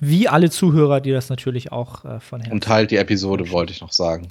Wie 0.00 0.28
alle 0.28 0.50
Zuhörer, 0.50 1.00
die 1.00 1.12
das 1.12 1.28
natürlich 1.28 1.70
auch 1.70 2.04
äh, 2.04 2.20
von 2.20 2.40
Herzen. 2.40 2.52
Und 2.52 2.64
teilt 2.64 2.90
die 2.90 2.96
Episode, 2.96 3.50
wollte 3.50 3.72
ich 3.72 3.80
noch 3.80 3.92
sagen. 3.92 4.28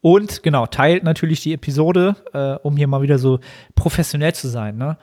Und 0.00 0.42
genau, 0.42 0.66
teilt 0.66 1.04
natürlich 1.04 1.40
die 1.40 1.54
Episode, 1.54 2.16
äh, 2.32 2.54
um 2.66 2.76
hier 2.76 2.88
mal 2.88 3.00
wieder 3.00 3.18
so 3.18 3.40
professionell 3.74 4.34
zu 4.34 4.48
sein. 4.48 4.76
Ne? 4.76 4.98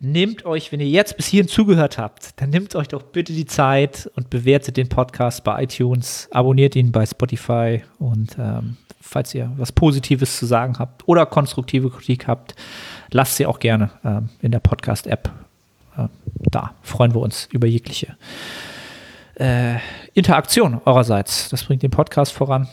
Nehmt 0.00 0.44
euch, 0.44 0.72
wenn 0.72 0.80
ihr 0.80 0.88
jetzt 0.88 1.16
bis 1.16 1.26
hierhin 1.26 1.48
zugehört 1.48 1.98
habt, 1.98 2.40
dann 2.40 2.50
nehmt 2.50 2.74
euch 2.74 2.88
doch 2.88 3.02
bitte 3.02 3.32
die 3.32 3.46
Zeit 3.46 4.10
und 4.16 4.30
bewertet 4.30 4.76
den 4.76 4.88
Podcast 4.88 5.44
bei 5.44 5.62
iTunes, 5.62 6.28
abonniert 6.30 6.74
ihn 6.74 6.90
bei 6.90 7.04
Spotify 7.04 7.82
und 7.98 8.36
ähm, 8.38 8.76
falls 9.00 9.34
ihr 9.34 9.50
was 9.56 9.72
Positives 9.72 10.38
zu 10.38 10.46
sagen 10.46 10.78
habt 10.78 11.06
oder 11.06 11.26
konstruktive 11.26 11.90
Kritik 11.90 12.26
habt, 12.26 12.54
lasst 13.10 13.36
sie 13.36 13.46
auch 13.46 13.58
gerne 13.58 13.90
ähm, 14.04 14.28
in 14.40 14.52
der 14.52 14.60
Podcast-App 14.60 15.30
äh, 15.96 16.08
da. 16.50 16.74
Freuen 16.82 17.14
wir 17.14 17.20
uns 17.20 17.48
über 17.52 17.66
jegliche 17.66 18.16
äh, 19.38 19.76
Interaktion 20.14 20.80
eurerseits. 20.84 21.48
Das 21.48 21.64
bringt 21.64 21.82
den 21.82 21.90
Podcast 21.90 22.32
voran. 22.32 22.68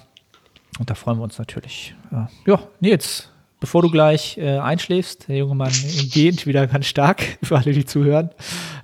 Und 0.80 0.90
da 0.90 0.96
freuen 0.96 1.18
wir 1.18 1.24
uns 1.24 1.38
natürlich. 1.38 1.96
Ja, 2.12 2.30
ja 2.46 2.60
Nils, 2.80 3.30
bevor 3.60 3.82
du 3.82 3.90
gleich 3.90 4.38
äh, 4.38 4.58
einschläfst, 4.58 5.28
der 5.28 5.38
junge 5.38 5.56
Mann 5.56 5.72
geht 6.12 6.46
wieder 6.46 6.68
ganz 6.68 6.88
stark, 6.88 7.38
für 7.44 7.58
alle, 7.58 7.72
die 7.72 7.86
zuhören, 7.86 8.30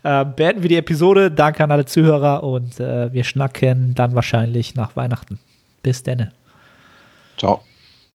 äh, 0.03 0.23
beenden 0.23 0.61
wir 0.61 0.69
die 0.69 0.77
Episode. 0.77 1.31
Danke 1.31 1.63
an 1.63 1.71
alle 1.71 1.85
Zuhörer 1.85 2.43
und 2.43 2.79
äh, 2.79 3.11
wir 3.11 3.23
schnacken 3.23 3.93
dann 3.95 4.15
wahrscheinlich 4.15 4.75
nach 4.75 4.95
Weihnachten. 4.95 5.39
Bis 5.83 6.03
denne. 6.03 6.31
top. 7.41 7.70